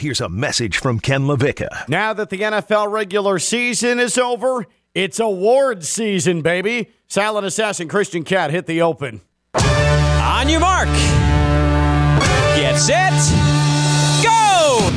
Here's 0.00 0.22
a 0.22 0.30
message 0.30 0.78
from 0.78 0.98
Ken 0.98 1.24
LaVicka. 1.24 1.86
Now 1.86 2.14
that 2.14 2.30
the 2.30 2.38
NFL 2.38 2.90
regular 2.90 3.38
season 3.38 4.00
is 4.00 4.16
over, 4.16 4.64
it's 4.94 5.20
award 5.20 5.84
season, 5.84 6.40
baby. 6.40 6.88
Silent 7.06 7.44
Assassin 7.44 7.86
Christian 7.86 8.24
Cat 8.24 8.50
hit 8.50 8.64
the 8.64 8.80
open. 8.80 9.20
On 9.52 10.48
your 10.48 10.60
mark. 10.60 10.88
Get 12.56 12.78
set. 12.78 13.12
Go! 14.24 14.88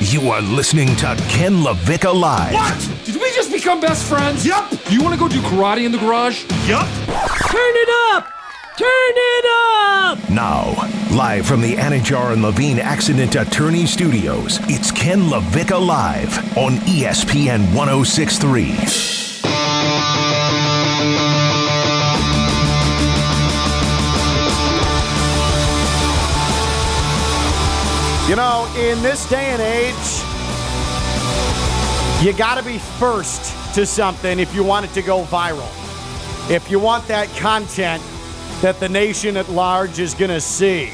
You 0.00 0.28
are 0.28 0.42
listening 0.42 0.88
to 0.96 1.14
Ken 1.28 1.62
LaVicka 1.62 2.12
Live. 2.12 2.54
What? 2.54 3.04
Did 3.04 3.14
we 3.14 3.30
just 3.30 3.52
become 3.52 3.78
best 3.80 4.08
friends? 4.08 4.44
Yup. 4.44 4.68
Do 4.70 4.92
you 4.92 5.00
want 5.04 5.14
to 5.14 5.20
go 5.20 5.28
do 5.28 5.40
karate 5.42 5.84
in 5.84 5.92
the 5.92 5.98
garage? 5.98 6.42
Yup. 6.66 6.88
Turn 7.06 7.76
it 7.76 7.88
up! 8.12 8.37
Turn 8.78 8.86
it 8.86 9.44
up! 9.74 10.30
Now, 10.30 10.70
live 11.10 11.44
from 11.44 11.60
the 11.60 11.74
Anidjar 11.74 12.32
and 12.32 12.42
Levine 12.42 12.78
Accident 12.78 13.34
Attorney 13.34 13.86
Studios, 13.86 14.60
it's 14.68 14.92
Ken 14.92 15.22
LaVicka 15.22 15.84
Live 15.84 16.56
on 16.56 16.74
ESPN 16.86 17.74
1063. 17.74 18.66
You 28.30 28.36
know, 28.36 28.72
in 28.76 29.02
this 29.02 29.28
day 29.28 29.46
and 29.46 29.60
age, 29.60 30.22
you 32.24 32.32
got 32.32 32.58
to 32.58 32.64
be 32.64 32.78
first 32.78 33.74
to 33.74 33.84
something 33.84 34.38
if 34.38 34.54
you 34.54 34.62
want 34.62 34.86
it 34.86 34.92
to 34.92 35.02
go 35.02 35.24
viral. 35.24 35.68
If 36.48 36.70
you 36.70 36.78
want 36.78 37.08
that 37.08 37.28
content 37.30 38.00
that 38.60 38.80
the 38.80 38.88
nation 38.88 39.36
at 39.36 39.48
large 39.48 39.98
is 39.98 40.14
going 40.14 40.30
to 40.30 40.40
see. 40.40 40.90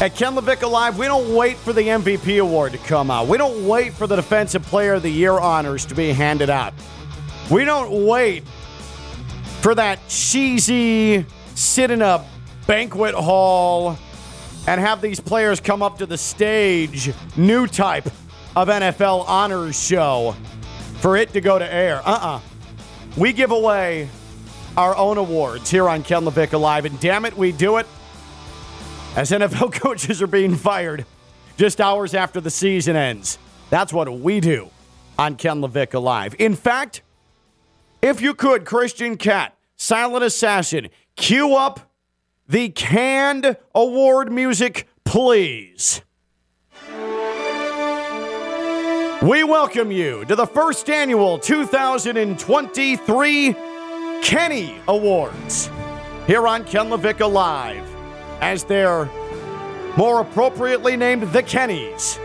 At 0.00 0.16
Ken 0.16 0.34
LaVicka 0.34 0.70
Live, 0.70 0.98
we 0.98 1.06
don't 1.06 1.34
wait 1.34 1.56
for 1.56 1.72
the 1.72 1.82
MVP 1.82 2.40
award 2.40 2.72
to 2.72 2.78
come 2.78 3.10
out. 3.10 3.28
We 3.28 3.38
don't 3.38 3.66
wait 3.66 3.92
for 3.92 4.06
the 4.06 4.16
Defensive 4.16 4.62
Player 4.64 4.94
of 4.94 5.02
the 5.02 5.10
Year 5.10 5.38
honors 5.38 5.86
to 5.86 5.94
be 5.94 6.12
handed 6.12 6.50
out. 6.50 6.74
We 7.50 7.64
don't 7.64 8.06
wait 8.06 8.44
for 9.60 9.74
that 9.74 10.00
cheesy 10.08 11.24
sit 11.54 11.90
in 11.90 12.02
a 12.02 12.24
banquet 12.66 13.14
hall 13.14 13.96
and 14.66 14.80
have 14.80 15.00
these 15.00 15.20
players 15.20 15.60
come 15.60 15.82
up 15.82 15.98
to 15.98 16.06
the 16.06 16.18
stage, 16.18 17.12
new 17.36 17.66
type 17.66 18.06
of 18.56 18.68
NFL 18.68 19.28
honors 19.28 19.80
show, 19.80 20.36
for 21.00 21.16
it 21.16 21.32
to 21.32 21.40
go 21.40 21.58
to 21.58 21.72
air. 21.72 22.00
Uh 22.04 22.18
uh 22.22 22.40
We 23.16 23.32
give 23.32 23.50
away 23.50 24.08
our 24.76 24.96
own 24.96 25.18
awards 25.18 25.70
here 25.70 25.88
on 25.88 26.02
Ken 26.02 26.24
LaVicka 26.24 26.58
Live, 26.58 26.84
and 26.84 26.98
damn 27.00 27.24
it, 27.24 27.36
we 27.36 27.52
do 27.52 27.76
it 27.76 27.86
as 29.16 29.30
NFL 29.30 29.72
coaches 29.74 30.22
are 30.22 30.26
being 30.26 30.56
fired 30.56 31.04
just 31.56 31.80
hours 31.80 32.14
after 32.14 32.40
the 32.40 32.50
season 32.50 32.96
ends. 32.96 33.38
That's 33.70 33.92
what 33.92 34.12
we 34.12 34.40
do 34.40 34.70
on 35.18 35.36
Ken 35.36 35.60
LaVicka 35.60 36.02
Live. 36.02 36.34
In 36.38 36.54
fact, 36.54 37.02
if 38.00 38.20
you 38.20 38.34
could, 38.34 38.64
Christian 38.64 39.16
Cat, 39.16 39.56
Silent 39.76 40.24
Assassin, 40.24 40.88
cue 41.16 41.54
up 41.54 41.92
the 42.48 42.70
canned 42.70 43.56
award 43.74 44.32
music, 44.32 44.88
please. 45.04 46.02
We 49.22 49.44
welcome 49.44 49.92
you 49.92 50.24
to 50.24 50.34
the 50.34 50.46
first 50.46 50.90
annual 50.90 51.38
2023 51.38 53.54
Kenny 54.22 54.80
Awards 54.86 55.68
here 56.26 56.46
on 56.46 56.64
Ken 56.64 56.86
LaVicka 56.86 57.30
Live, 57.30 57.86
as 58.40 58.64
they're 58.64 59.10
more 59.96 60.20
appropriately 60.20 60.96
named 60.96 61.24
the 61.32 61.42
Kennys 61.42 62.18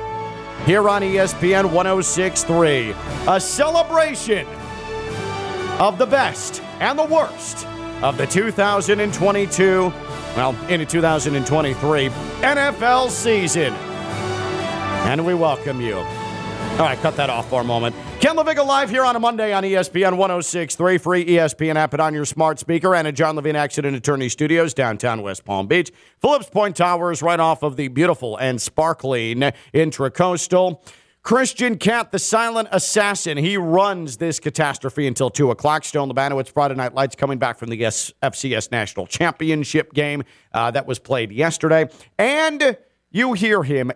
here 0.66 0.88
on 0.88 1.02
ESPN 1.02 1.72
1063. 1.72 2.96
A 3.28 3.40
celebration 3.42 4.48
of 5.80 5.98
the 5.98 6.06
best 6.06 6.62
and 6.80 6.98
the 6.98 7.06
worst 7.06 7.66
of 8.04 8.16
the 8.18 8.28
2022, 8.28 9.92
well, 10.36 10.56
into 10.70 10.86
2023 10.86 12.10
NFL 12.10 13.10
season. 13.10 13.74
And 13.74 15.26
we 15.26 15.34
welcome 15.34 15.82
you. 15.82 16.06
All 16.78 16.84
right, 16.84 17.00
cut 17.00 17.16
that 17.16 17.32
off 17.32 17.50
for 17.50 17.62
a 17.62 17.64
moment. 17.64 17.96
Ken 18.20 18.36
LaVicka 18.36 18.64
live 18.64 18.92
here 18.92 19.04
on 19.04 19.16
a 19.16 19.20
Monday 19.20 19.52
on 19.52 19.64
ESPN 19.64 20.16
1063, 20.16 21.00
free 21.00 21.26
ESPN 21.26 21.76
app 21.76 21.94
and 21.94 22.00
on 22.00 22.14
your 22.14 22.24
smart 22.24 22.60
speaker, 22.60 22.94
and 22.94 23.08
at 23.08 23.16
John 23.16 23.36
Levine 23.36 23.56
Accident 23.56 23.98
Attorney 23.98 24.30
Studios, 24.30 24.76
downtown 24.76 25.24
West 25.24 25.44
Palm 25.44 25.66
Beach. 25.66 25.92
Phillips 26.22 26.52
Point 26.52 26.76
Towers, 26.76 27.24
right 27.24 27.40
off 27.40 27.64
of 27.64 27.78
the 27.78 27.88
beautiful 27.88 28.38
and 28.38 28.62
sparkling 28.62 29.40
Intracoastal. 29.74 30.80
Christian 31.24 31.80
Cat, 31.80 32.12
the 32.12 32.20
silent 32.20 32.68
assassin, 32.72 33.40
he 33.40 33.58
runs 33.58 34.18
this 34.18 34.40
catastrophe 34.40 35.08
until 35.08 35.32
2 35.32 35.50
o'clock. 35.50 35.84
Stone 35.84 36.12
Labanowitz, 36.12 36.50
Friday 36.50 36.76
Night 36.76 36.94
Lights, 36.94 37.16
coming 37.16 37.40
back 37.40 37.58
from 37.58 37.72
the 37.72 37.80
FCS 37.80 38.70
National 38.70 39.08
Championship 39.08 39.94
game 39.94 40.24
uh, 40.54 40.70
that 40.70 40.86
was 40.86 41.00
played 41.00 41.32
yesterday. 41.32 41.90
And 42.20 42.78
you 43.10 43.34
hear 43.34 43.64
him 43.64 43.92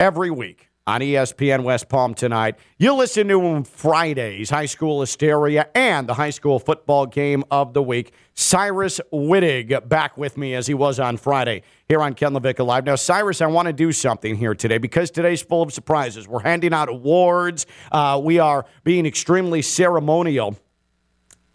every 0.00 0.30
week 0.30 0.70
on 0.86 1.00
ESPN 1.00 1.62
West 1.62 1.88
Palm 1.88 2.12
tonight. 2.12 2.56
You'll 2.76 2.96
listen 2.96 3.28
to 3.28 3.40
him 3.40 3.62
Fridays, 3.62 4.50
High 4.50 4.66
School 4.66 5.00
Hysteria, 5.00 5.68
and 5.74 6.08
the 6.08 6.14
high 6.14 6.30
school 6.30 6.58
football 6.58 7.06
game 7.06 7.44
of 7.50 7.72
the 7.72 7.82
week. 7.82 8.12
Cyrus 8.34 9.00
Wittig 9.12 9.88
back 9.88 10.18
with 10.18 10.36
me 10.36 10.54
as 10.54 10.66
he 10.66 10.74
was 10.74 10.98
on 10.98 11.16
Friday 11.16 11.62
here 11.88 12.00
on 12.00 12.14
Ken 12.14 12.32
LaVicka 12.32 12.66
Live. 12.66 12.84
Now, 12.84 12.96
Cyrus, 12.96 13.40
I 13.40 13.46
want 13.46 13.66
to 13.66 13.72
do 13.72 13.92
something 13.92 14.36
here 14.36 14.54
today 14.54 14.78
because 14.78 15.10
today's 15.10 15.42
full 15.42 15.62
of 15.62 15.72
surprises. 15.72 16.26
We're 16.26 16.40
handing 16.42 16.72
out 16.72 16.88
awards. 16.88 17.66
Uh, 17.92 18.20
we 18.22 18.40
are 18.40 18.66
being 18.82 19.06
extremely 19.06 19.62
ceremonial. 19.62 20.58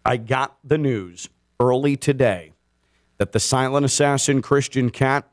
I 0.05 0.17
got 0.17 0.57
the 0.63 0.77
news 0.77 1.27
early 1.59 1.97
today 1.97 2.53
that 3.17 3.33
the 3.33 3.39
silent 3.39 3.85
assassin 3.85 4.41
Christian 4.41 4.89
Cat, 4.89 5.27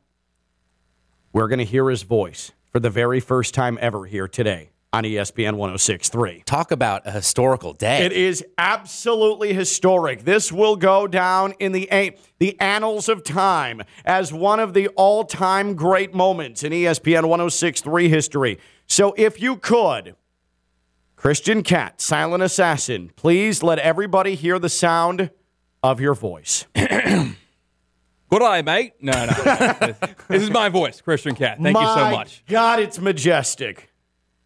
we're 1.32 1.48
going 1.48 1.58
to 1.58 1.64
hear 1.64 1.90
his 1.90 2.02
voice 2.02 2.50
for 2.74 2.80
the 2.80 2.90
very 2.90 3.20
first 3.20 3.54
time 3.54 3.78
ever 3.80 4.04
here 4.04 4.26
today 4.26 4.68
on 4.92 5.04
ESPN 5.04 5.52
1063. 5.52 6.42
Talk 6.44 6.72
about 6.72 7.06
a 7.06 7.12
historical 7.12 7.72
day. 7.72 8.04
It 8.04 8.10
is 8.10 8.44
absolutely 8.58 9.54
historic. 9.54 10.24
This 10.24 10.50
will 10.50 10.74
go 10.74 11.06
down 11.06 11.52
in 11.60 11.70
the 11.70 12.16
the 12.40 12.60
annals 12.60 13.08
of 13.08 13.22
time 13.22 13.82
as 14.04 14.32
one 14.32 14.58
of 14.58 14.74
the 14.74 14.88
all-time 14.88 15.76
great 15.76 16.14
moments 16.14 16.64
in 16.64 16.72
ESPN 16.72 17.28
1063 17.28 18.08
history. 18.08 18.58
So 18.88 19.14
if 19.16 19.40
you 19.40 19.54
could, 19.54 20.16
Christian 21.14 21.62
Cat, 21.62 22.00
Silent 22.00 22.42
Assassin, 22.42 23.12
please 23.14 23.62
let 23.62 23.78
everybody 23.78 24.34
hear 24.34 24.58
the 24.58 24.68
sound 24.68 25.30
of 25.80 26.00
your 26.00 26.14
voice. 26.14 26.66
Good 28.30 28.42
eye, 28.42 28.62
mate. 28.62 28.94
No, 29.00 29.12
no. 29.12 29.26
no. 29.26 29.94
this 30.28 30.42
is 30.42 30.50
my 30.50 30.68
voice, 30.68 31.00
Christian 31.00 31.34
Cat. 31.34 31.58
Thank 31.62 31.76
you 31.76 31.86
so 31.86 32.10
much. 32.10 32.42
God, 32.48 32.80
it's 32.80 32.98
majestic. 32.98 33.90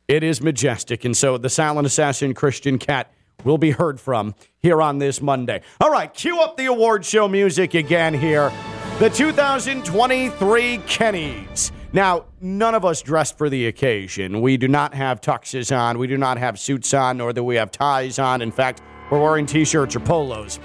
It 0.09 0.23
is 0.23 0.41
majestic. 0.41 1.05
And 1.05 1.17
so 1.17 1.39
the 1.39 1.51
silent 1.51 1.87
assassin 1.87 2.35
Christian 2.35 2.79
Cat 2.79 3.13
will 3.45 3.59
be 3.59 3.71
heard 3.71 4.01
from 4.01 4.35
here 4.59 4.83
on 4.83 4.99
this 4.99 5.21
Monday. 5.21 5.63
All 5.81 5.91
right, 5.91 6.13
cue 6.13 6.41
up 6.41 6.57
the 6.57 6.67
award 6.67 7.05
show 7.05 7.29
music 7.29 7.75
again 7.75 8.15
here. 8.15 8.51
The 8.99 9.11
2023 9.11 10.79
Kennys. 10.79 11.71
Now, 11.93 12.27
none 12.41 12.75
of 12.75 12.85
us 12.85 13.01
dressed 13.01 13.39
for 13.39 13.49
the 13.49 13.67
occasion. 13.67 14.41
We 14.41 14.57
do 14.57 14.69
not 14.69 14.93
have 14.93 15.21
tuxes 15.21 15.75
on. 15.77 15.99
We 15.99 16.07
do 16.07 16.19
not 16.19 16.37
have 16.37 16.59
suits 16.59 16.93
on, 16.93 17.19
nor 17.19 17.33
do 17.33 17.43
we 17.45 17.57
have 17.57 17.71
ties 17.71 18.19
on. 18.19 18.43
In 18.43 18.51
fact, 18.51 18.83
we're 19.11 19.23
wearing 19.23 19.47
t 19.47 19.65
shirts 19.65 19.97
or 19.97 20.01
polos. 20.01 20.59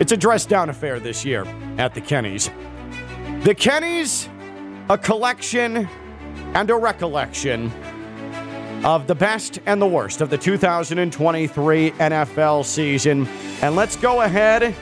It's 0.00 0.10
a 0.10 0.16
dress 0.16 0.44
down 0.44 0.70
affair 0.70 0.98
this 0.98 1.24
year 1.24 1.44
at 1.78 1.94
the 1.94 2.00
Kennys. 2.00 2.50
The 3.44 3.54
Kennys, 3.54 4.28
a 4.88 4.98
collection 4.98 5.88
and 6.54 6.70
a 6.70 6.74
recollection 6.74 7.70
of 8.84 9.06
the 9.06 9.14
best 9.14 9.60
and 9.66 9.80
the 9.80 9.86
worst 9.86 10.20
of 10.20 10.30
the 10.30 10.38
2023 10.38 11.90
NFL 11.92 12.64
season. 12.64 13.28
And 13.62 13.76
let's 13.76 13.96
go 13.96 14.22
ahead 14.22 14.74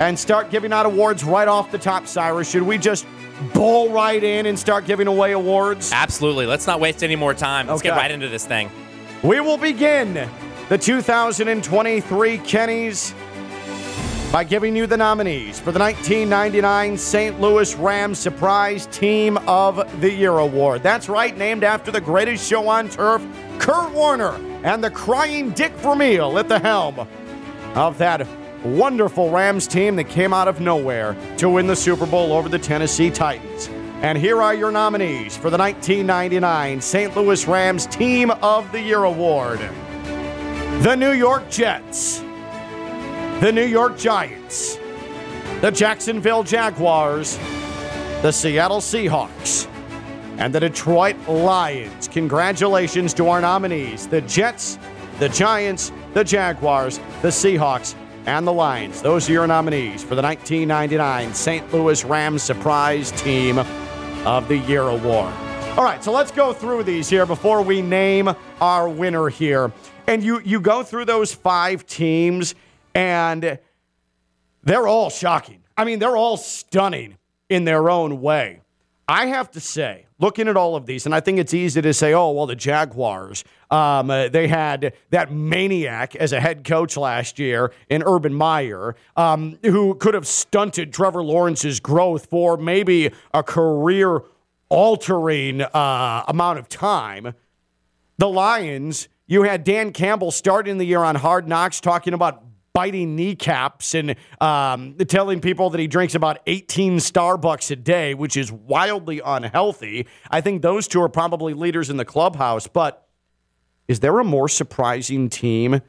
and 0.00 0.18
start 0.18 0.50
giving 0.50 0.72
out 0.72 0.86
awards 0.86 1.24
right 1.24 1.48
off 1.48 1.70
the 1.72 1.78
top, 1.78 2.06
Cyrus. 2.06 2.48
Should 2.48 2.62
we 2.62 2.78
just 2.78 3.04
bowl 3.52 3.90
right 3.90 4.22
in 4.22 4.46
and 4.46 4.58
start 4.58 4.86
giving 4.86 5.06
away 5.08 5.32
awards? 5.32 5.92
Absolutely. 5.92 6.46
Let's 6.46 6.66
not 6.66 6.80
waste 6.80 7.02
any 7.02 7.16
more 7.16 7.34
time. 7.34 7.66
Let's 7.66 7.82
get 7.82 7.96
right 7.96 8.10
into 8.10 8.28
this 8.28 8.46
thing. 8.46 8.70
We 9.22 9.40
will 9.40 9.58
begin 9.58 10.28
the 10.68 10.78
2023 10.78 12.38
Kennys 12.38 13.14
by 14.32 14.44
giving 14.44 14.76
you 14.76 14.86
the 14.86 14.96
nominees 14.96 15.58
for 15.58 15.72
the 15.72 15.78
1999 15.78 16.98
St. 16.98 17.40
Louis 17.40 17.74
Rams 17.76 18.18
Surprise 18.18 18.86
Team 18.86 19.38
of 19.46 20.00
the 20.00 20.12
Year 20.12 20.38
Award. 20.38 20.82
That's 20.82 21.08
right, 21.08 21.36
named 21.36 21.64
after 21.64 21.90
the 21.90 22.00
greatest 22.00 22.48
show 22.48 22.68
on 22.68 22.88
turf, 22.88 23.26
Kurt 23.58 23.92
Warner, 23.92 24.34
and 24.64 24.82
the 24.82 24.90
crying 24.90 25.50
Dick 25.50 25.72
Vermeil 25.74 26.38
at 26.38 26.48
the 26.48 26.58
helm 26.58 27.06
of 27.74 27.98
that 27.98 28.26
wonderful 28.64 29.30
Rams 29.30 29.66
team 29.66 29.96
that 29.96 30.08
came 30.08 30.32
out 30.32 30.48
of 30.48 30.60
nowhere 30.60 31.16
to 31.38 31.48
win 31.48 31.66
the 31.66 31.76
Super 31.76 32.06
Bowl 32.06 32.32
over 32.32 32.48
the 32.48 32.58
Tennessee 32.58 33.10
Titans. 33.10 33.68
And 34.02 34.18
here 34.18 34.42
are 34.42 34.54
your 34.54 34.70
nominees 34.70 35.36
for 35.36 35.50
the 35.50 35.58
1999 35.58 36.80
St. 36.80 37.16
Louis 37.16 37.46
Rams 37.46 37.86
Team 37.86 38.30
of 38.30 38.70
the 38.72 38.80
Year 38.80 39.04
Award 39.04 39.60
the 40.82 40.94
New 40.94 41.12
York 41.12 41.48
Jets, 41.50 42.20
the 43.40 43.52
New 43.52 43.66
York 43.66 43.98
Giants, 43.98 44.78
the 45.60 45.70
Jacksonville 45.70 46.42
Jaguars, 46.42 47.36
the 48.22 48.32
Seattle 48.32 48.80
Seahawks, 48.80 49.68
and 50.38 50.54
the 50.54 50.60
Detroit 50.60 51.16
Lions. 51.28 52.08
Congratulations 52.08 53.12
to 53.12 53.28
our 53.28 53.42
nominees 53.42 54.06
the 54.06 54.22
Jets, 54.22 54.78
the 55.18 55.28
Giants, 55.28 55.92
the 56.14 56.24
Jaguars, 56.24 56.98
the 57.20 57.28
Seahawks, 57.28 57.94
and 58.24 58.46
the 58.46 58.52
Lions. 58.54 59.02
Those 59.02 59.28
are 59.28 59.32
your 59.32 59.46
nominees 59.46 60.02
for 60.02 60.14
the 60.14 60.22
1999 60.22 61.34
St. 61.34 61.74
Louis 61.74 62.06
Rams 62.06 62.42
Surprise 62.42 63.12
Team 63.12 63.58
of 64.24 64.48
the 64.48 64.56
Year 64.56 64.82
Award. 64.82 65.32
All 65.76 65.84
right, 65.84 66.02
so 66.02 66.10
let's 66.10 66.30
go 66.30 66.54
through 66.54 66.84
these 66.84 67.10
here 67.10 67.26
before 67.26 67.60
we 67.60 67.82
name 67.82 68.34
our 68.62 68.88
winner 68.88 69.28
here. 69.28 69.70
And 70.06 70.22
you 70.22 70.40
you 70.40 70.58
go 70.58 70.82
through 70.82 71.04
those 71.04 71.34
five 71.34 71.84
teams 71.86 72.54
and 72.96 73.58
they're 74.64 74.88
all 74.88 75.10
shocking. 75.10 75.62
I 75.76 75.84
mean, 75.84 75.98
they're 75.98 76.16
all 76.16 76.38
stunning 76.38 77.18
in 77.48 77.64
their 77.64 77.90
own 77.90 78.22
way. 78.22 78.62
I 79.06 79.26
have 79.26 79.52
to 79.52 79.60
say, 79.60 80.06
looking 80.18 80.48
at 80.48 80.56
all 80.56 80.74
of 80.74 80.86
these, 80.86 81.06
and 81.06 81.14
I 81.14 81.20
think 81.20 81.38
it's 81.38 81.54
easy 81.54 81.80
to 81.80 81.94
say, 81.94 82.12
oh, 82.12 82.30
well, 82.32 82.46
the 82.46 82.56
Jaguars, 82.56 83.44
um, 83.70 84.10
uh, 84.10 84.28
they 84.28 84.48
had 84.48 84.94
that 85.10 85.30
maniac 85.30 86.16
as 86.16 86.32
a 86.32 86.40
head 86.40 86.64
coach 86.64 86.96
last 86.96 87.38
year 87.38 87.72
in 87.88 88.02
Urban 88.04 88.34
Meyer, 88.34 88.96
um, 89.14 89.58
who 89.62 89.94
could 89.94 90.14
have 90.14 90.26
stunted 90.26 90.92
Trevor 90.92 91.22
Lawrence's 91.22 91.78
growth 91.78 92.26
for 92.26 92.56
maybe 92.56 93.12
a 93.32 93.44
career 93.44 94.22
altering 94.70 95.60
uh, 95.60 96.24
amount 96.26 96.58
of 96.58 96.68
time. 96.68 97.32
The 98.18 98.28
Lions, 98.28 99.08
you 99.28 99.42
had 99.42 99.62
Dan 99.62 99.92
Campbell 99.92 100.32
starting 100.32 100.78
the 100.78 100.86
year 100.86 101.04
on 101.04 101.14
Hard 101.14 101.46
Knocks 101.46 101.80
talking 101.80 102.14
about 102.14 102.42
biting 102.76 103.16
kneecaps 103.16 103.94
and 103.94 104.14
um, 104.38 104.94
telling 105.08 105.40
people 105.40 105.70
that 105.70 105.80
he 105.80 105.86
drinks 105.86 106.14
about 106.14 106.40
18 106.46 106.98
Starbucks 106.98 107.70
a 107.70 107.76
day, 107.76 108.12
which 108.12 108.36
is 108.36 108.52
wildly 108.52 109.22
unhealthy. 109.24 110.06
I 110.30 110.42
think 110.42 110.60
those 110.60 110.86
two 110.86 111.00
are 111.00 111.08
probably 111.08 111.54
leaders 111.54 111.88
in 111.88 111.96
the 111.96 112.04
clubhouse. 112.04 112.66
But 112.66 113.08
is 113.88 114.00
there 114.00 114.18
a 114.18 114.24
more 114.24 114.46
surprising 114.46 115.30
team 115.30 115.80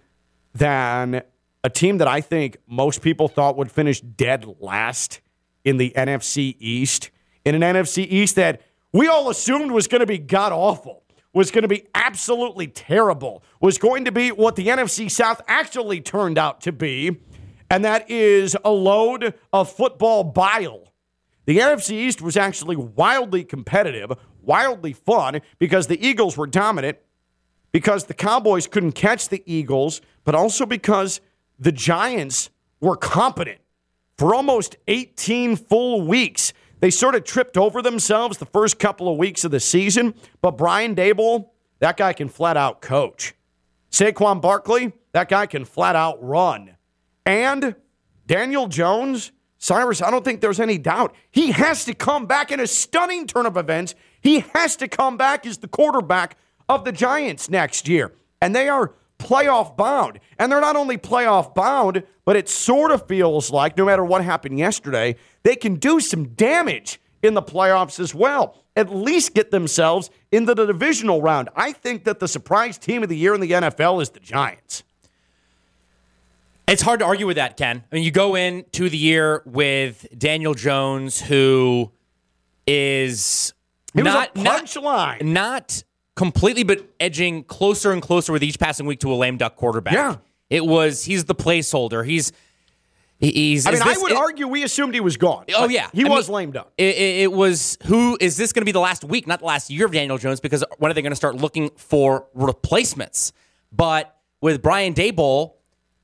than 0.54 1.24
a 1.62 1.70
team 1.70 1.98
that 1.98 2.08
I 2.08 2.22
think 2.22 2.56
most 2.68 3.02
people 3.02 3.28
thought 3.28 3.58
would 3.58 3.70
finish 3.70 4.00
dead 4.00 4.46
last 4.62 5.20
in 5.66 5.76
the 5.76 5.92
NFC 5.94 6.56
East? 6.58 7.12
In 7.44 7.62
an 7.62 7.64
NFC 7.64 8.08
East 8.10 8.38
that 8.38 8.62
we 8.94 9.08
all 9.08 9.30
assumed 9.30 9.72
was 9.72 9.90
going 9.90 10.00
to 10.00 10.06
be 10.08 10.20
god 10.20 10.54
awful 10.54 11.04
was 11.38 11.52
going 11.52 11.62
to 11.62 11.68
be 11.68 11.86
absolutely 11.94 12.66
terrible, 12.66 13.44
was 13.62 13.78
going 13.78 14.06
to 14.06 14.12
be 14.12 14.32
what 14.32 14.56
the 14.56 14.70
NFC 14.70 15.10
South 15.10 15.40
actually 15.48 16.02
turned 16.02 16.36
out 16.36 16.62
to 16.62 16.72
be, 16.72 17.16
and 17.70 17.86
that 17.86 18.10
is 18.10 18.58
a 18.66 18.72
load 18.72 19.36
of 19.54 19.72
football 19.72 20.24
bile. 20.24 20.92
The 21.46 21.60
NFC 21.60 21.92
East 21.92 22.24
was 22.24 22.38
actually 22.38 22.76
wildly 22.76 23.44
competitive, 23.44 24.14
wildly 24.42 24.94
fun 24.94 25.42
because 25.60 25.86
the 25.86 26.04
Eagles 26.04 26.38
were 26.38 26.48
dominant, 26.48 26.98
because 27.72 28.06
the 28.06 28.16
Cowboys 28.16 28.66
couldn't 28.66 28.94
catch 28.94 29.30
the 29.30 29.44
Eagles, 29.46 30.02
but 30.24 30.34
also 30.34 30.66
because 30.66 31.22
the 31.60 31.72
Giants 31.72 32.50
were 32.82 32.98
competent 32.98 33.60
for 34.18 34.34
almost 34.34 34.76
18 34.88 35.56
full 35.56 36.02
weeks. 36.02 36.52
They 36.80 36.90
sort 36.92 37.16
of 37.16 37.24
tripped 37.24 37.58
over 37.58 37.82
themselves 37.82 38.38
the 38.38 38.46
first 38.46 38.80
couple 38.80 39.12
of 39.12 39.18
weeks 39.18 39.44
of 39.44 39.52
the 39.52 39.60
season, 39.60 40.14
but 40.42 40.58
Brian 40.58 40.96
Daboll, 40.96 41.50
that 41.80 41.98
guy 41.98 42.14
can 42.14 42.30
flat 42.30 42.58
out 42.58 42.82
coach. 42.82 43.34
Saquon 43.92 44.42
Barkley, 44.42 44.94
that 45.14 45.30
guy 45.30 45.46
can 45.46 45.66
flat 45.66 45.96
out 45.96 46.22
run. 46.22 46.76
And 47.26 47.76
Daniel 48.26 48.68
Jones, 48.68 49.32
Cyrus, 49.58 50.02
I 50.02 50.12
don't 50.12 50.24
think 50.24 50.42
there's 50.42 50.60
any 50.60 50.78
doubt. 50.78 51.16
He 51.32 51.52
has 51.52 51.86
to 51.86 51.94
come 51.94 52.26
back 52.26 52.52
in 52.52 52.60
a 52.60 52.68
stunning 52.68 53.26
turn 53.26 53.46
of 53.46 53.58
events. 53.58 53.96
He 54.22 54.42
has 54.54 54.76
to 54.78 54.88
come 54.88 55.18
back 55.18 55.46
as 55.46 55.58
the 55.58 55.68
quarterback 55.68 56.38
of 56.70 56.84
the 56.86 56.92
Giants 56.92 57.50
next 57.50 57.88
year. 57.88 58.14
And 58.42 58.56
they 58.56 58.70
are 58.70 58.94
playoff 59.20 59.76
bound. 59.78 60.20
And 60.40 60.52
they're 60.52 60.62
not 60.62 60.76
only 60.76 60.98
playoff 60.98 61.54
bound, 61.54 62.04
but 62.26 62.36
it 62.36 62.50
sort 62.50 62.92
of 62.92 63.08
feels 63.08 63.52
like 63.52 63.78
no 63.78 63.86
matter 63.86 64.04
what 64.04 64.24
happened 64.24 64.60
yesterday, 64.60 65.16
they 65.44 65.56
can 65.56 65.76
do 65.76 66.00
some 66.00 66.30
damage 66.30 67.00
in 67.24 67.34
the 67.34 67.42
playoffs 67.42 68.00
as 68.00 68.14
well. 68.14 68.64
At 68.76 68.94
least 68.94 69.34
get 69.34 69.50
themselves 69.50 70.10
into 70.32 70.54
the 70.54 70.66
divisional 70.66 71.22
round. 71.22 71.50
I 71.56 71.72
think 71.72 72.04
that 72.04 72.20
the 72.20 72.28
surprise 72.28 72.78
team 72.78 73.02
of 73.02 73.10
the 73.10 73.18
year 73.18 73.34
in 73.34 73.42
the 73.42 73.52
NFL 73.52 74.02
is 74.02 74.10
the 74.12 74.20
Giants. 74.20 74.84
It's 76.68 76.82
hard 76.82 77.00
to 77.00 77.06
argue 77.06 77.26
with 77.26 77.38
that, 77.38 77.56
Ken. 77.56 77.84
I 77.92 77.96
mean, 77.96 78.04
you 78.04 78.12
go 78.12 78.36
into 78.36 78.90
the 78.90 78.98
year 78.98 79.42
with 79.46 80.06
Daniel 80.18 80.54
Jones, 80.54 81.22
who 81.22 81.92
is 82.68 83.54
was 83.96 84.04
not 84.04 84.36
a 84.36 84.42
not, 84.42 84.66
punchline. 84.66 85.22
not 85.24 85.84
completely, 86.18 86.64
but 86.64 86.86
edging 87.00 87.46
closer 87.46 87.94
and 87.94 88.02
closer 88.02 88.34
with 88.34 88.44
each 88.44 88.60
passing 88.60 88.86
week 88.86 89.00
to 89.00 89.14
a 89.14 89.16
lame 89.16 89.38
duck 89.38 89.56
quarterback. 89.56 89.94
Yeah. 89.94 90.18
it 90.50 90.66
was. 90.66 91.06
He's 91.06 91.24
the 91.24 91.36
placeholder. 91.36 92.06
He's 92.06 92.34
he's. 93.20 93.66
I 93.66 93.72
mean, 93.72 93.82
I 93.82 93.96
would 93.98 94.12
it- 94.12 94.18
argue 94.18 94.48
we 94.48 94.64
assumed 94.64 94.94
he 94.94 95.00
was 95.00 95.16
gone. 95.16 95.46
Oh 95.56 95.70
yeah, 95.70 95.90
he 95.94 96.04
I 96.04 96.10
was 96.10 96.28
mean, 96.28 96.36
lamed 96.36 96.58
up. 96.58 96.74
It, 96.78 96.98
it, 96.98 97.32
was 97.32 97.78
who 97.86 98.18
is 98.20 98.36
this 98.36 98.52
going 98.52 98.62
to 98.62 98.66
be 98.66 98.74
the 98.74 98.82
last 98.82 99.06
week, 99.06 99.28
not 99.28 99.40
the 99.40 99.46
last 99.46 99.70
year 99.70 99.86
of 99.86 99.94
Daniel 99.94 100.18
Jones? 100.18 100.42
Because 100.42 100.66
when 100.80 100.92
are 100.92 100.94
they 100.94 101.02
going 101.02 101.12
to 101.12 101.16
start 101.16 101.36
looking 101.36 101.70
for 101.78 102.28
replacements? 102.34 103.32
But 103.72 104.14
with 104.42 104.62
Brian 104.62 104.94
Daboll, 104.94 105.54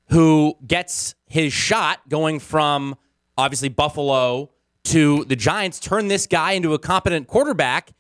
who 0.10 0.56
gets 0.66 1.16
his 1.28 1.52
shot 1.52 2.08
going 2.08 2.40
from 2.40 2.96
obviously 3.38 3.70
Buffalo 3.70 4.52
to 4.86 5.26
the 5.26 5.36
Giants, 5.36 5.80
turn 5.80 6.08
this 6.08 6.28
guy 6.28 6.52
into 6.52 6.74
a 6.74 6.80
competent 6.80 7.28
quarterback. 7.28 7.94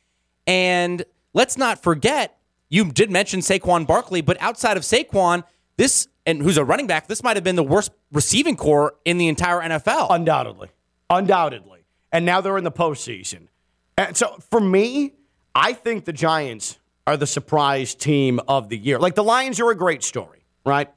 And 0.46 1.04
let's 1.34 1.58
not 1.58 1.82
forget, 1.82 2.38
you 2.70 2.92
did 2.92 3.12
mention 3.12 3.40
Saquon 3.40 3.86
Barkley, 3.86 4.22
but 4.22 4.38
outside 4.42 4.78
of 4.78 4.84
Saquon, 4.84 5.44
this 5.78 6.08
and 6.26 6.42
who's 6.42 6.58
a 6.58 6.64
running 6.64 6.88
back, 6.88 7.08
this 7.08 7.24
might 7.24 7.36
have 7.36 7.44
been 7.44 7.56
the 7.56 7.64
worst 7.64 7.92
receiving 8.12 8.56
corps 8.56 8.96
in 9.06 9.18
the 9.18 9.28
entire 9.28 9.62
NFL. 9.62 10.08
Undoubtedly. 10.10 10.70
Undoubtedly. 11.10 11.86
And 12.12 12.26
now 12.26 12.42
they're 12.42 12.58
in 12.58 12.64
the 12.64 12.72
postseason. 12.72 13.48
And 13.98 14.16
so 14.16 14.38
for 14.50 14.60
me, 14.60 15.14
I 15.54 15.74
think 15.74 16.06
the 16.06 16.14
Giants 16.14 16.80
are 17.06 17.18
the 17.18 17.28
surprise 17.28 17.94
team 17.96 18.40
of 18.48 18.70
the 18.70 18.78
year. 18.78 19.00
Like 19.00 19.16
the 19.16 19.24
Lions 19.24 19.60
are 19.60 19.70
a 19.70 19.76
great 19.76 20.04
story, 20.04 20.46
right? 20.66 20.90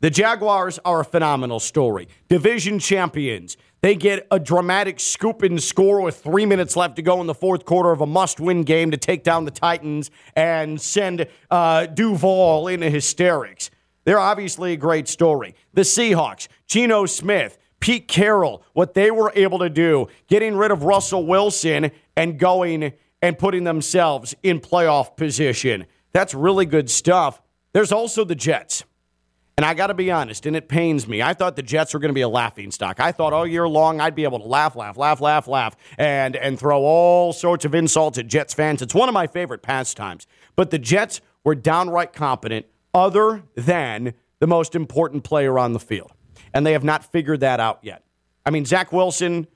The 0.00 0.10
Jaguars 0.10 0.78
are 0.84 1.00
a 1.00 1.04
phenomenal 1.04 1.60
story. 1.60 2.08
Division 2.28 2.78
champions. 2.78 3.56
They 3.82 3.96
get 3.96 4.28
a 4.30 4.38
dramatic 4.38 5.00
scoop 5.00 5.42
and 5.42 5.60
score 5.60 6.00
with 6.00 6.22
three 6.22 6.46
minutes 6.46 6.76
left 6.76 6.94
to 6.96 7.02
go 7.02 7.20
in 7.20 7.26
the 7.26 7.34
fourth 7.34 7.64
quarter 7.64 7.90
of 7.90 8.00
a 8.00 8.06
must 8.06 8.38
win 8.38 8.62
game 8.62 8.92
to 8.92 8.96
take 8.96 9.24
down 9.24 9.44
the 9.44 9.50
Titans 9.50 10.12
and 10.36 10.80
send 10.80 11.26
uh, 11.50 11.86
Duval 11.86 12.68
into 12.68 12.88
hysterics. 12.88 13.70
They're 14.04 14.20
obviously 14.20 14.72
a 14.72 14.76
great 14.76 15.08
story. 15.08 15.56
The 15.74 15.82
Seahawks, 15.82 16.46
Geno 16.68 17.06
Smith, 17.06 17.58
Pete 17.80 18.06
Carroll, 18.06 18.62
what 18.72 18.94
they 18.94 19.10
were 19.10 19.32
able 19.34 19.58
to 19.58 19.68
do, 19.68 20.06
getting 20.28 20.54
rid 20.54 20.70
of 20.70 20.84
Russell 20.84 21.26
Wilson 21.26 21.90
and 22.16 22.38
going 22.38 22.92
and 23.20 23.36
putting 23.36 23.64
themselves 23.64 24.32
in 24.44 24.60
playoff 24.60 25.16
position. 25.16 25.86
That's 26.12 26.34
really 26.34 26.66
good 26.66 26.88
stuff. 26.88 27.42
There's 27.72 27.90
also 27.90 28.24
the 28.24 28.36
Jets. 28.36 28.84
And 29.62 29.70
I 29.70 29.74
got 29.74 29.86
to 29.86 29.94
be 29.94 30.10
honest, 30.10 30.44
and 30.44 30.56
it 30.56 30.66
pains 30.66 31.06
me. 31.06 31.22
I 31.22 31.34
thought 31.34 31.54
the 31.54 31.62
Jets 31.62 31.94
were 31.94 32.00
going 32.00 32.08
to 32.08 32.14
be 32.14 32.22
a 32.22 32.28
laughing 32.28 32.72
stock. 32.72 32.98
I 32.98 33.12
thought 33.12 33.32
all 33.32 33.46
year 33.46 33.68
long 33.68 34.00
I'd 34.00 34.16
be 34.16 34.24
able 34.24 34.40
to 34.40 34.44
laugh, 34.44 34.74
laugh, 34.74 34.96
laugh, 34.96 35.20
laugh, 35.20 35.46
laugh, 35.46 35.76
and 35.96 36.34
and 36.34 36.58
throw 36.58 36.80
all 36.80 37.32
sorts 37.32 37.64
of 37.64 37.72
insults 37.72 38.18
at 38.18 38.26
Jets 38.26 38.54
fans. 38.54 38.82
It's 38.82 38.92
one 38.92 39.08
of 39.08 39.12
my 39.12 39.28
favorite 39.28 39.62
pastimes. 39.62 40.26
But 40.56 40.72
the 40.72 40.80
Jets 40.80 41.20
were 41.44 41.54
downright 41.54 42.12
competent, 42.12 42.66
other 42.92 43.44
than 43.54 44.14
the 44.40 44.48
most 44.48 44.74
important 44.74 45.22
player 45.22 45.56
on 45.60 45.74
the 45.74 45.78
field, 45.78 46.10
and 46.52 46.66
they 46.66 46.72
have 46.72 46.82
not 46.82 47.04
figured 47.12 47.38
that 47.38 47.60
out 47.60 47.78
yet. 47.82 48.02
I 48.44 48.50
mean, 48.50 48.64
Zach 48.64 48.90
Wilson. 48.90 49.46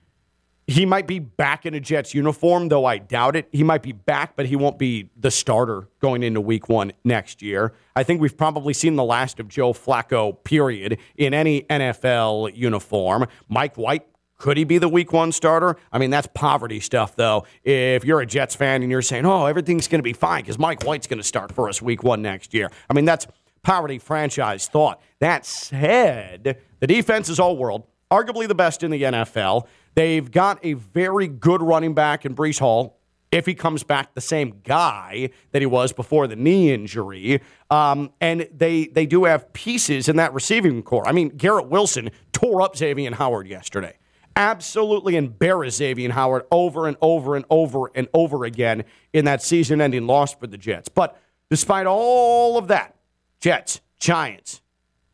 He 0.69 0.85
might 0.85 1.07
be 1.07 1.21
back 1.21 1.65
in 1.65 1.75
a 1.75 1.81
Jets 1.81 2.13
uniform, 2.13 2.69
though 2.69 2.85
I 2.85 2.99
doubt 2.99 3.37
it. 3.37 3.49
He 3.53 3.63
might 3.63 3.83
be 3.83 3.93
back, 3.93 4.35
but 4.35 4.47
he 4.47 4.57
won't 4.57 4.79
be 4.79 5.11
the 5.17 5.31
starter 5.31 5.89
going 6.01 6.25
into 6.25 6.41
week 6.41 6.69
one 6.69 6.93
next 7.05 7.41
year. 7.41 7.73
I 7.95 8.03
think 8.03 8.21
we've 8.21 8.37
probably 8.37 8.75
seen 8.75 8.97
the 8.97 9.05
last 9.05 9.39
of 9.39 9.47
Joe 9.47 9.73
Flacco, 9.73 10.43
period, 10.43 10.99
in 11.17 11.35
any 11.35 11.63
NFL 11.63 12.57
uniform. 12.57 13.29
Mike 13.49 13.77
White, 13.77 14.09
could 14.39 14.57
he 14.57 14.65
be 14.65 14.79
the 14.79 14.89
week 14.89 15.13
one 15.13 15.31
starter? 15.31 15.77
I 15.93 15.99
mean, 15.99 16.11
that's 16.11 16.29
poverty 16.35 16.81
stuff, 16.81 17.15
though. 17.15 17.47
If 17.63 18.05
you're 18.05 18.21
a 18.21 18.27
Jets 18.27 18.57
fan 18.57 18.83
and 18.83 18.91
you're 18.91 19.03
saying, 19.03 19.25
oh, 19.25 19.47
everything's 19.47 19.87
going 19.87 20.01
to 20.01 20.05
be 20.05 20.13
fine 20.13 20.43
because 20.43 20.59
Mike 20.59 20.83
White's 20.83 21.07
going 21.07 21.21
to 21.21 21.25
start 21.25 21.53
for 21.53 21.69
us 21.69 21.81
week 21.81 22.03
one 22.03 22.23
next 22.23 22.53
year. 22.53 22.73
I 22.91 22.95
mean, 22.95 23.05
that's 23.05 23.29
poverty 23.63 23.99
franchise 23.99 24.67
thought. 24.69 25.01
That 25.21 25.47
said, 25.47 26.59
the 26.81 26.87
defense 26.87 27.29
is 27.29 27.39
all 27.39 27.57
world, 27.57 27.85
arguably 28.11 28.49
the 28.49 28.55
best 28.55 28.83
in 28.83 28.91
the 28.91 29.03
NFL. 29.03 29.67
They've 29.97 30.31
got 30.31 30.61
a 30.63 30.75
very 30.75 31.27
good 31.27 31.63
running 31.63 31.95
back 31.95 32.25
in 32.25 32.37
Breece 32.37 32.61
Hall. 32.61 33.01
If 33.33 33.45
he 33.45 33.55
comes 33.55 33.83
back, 33.83 34.15
the 34.15 34.21
same 34.21 34.61
guy 34.63 35.31
that 35.51 35.61
he 35.61 35.67
was 35.67 35.93
before 35.93 36.29
the 36.29 36.37
knee 36.37 36.73
injury, 36.73 37.43
um, 37.71 38.13
and 38.21 38.49
they 38.57 38.87
they 38.87 39.05
do 39.05 39.25
have 39.25 39.53
pieces 39.53 40.09
in 40.09 40.17
that 40.17 40.33
receiving 40.33 40.85
corps. 40.85 41.09
I 41.09 41.13
mean, 41.13 41.31
Garrett 41.31 41.67
Wilson 41.67 42.11
tore 42.33 42.63
up 42.63 42.77
Xavier 42.77 43.13
Howard 43.15 43.49
yesterday 43.49 43.99
absolutely 44.37 45.17
embarrassed 45.17 45.79
Xavier 45.79 46.13
Howard 46.13 46.45
over 46.53 46.87
and 46.87 46.97
over 47.01 47.35
and 47.35 47.45
over 47.51 47.91
and 47.95 48.07
over 48.13 48.45
again 48.45 48.85
in 49.13 49.25
that 49.25 49.43
season 49.43 49.81
ending 49.81 50.07
loss 50.07 50.35
for 50.35 50.47
the 50.47 50.59
Jets. 50.59 50.89
But 50.89 51.19
despite 51.51 51.87
all 51.87 52.59
of 52.59 52.69
that, 52.69 52.95
Jets, 53.41 53.81
Giants, 53.99 54.61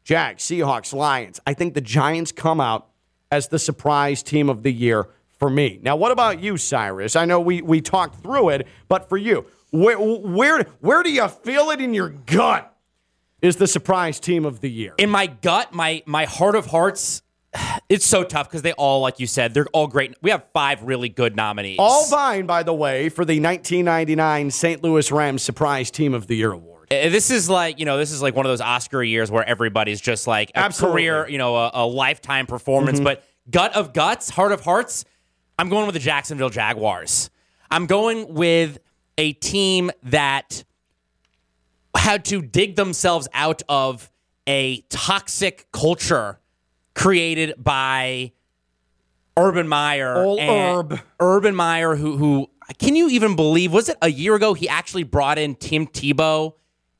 Jags, 0.04 0.42
Seahawks, 0.42 0.92
Lions, 0.92 1.40
I 1.46 1.54
think 1.54 1.74
the 1.74 1.80
Giants 1.80 2.32
come 2.32 2.60
out 2.60 2.88
as 3.32 3.48
the 3.48 3.58
surprise 3.58 4.22
team 4.22 4.50
of 4.50 4.62
the 4.62 4.72
year 4.72 5.08
for 5.38 5.48
me. 5.48 5.80
Now, 5.82 5.96
what 5.96 6.12
about 6.12 6.40
you, 6.40 6.58
Cyrus? 6.58 7.16
I 7.16 7.24
know 7.24 7.40
we, 7.40 7.62
we 7.62 7.80
talked 7.80 8.22
through 8.22 8.50
it, 8.50 8.68
but 8.88 9.08
for 9.08 9.16
you, 9.16 9.46
where, 9.70 9.98
where, 9.98 10.62
where 10.80 11.02
do 11.02 11.10
you 11.10 11.26
feel 11.26 11.70
it 11.70 11.80
in 11.80 11.94
your 11.94 12.10
gut 12.10 12.76
is 13.40 13.56
the 13.56 13.66
surprise 13.66 14.20
team 14.20 14.44
of 14.44 14.60
the 14.60 14.70
year? 14.70 14.94
In 14.98 15.08
my 15.08 15.26
gut, 15.26 15.72
my 15.72 16.02
my 16.04 16.26
heart 16.26 16.54
of 16.54 16.66
hearts, 16.66 17.22
it's 17.88 18.04
so 18.04 18.22
tough 18.22 18.48
because 18.50 18.62
they 18.62 18.74
all, 18.74 19.00
like 19.00 19.18
you 19.18 19.26
said, 19.26 19.54
they're 19.54 19.66
all 19.72 19.86
great. 19.86 20.14
We 20.20 20.30
have 20.30 20.44
five 20.52 20.82
really 20.82 21.08
good 21.08 21.34
nominees. 21.34 21.78
All 21.78 22.06
vying, 22.08 22.46
by 22.46 22.62
the 22.62 22.74
way, 22.74 23.08
for 23.08 23.24
the 23.24 23.40
1999 23.40 24.50
St. 24.50 24.82
Louis 24.82 25.10
Rams 25.10 25.42
Surprise 25.42 25.90
Team 25.90 26.12
of 26.12 26.26
the 26.26 26.36
Year 26.36 26.52
award. 26.52 26.71
Uh, 26.92 27.08
This 27.08 27.30
is 27.30 27.48
like 27.48 27.78
you 27.78 27.84
know, 27.84 27.96
this 27.96 28.12
is 28.12 28.22
like 28.22 28.34
one 28.36 28.46
of 28.46 28.50
those 28.50 28.60
Oscar 28.60 29.02
years 29.02 29.30
where 29.30 29.44
everybody's 29.48 30.00
just 30.00 30.26
like 30.26 30.50
a 30.50 30.58
Absolutely. 30.58 31.02
career, 31.02 31.28
you 31.28 31.38
know, 31.38 31.56
a, 31.56 31.70
a 31.74 31.86
lifetime 31.86 32.46
performance. 32.46 33.00
But 33.00 33.24
gut 33.50 33.74
of 33.74 33.92
guts, 33.92 34.30
heart 34.30 34.52
of 34.52 34.60
hearts, 34.62 35.04
I'm 35.58 35.68
going 35.68 35.86
with 35.86 35.94
the 35.94 36.00
Jacksonville 36.00 36.50
Jaguars. 36.50 37.30
I'm 37.70 37.86
going 37.86 38.34
with 38.34 38.78
a 39.18 39.32
team 39.34 39.90
that 40.04 40.64
had 41.96 42.24
to 42.26 42.42
dig 42.42 42.76
themselves 42.76 43.28
out 43.32 43.62
of 43.68 44.10
a 44.46 44.80
toxic 44.88 45.66
culture 45.72 46.40
created 46.94 47.54
by 47.62 48.32
Urban 49.36 49.68
Meyer. 49.68 50.16
And 50.38 50.50
Herb. 50.50 51.00
Urban 51.20 51.54
Meyer, 51.54 51.96
who 51.96 52.16
who 52.16 52.50
can 52.78 52.96
you 52.96 53.08
even 53.08 53.36
believe? 53.36 53.72
Was 53.72 53.88
it 53.88 53.96
a 54.02 54.10
year 54.10 54.34
ago 54.34 54.54
he 54.54 54.68
actually 54.68 55.04
brought 55.04 55.38
in 55.38 55.54
Tim 55.54 55.86
Tebow 55.86 56.54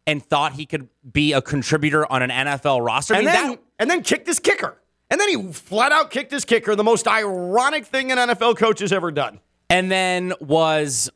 and 0.06 0.24
thought 0.24 0.52
he 0.54 0.66
could 0.66 0.88
be 1.12 1.32
a 1.32 1.42
contributor 1.42 2.10
on 2.10 2.22
an 2.22 2.30
NFL 2.30 2.84
roster? 2.84 3.14
I 3.14 3.18
And 3.18 3.26
mean, 3.26 3.34
then, 3.34 3.50
that, 3.50 3.58
and 3.78 3.90
then 3.90 4.02
kicked 4.02 4.26
his 4.26 4.38
kicker. 4.38 4.78
And 5.10 5.20
then 5.20 5.28
he 5.28 5.52
flat 5.52 5.92
out 5.92 6.10
kicked 6.10 6.32
his 6.32 6.44
kicker, 6.44 6.74
the 6.74 6.84
most 6.84 7.06
ironic 7.06 7.84
thing 7.86 8.10
an 8.10 8.18
NFL 8.18 8.56
coach 8.56 8.80
has 8.80 8.92
ever 8.92 9.10
done. 9.10 9.40
and 9.68 9.90
then 9.90 10.32
was 10.40 11.10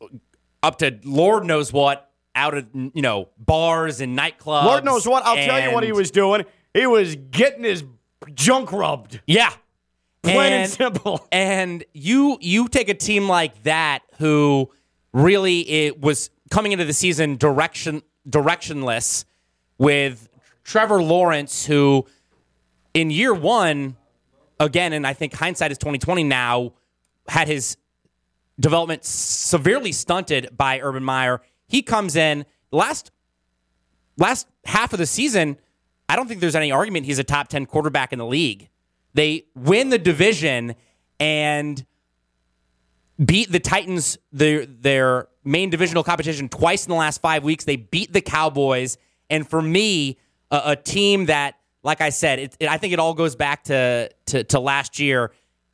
up 0.63 0.77
to 0.79 0.99
Lord 1.03 1.45
knows 1.45 1.73
what 1.73 2.09
out 2.35 2.55
of 2.55 2.67
you 2.73 3.01
know 3.01 3.29
bars 3.39 3.99
and 4.01 4.17
nightclubs. 4.17 4.65
Lord 4.65 4.85
knows 4.85 5.07
what. 5.07 5.25
I'll 5.25 5.35
tell 5.35 5.59
you 5.67 5.73
what 5.73 5.83
he 5.83 5.91
was 5.91 6.11
doing. 6.11 6.45
He 6.73 6.85
was 6.85 7.15
getting 7.15 7.63
his 7.63 7.83
junk 8.35 8.71
rubbed. 8.71 9.19
Yeah, 9.25 9.51
Plain 10.21 10.53
and 10.53 10.69
simple. 10.71 11.27
And 11.31 11.83
you 11.93 12.37
you 12.41 12.67
take 12.67 12.89
a 12.89 12.93
team 12.93 13.27
like 13.27 13.63
that 13.63 14.03
who 14.19 14.69
really 15.13 15.67
it 15.67 15.99
was 16.01 16.29
coming 16.51 16.71
into 16.71 16.85
the 16.85 16.93
season 16.93 17.37
direction 17.37 18.03
directionless 18.29 19.25
with 19.77 20.27
Trevor 20.63 21.01
Lawrence 21.01 21.65
who 21.65 22.05
in 22.93 23.09
year 23.09 23.33
1 23.33 23.95
again 24.59 24.93
and 24.93 25.05
I 25.05 25.13
think 25.13 25.33
hindsight 25.33 25.71
is 25.71 25.77
2020 25.77 26.23
now 26.23 26.73
had 27.27 27.47
his 27.47 27.77
development 28.59 29.05
severely 29.05 29.91
stunted 29.91 30.49
by 30.55 30.79
Urban 30.79 31.03
Meyer. 31.03 31.41
He 31.67 31.81
comes 31.81 32.15
in 32.15 32.45
last 32.71 33.11
last 34.17 34.47
half 34.65 34.93
of 34.93 34.99
the 34.99 35.05
season, 35.05 35.57
I 36.09 36.15
don't 36.15 36.27
think 36.27 36.41
there's 36.41 36.55
any 36.55 36.71
argument 36.71 37.05
he's 37.05 37.19
a 37.19 37.23
top 37.23 37.49
10 37.49 37.65
quarterback 37.65 38.11
in 38.11 38.19
the 38.19 38.25
league. 38.25 38.69
They 39.13 39.45
win 39.55 39.89
the 39.89 39.99
division 39.99 40.75
and 41.19 41.85
beat 43.23 43.51
the 43.51 43.59
Titans, 43.59 44.17
their 44.31 44.65
their 44.65 45.27
main 45.47 45.69
divisional 45.69 46.03
competition, 46.03 46.49
twice 46.49 46.85
in 46.85 46.89
the 46.89 46.95
last 46.95 47.21
five 47.21 47.43
weeks. 47.43 47.63
They 47.65 47.75
beat 47.77 48.13
the 48.13 48.21
Cowboys, 48.21 48.97
and 49.29 49.47
for 49.47 49.61
me, 49.61 50.17
a, 50.51 50.61
a 50.65 50.75
team 50.75 51.25
that, 51.27 51.55
like 51.83 52.01
I 52.01 52.09
said, 52.09 52.39
it, 52.39 52.57
it- 52.59 52.69
I 52.69 52.77
think 52.77 52.93
it 52.93 52.99
all 52.99 53.13
goes 53.13 53.35
back 53.35 53.63
to, 53.65 54.09
to 54.27 54.43
to 54.45 54.59
last 54.59 54.99
year 54.99 55.31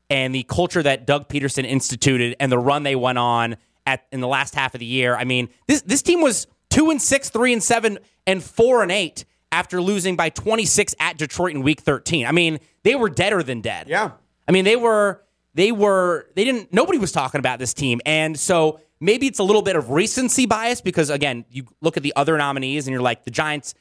and 0.09 0.33
the 0.35 0.43
culture 0.43 0.83
that 0.83 1.07
Doug 1.07 1.27
Pederson 1.29 1.65
instituted 1.65 2.35
and 2.39 2.51
the 2.51 2.59
run 2.59 2.83
they 2.83 2.95
went 2.95 3.17
on 3.17 3.55
at 3.87 4.05
in 4.11 4.19
the 4.21 4.27
last 4.27 4.53
half 4.55 4.73
of 4.75 4.79
the 4.79 4.85
year. 4.85 5.15
I 5.15 5.23
mean, 5.23 5.49
this 5.67 5.81
this 5.81 6.01
team 6.01 6.21
was 6.21 6.47
two 6.69 6.89
and 6.89 7.01
six, 7.01 7.29
three 7.29 7.51
and 7.53 7.61
seven, 7.63 7.99
and 8.27 8.43
four 8.43 8.83
and 8.83 8.91
eight 8.91 9.25
after 9.51 9.79
losing 9.81 10.15
by 10.15 10.29
26 10.29 10.95
at 10.99 11.17
Detroit 11.17 11.53
in 11.55 11.61
Week 11.61 11.79
13. 11.81 12.25
I 12.25 12.31
mean, 12.31 12.59
they 12.83 12.95
were 12.95 13.09
deader 13.09 13.43
than 13.43 13.61
dead. 13.61 13.87
Yeah. 13.87 14.11
I 14.47 14.51
mean, 14.51 14.65
they 14.65 14.75
were 14.75 15.23
they 15.53 15.71
were 15.71 16.27
they 16.35 16.43
didn't 16.43 16.73
nobody 16.73 16.97
was 16.99 17.11
talking 17.11 17.39
about 17.39 17.59
this 17.59 17.73
team. 17.73 18.01
And 18.05 18.37
so 18.39 18.79
maybe 19.03 19.27
it's 19.27 19.39
a 19.39 19.43
little 19.43 19.61
bit 19.61 19.75
of 19.75 19.89
recency 19.89 20.45
bias 20.45 20.79
because 20.79 21.09
again, 21.09 21.43
you 21.49 21.65
look 21.81 21.97
at 21.97 22.03
the 22.03 22.13
other 22.15 22.37
nominees 22.37 22.87
and 22.87 22.93
you're 22.93 23.01
like 23.01 23.25
the 23.25 23.31
Giants 23.31 23.75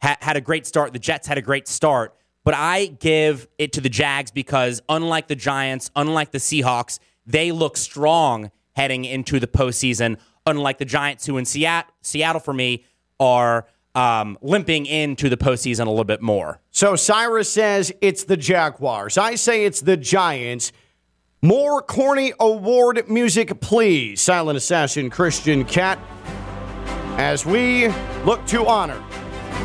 ha- 0.00 0.16
had 0.20 0.36
a 0.36 0.40
great 0.40 0.66
start, 0.66 0.92
the 0.92 0.98
Jets 0.98 1.26
had 1.26 1.36
a 1.36 1.42
great 1.42 1.68
start, 1.68 2.16
but 2.44 2.54
I 2.54 2.86
give 2.86 3.46
it 3.58 3.72
to 3.74 3.80
the 3.80 3.88
Jags 3.88 4.30
because 4.30 4.80
unlike 4.88 5.28
the 5.28 5.36
Giants, 5.36 5.90
unlike 5.94 6.30
the 6.30 6.38
Seahawks, 6.38 6.98
they 7.26 7.52
look 7.52 7.76
strong 7.76 8.50
heading 8.72 9.04
into 9.04 9.38
the 9.38 9.46
postseason. 9.46 10.18
Unlike 10.46 10.78
the 10.78 10.84
Giants, 10.84 11.26
who 11.26 11.38
in 11.38 11.44
Seattle, 11.44 11.90
Seattle 12.02 12.40
for 12.40 12.52
me 12.52 12.84
are 13.20 13.66
um, 13.94 14.36
limping 14.42 14.86
into 14.86 15.28
the 15.28 15.36
postseason 15.36 15.86
a 15.86 15.90
little 15.90 16.04
bit 16.04 16.20
more. 16.20 16.60
So 16.70 16.96
Cyrus 16.96 17.50
says 17.50 17.92
it's 18.00 18.24
the 18.24 18.36
Jaguars. 18.36 19.16
I 19.16 19.36
say 19.36 19.64
it's 19.64 19.80
the 19.80 19.96
Giants. 19.96 20.72
More 21.44 21.82
corny 21.82 22.32
award 22.40 23.06
music, 23.06 23.60
please. 23.60 24.22
Silent 24.22 24.56
Assassin 24.56 25.10
Christian 25.10 25.66
Cat. 25.66 25.98
As 27.18 27.44
we 27.44 27.88
look 28.24 28.46
to 28.46 28.64
honor 28.64 28.96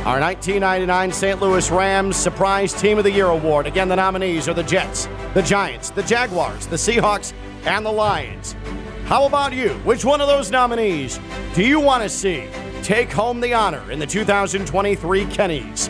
our 0.04 0.20
1999 0.20 1.14
St. 1.14 1.40
Louis 1.40 1.72
Rams 1.72 2.18
Surprise 2.18 2.74
Team 2.74 2.98
of 2.98 3.06
the 3.06 3.12
Year 3.12 3.28
award. 3.28 3.66
Again, 3.66 3.88
the 3.88 3.96
nominees 3.96 4.50
are 4.50 4.54
the 4.54 4.64
Jets, 4.64 5.08
the 5.34 5.42
Giants, 5.42 5.90
the 5.90 6.04
Jaguars, 6.04 6.68
the 6.68 6.76
Seahawks, 6.76 7.32
and 7.64 7.86
the 7.86 7.92
Lions. 7.92 8.58
How 9.06 9.26
about 9.26 9.54
you? 9.54 9.70
Which 9.86 10.04
one 10.04 10.20
of 10.20 10.28
those 10.28 10.52
nominees 10.52 11.18
do 11.56 11.64
you 11.64 11.80
want 11.80 12.04
to 12.04 12.10
see 12.10 12.50
take 12.84 13.10
home 13.10 13.40
the 13.40 13.54
honor 13.54 13.90
in 13.90 14.00
the 14.00 14.06
2023 14.06 15.26
Kennys? 15.28 15.90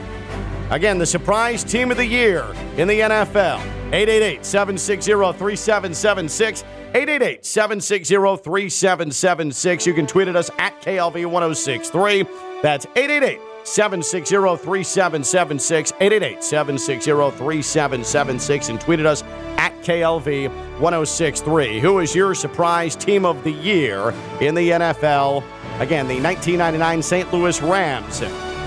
Again, 0.70 1.00
the 1.00 1.08
surprise 1.08 1.64
team 1.64 1.90
of 1.90 1.98
the 1.98 2.06
year 2.06 2.46
in 2.78 2.88
the 2.88 3.00
NFL. 3.00 3.79
888 3.92 4.46
760 4.46 5.12
3776. 5.12 6.64
888 6.94 7.46
760 7.46 8.16
3776. 8.44 9.88
You 9.88 9.94
can 9.94 10.06
tweet 10.06 10.28
at 10.28 10.36
us 10.36 10.52
at 10.60 10.80
KLV 10.82 11.26
1063. 11.26 12.26
That's 12.62 12.86
888 12.96 13.40
760 13.64 14.36
3776. 14.64 15.94
888 16.00 16.44
760 16.44 17.12
3776. 17.38 18.70
And 18.70 18.82
tweet 18.82 19.00
at 19.00 19.06
us 19.08 19.24
at 19.58 19.74
KLV 19.82 20.50
1063. 20.80 21.80
Who 21.80 22.00
is 22.00 22.14
your 22.14 22.36
surprise 22.36 22.96
team 22.96 23.26
of 23.26 23.44
the 23.44 23.52
year 23.52 24.14
in 24.40 24.54
the 24.54 24.70
NFL? 24.70 25.44
Again, 25.80 26.08
the 26.08 26.20
1999 26.22 27.02
St. 27.02 27.34
Louis 27.34 27.62
Rams 27.62 28.22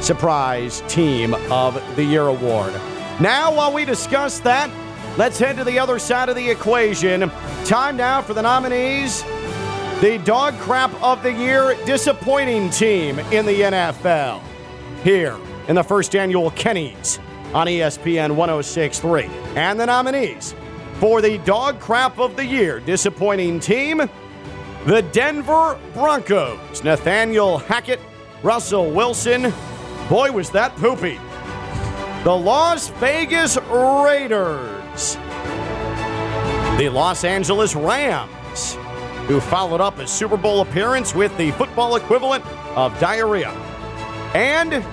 Surprise 0.05 0.83
Team 0.89 1.35
of 1.51 1.75
the 1.95 2.03
Year 2.03 2.27
award. 2.27 2.73
Now, 3.21 3.55
while 3.55 3.73
we 3.73 3.85
discuss 3.85 4.41
that, 4.41 4.69
let's 5.17 5.39
head 5.39 5.57
to 5.57 5.65
the 5.65 5.79
other 5.79 5.99
side 5.99 6.29
of 6.29 6.37
the 6.37 6.51
equation. 6.51 7.31
Time 7.65 7.97
now 7.97 8.23
for 8.23 8.35
the 8.35 8.43
nominees. 8.43 9.23
The 10.01 10.21
dog 10.25 10.59
crap 10.59 10.93
of 11.03 11.23
the 11.23 11.33
year 11.33 11.77
disappointing 11.85 12.71
team 12.71 13.19
in 13.19 13.47
the 13.47 13.61
NFL. 13.61 14.43
Here 15.05 15.39
in 15.69 15.77
the 15.77 15.85
first 15.85 16.17
annual 16.17 16.51
Kenny's 16.53 17.19
on 17.55 17.67
ESPN 17.67 18.35
1063. 18.35 19.31
And 19.57 19.79
the 19.79 19.87
nominees 19.87 20.55
for 20.95 21.21
the 21.21 21.39
dog 21.39 21.81
crap 21.81 22.19
of 22.19 22.37
the 22.37 22.45
year 22.45 22.81
disappointing 22.81 23.61
team 23.61 24.09
the 24.87 25.03
Denver 25.03 25.79
Broncos. 25.95 26.83
Nathaniel 26.83 27.59
Hackett, 27.59 28.01
Russell 28.43 28.91
Wilson. 28.91 29.53
Boy, 30.09 30.33
was 30.33 30.51
that 30.51 30.75
poopy. 30.77 31.21
The 32.25 32.37
Las 32.37 32.89
Vegas 32.89 33.57
Raiders. 33.69 34.72
The 36.79 36.91
Los 36.93 37.25
Angeles 37.25 37.75
Rams, 37.75 38.77
who 39.27 39.41
followed 39.41 39.81
up 39.81 39.99
a 39.99 40.07
Super 40.07 40.37
Bowl 40.37 40.61
appearance 40.61 41.15
with 41.15 41.37
the 41.39 41.51
football 41.53 41.97
equivalent 41.97 42.45
of 42.77 42.99
diarrhea. 43.01 43.51
And 44.35 44.85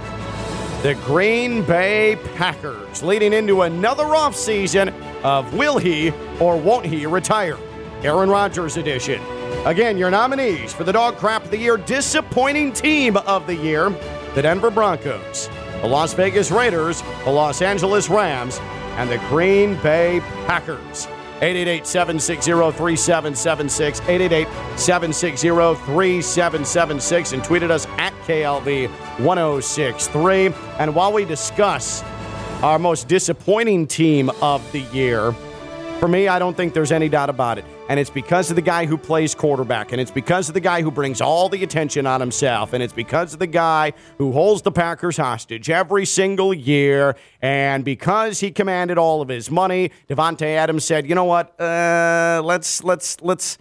the 0.84 0.96
Green 1.06 1.64
Bay 1.64 2.18
Packers, 2.36 3.04
leading 3.04 3.34
into 3.34 3.64
another 3.64 4.06
offseason 4.06 4.94
of 5.24 5.54
Will 5.54 5.78
He 5.78 6.12
or 6.40 6.58
Won't 6.58 6.86
He 6.86 7.06
Retire? 7.06 7.58
Aaron 8.04 8.30
Rodgers 8.30 8.78
edition. 8.78 9.22
Again, 9.66 9.98
your 9.98 10.10
nominees 10.10 10.72
for 10.72 10.86
the 10.86 10.94
Dog 10.94 11.18
Crap 11.18 11.44
of 11.44 11.52
the 11.52 11.58
Year 11.58 11.76
Disappointing 11.76 12.72
Team 12.72 13.18
of 13.18 13.46
the 13.46 13.56
Year 13.56 13.94
the 14.36 14.44
Denver 14.44 14.70
Broncos, 14.70 15.50
the 15.82 15.88
Las 15.88 16.14
Vegas 16.14 16.52
Raiders, 16.52 17.02
the 17.24 17.32
Los 17.32 17.62
Angeles 17.62 18.10
Rams, 18.10 18.60
and 19.00 19.10
the 19.10 19.18
Green 19.30 19.82
Bay 19.82 20.20
Packers. 20.46 21.08
888 21.42 21.88
760 21.88 22.52
3776. 22.52 24.02
888 24.02 24.48
760 24.78 25.48
3776. 25.86 27.32
And 27.32 27.42
tweeted 27.42 27.72
us 27.72 27.88
at 27.98 28.14
KLV 28.26 28.90
1063. 29.20 30.54
And 30.80 30.94
while 30.94 31.14
we 31.14 31.24
discuss 31.24 32.04
our 32.62 32.78
most 32.78 33.08
disappointing 33.08 33.88
team 33.88 34.30
of 34.42 34.70
the 34.74 34.82
year, 34.92 35.34
for 36.00 36.08
me, 36.08 36.30
I 36.30 36.40
don't 36.40 36.56
think 36.56 36.74
there's 36.74 36.94
any 36.94 37.10
doubt 37.10 37.30
about 37.30 37.58
it. 37.58 37.66
And 37.90 38.00
it's 38.00 38.10
because 38.10 38.50
of 38.50 38.56
the 38.56 38.62
guy 38.62 38.86
who 38.86 38.98
plays 38.98 39.36
quarterback. 39.36 39.92
And 39.92 40.00
it's 40.00 40.12
because 40.12 40.48
of 40.48 40.54
the 40.54 40.62
guy 40.62 40.82
who 40.82 40.92
brings 40.92 41.20
all 41.20 41.50
the 41.50 41.62
attention 41.62 42.08
on 42.08 42.22
himself. 42.22 42.72
And 42.72 42.82
it's 42.82 42.94
because 42.94 43.34
of 43.34 43.40
the 43.40 43.48
guy 43.48 43.92
who 44.18 44.32
holds 44.32 44.62
the 44.62 44.72
Packers 44.72 45.18
hostage 45.18 45.70
every 45.70 46.06
single 46.06 46.54
year. 46.54 47.18
And 47.42 47.84
because 47.84 48.40
he 48.40 48.50
commanded 48.50 48.98
all 48.98 49.22
of 49.22 49.28
his 49.28 49.52
money, 49.52 49.92
Davante 50.08 50.44
Adams 50.44 50.86
said, 50.86 51.06
you 51.06 51.16
know 51.16 51.26
what? 51.26 51.60
Uh, 51.60 52.42
let's, 52.46 52.82
let's, 52.82 53.20
let's 53.22 53.58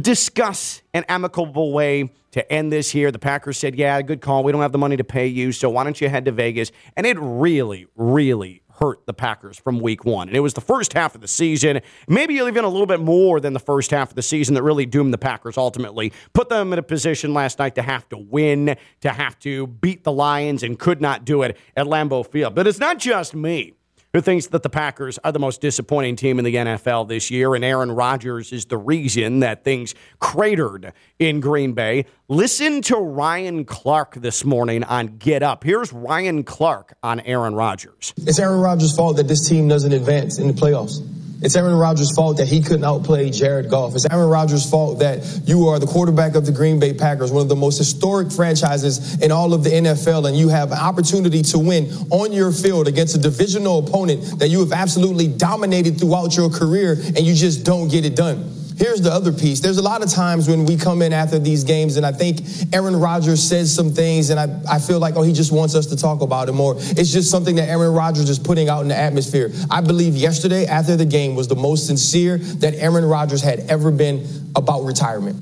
discuss 0.00 0.80
an 0.92 1.04
amicable 1.08 1.72
way 1.72 2.12
to 2.30 2.52
end 2.52 2.72
this 2.72 2.90
here. 2.90 3.10
The 3.10 3.18
Packers 3.18 3.58
said, 3.58 3.74
yeah, 3.74 4.00
good 4.02 4.20
call. 4.20 4.44
We 4.44 4.52
don't 4.52 4.62
have 4.62 4.72
the 4.72 4.78
money 4.78 4.96
to 4.96 5.04
pay 5.04 5.26
you. 5.26 5.50
So 5.50 5.70
why 5.70 5.82
don't 5.82 6.00
you 6.00 6.08
head 6.08 6.24
to 6.26 6.32
Vegas? 6.32 6.70
And 6.96 7.04
it 7.04 7.16
really, 7.18 7.86
really 7.96 8.62
hurt 8.78 9.06
the 9.06 9.14
Packers 9.14 9.58
from 9.58 9.80
week 9.80 10.04
one. 10.04 10.28
And 10.28 10.36
it 10.36 10.40
was 10.40 10.54
the 10.54 10.60
first 10.60 10.92
half 10.92 11.14
of 11.14 11.20
the 11.20 11.28
season, 11.28 11.80
maybe 12.08 12.34
even 12.34 12.64
a 12.64 12.68
little 12.68 12.86
bit 12.86 13.00
more 13.00 13.40
than 13.40 13.52
the 13.52 13.60
first 13.60 13.90
half 13.90 14.10
of 14.10 14.16
the 14.16 14.22
season 14.22 14.54
that 14.54 14.62
really 14.62 14.86
doomed 14.86 15.12
the 15.12 15.18
Packers 15.18 15.56
ultimately. 15.56 16.12
Put 16.32 16.48
them 16.48 16.72
in 16.72 16.78
a 16.78 16.82
position 16.82 17.34
last 17.34 17.58
night 17.58 17.74
to 17.76 17.82
have 17.82 18.08
to 18.08 18.18
win, 18.18 18.76
to 19.00 19.10
have 19.10 19.38
to 19.40 19.66
beat 19.66 20.04
the 20.04 20.12
Lions, 20.12 20.62
and 20.62 20.78
could 20.78 21.00
not 21.00 21.24
do 21.24 21.42
it 21.42 21.56
at 21.76 21.86
Lambeau 21.86 22.26
Field. 22.26 22.54
But 22.54 22.66
it's 22.66 22.80
not 22.80 22.98
just 22.98 23.34
me 23.34 23.74
who 24.14 24.20
thinks 24.20 24.46
that 24.46 24.62
the 24.62 24.70
Packers 24.70 25.18
are 25.24 25.32
the 25.32 25.40
most 25.40 25.60
disappointing 25.60 26.14
team 26.14 26.38
in 26.38 26.44
the 26.44 26.54
NFL 26.54 27.08
this 27.08 27.32
year, 27.32 27.54
and 27.54 27.64
Aaron 27.64 27.90
Rodgers 27.90 28.52
is 28.52 28.64
the 28.66 28.78
reason 28.78 29.40
that 29.40 29.64
things 29.64 29.94
cratered 30.20 30.92
in 31.18 31.40
Green 31.40 31.72
Bay. 31.72 32.06
Listen 32.28 32.80
to 32.82 32.96
Ryan 32.96 33.64
Clark 33.64 34.14
this 34.14 34.44
morning 34.44 34.84
on 34.84 35.18
Get 35.18 35.42
Up. 35.42 35.64
Here's 35.64 35.92
Ryan 35.92 36.44
Clark 36.44 36.96
on 37.02 37.20
Aaron 37.20 37.56
Rodgers. 37.56 38.14
It's 38.18 38.38
Aaron 38.38 38.60
Rodgers' 38.60 38.94
fault 38.96 39.16
that 39.16 39.26
this 39.26 39.48
team 39.48 39.66
doesn't 39.66 39.92
advance 39.92 40.38
in 40.38 40.46
the 40.46 40.54
playoffs. 40.54 41.04
It's 41.44 41.56
Aaron 41.56 41.76
Rodgers' 41.76 42.10
fault 42.16 42.38
that 42.38 42.48
he 42.48 42.62
couldn't 42.62 42.84
outplay 42.84 43.28
Jared 43.28 43.68
Goff. 43.68 43.94
It's 43.94 44.06
Aaron 44.10 44.30
Rodgers' 44.30 44.68
fault 44.68 45.00
that 45.00 45.42
you 45.44 45.68
are 45.68 45.78
the 45.78 45.86
quarterback 45.86 46.36
of 46.36 46.46
the 46.46 46.52
Green 46.52 46.80
Bay 46.80 46.94
Packers, 46.94 47.30
one 47.30 47.42
of 47.42 47.50
the 47.50 47.54
most 47.54 47.76
historic 47.76 48.32
franchises 48.32 49.20
in 49.20 49.30
all 49.30 49.52
of 49.52 49.62
the 49.62 49.68
NFL, 49.68 50.26
and 50.26 50.38
you 50.38 50.48
have 50.48 50.72
an 50.72 50.78
opportunity 50.78 51.42
to 51.42 51.58
win 51.58 51.90
on 52.08 52.32
your 52.32 52.50
field 52.50 52.88
against 52.88 53.14
a 53.14 53.18
divisional 53.18 53.86
opponent 53.86 54.38
that 54.38 54.48
you 54.48 54.60
have 54.60 54.72
absolutely 54.72 55.28
dominated 55.28 56.00
throughout 56.00 56.34
your 56.34 56.48
career, 56.48 56.92
and 56.92 57.20
you 57.20 57.34
just 57.34 57.62
don't 57.62 57.88
get 57.88 58.06
it 58.06 58.16
done. 58.16 58.50
Here's 58.76 59.00
the 59.00 59.12
other 59.12 59.32
piece. 59.32 59.60
There's 59.60 59.78
a 59.78 59.82
lot 59.82 60.02
of 60.02 60.10
times 60.10 60.48
when 60.48 60.64
we 60.64 60.76
come 60.76 61.00
in 61.00 61.12
after 61.12 61.38
these 61.38 61.62
games, 61.62 61.96
and 61.96 62.04
I 62.04 62.10
think 62.10 62.40
Aaron 62.72 62.96
Rodgers 62.96 63.40
says 63.40 63.72
some 63.72 63.92
things, 63.92 64.30
and 64.30 64.40
I, 64.40 64.48
I 64.68 64.78
feel 64.80 64.98
like, 64.98 65.14
oh, 65.14 65.22
he 65.22 65.32
just 65.32 65.52
wants 65.52 65.76
us 65.76 65.86
to 65.86 65.96
talk 65.96 66.22
about 66.22 66.48
it 66.48 66.52
more. 66.52 66.74
It's 66.76 67.12
just 67.12 67.30
something 67.30 67.54
that 67.56 67.68
Aaron 67.68 67.92
Rodgers 67.92 68.28
is 68.28 68.38
putting 68.38 68.68
out 68.68 68.82
in 68.82 68.88
the 68.88 68.96
atmosphere. 68.96 69.52
I 69.70 69.80
believe 69.80 70.16
yesterday, 70.16 70.66
after 70.66 70.96
the 70.96 71.04
game, 71.04 71.36
was 71.36 71.46
the 71.46 71.54
most 71.54 71.86
sincere 71.86 72.38
that 72.38 72.74
Aaron 72.74 73.04
Rodgers 73.04 73.42
had 73.42 73.60
ever 73.70 73.92
been 73.92 74.26
about 74.56 74.82
retirement. 74.82 75.36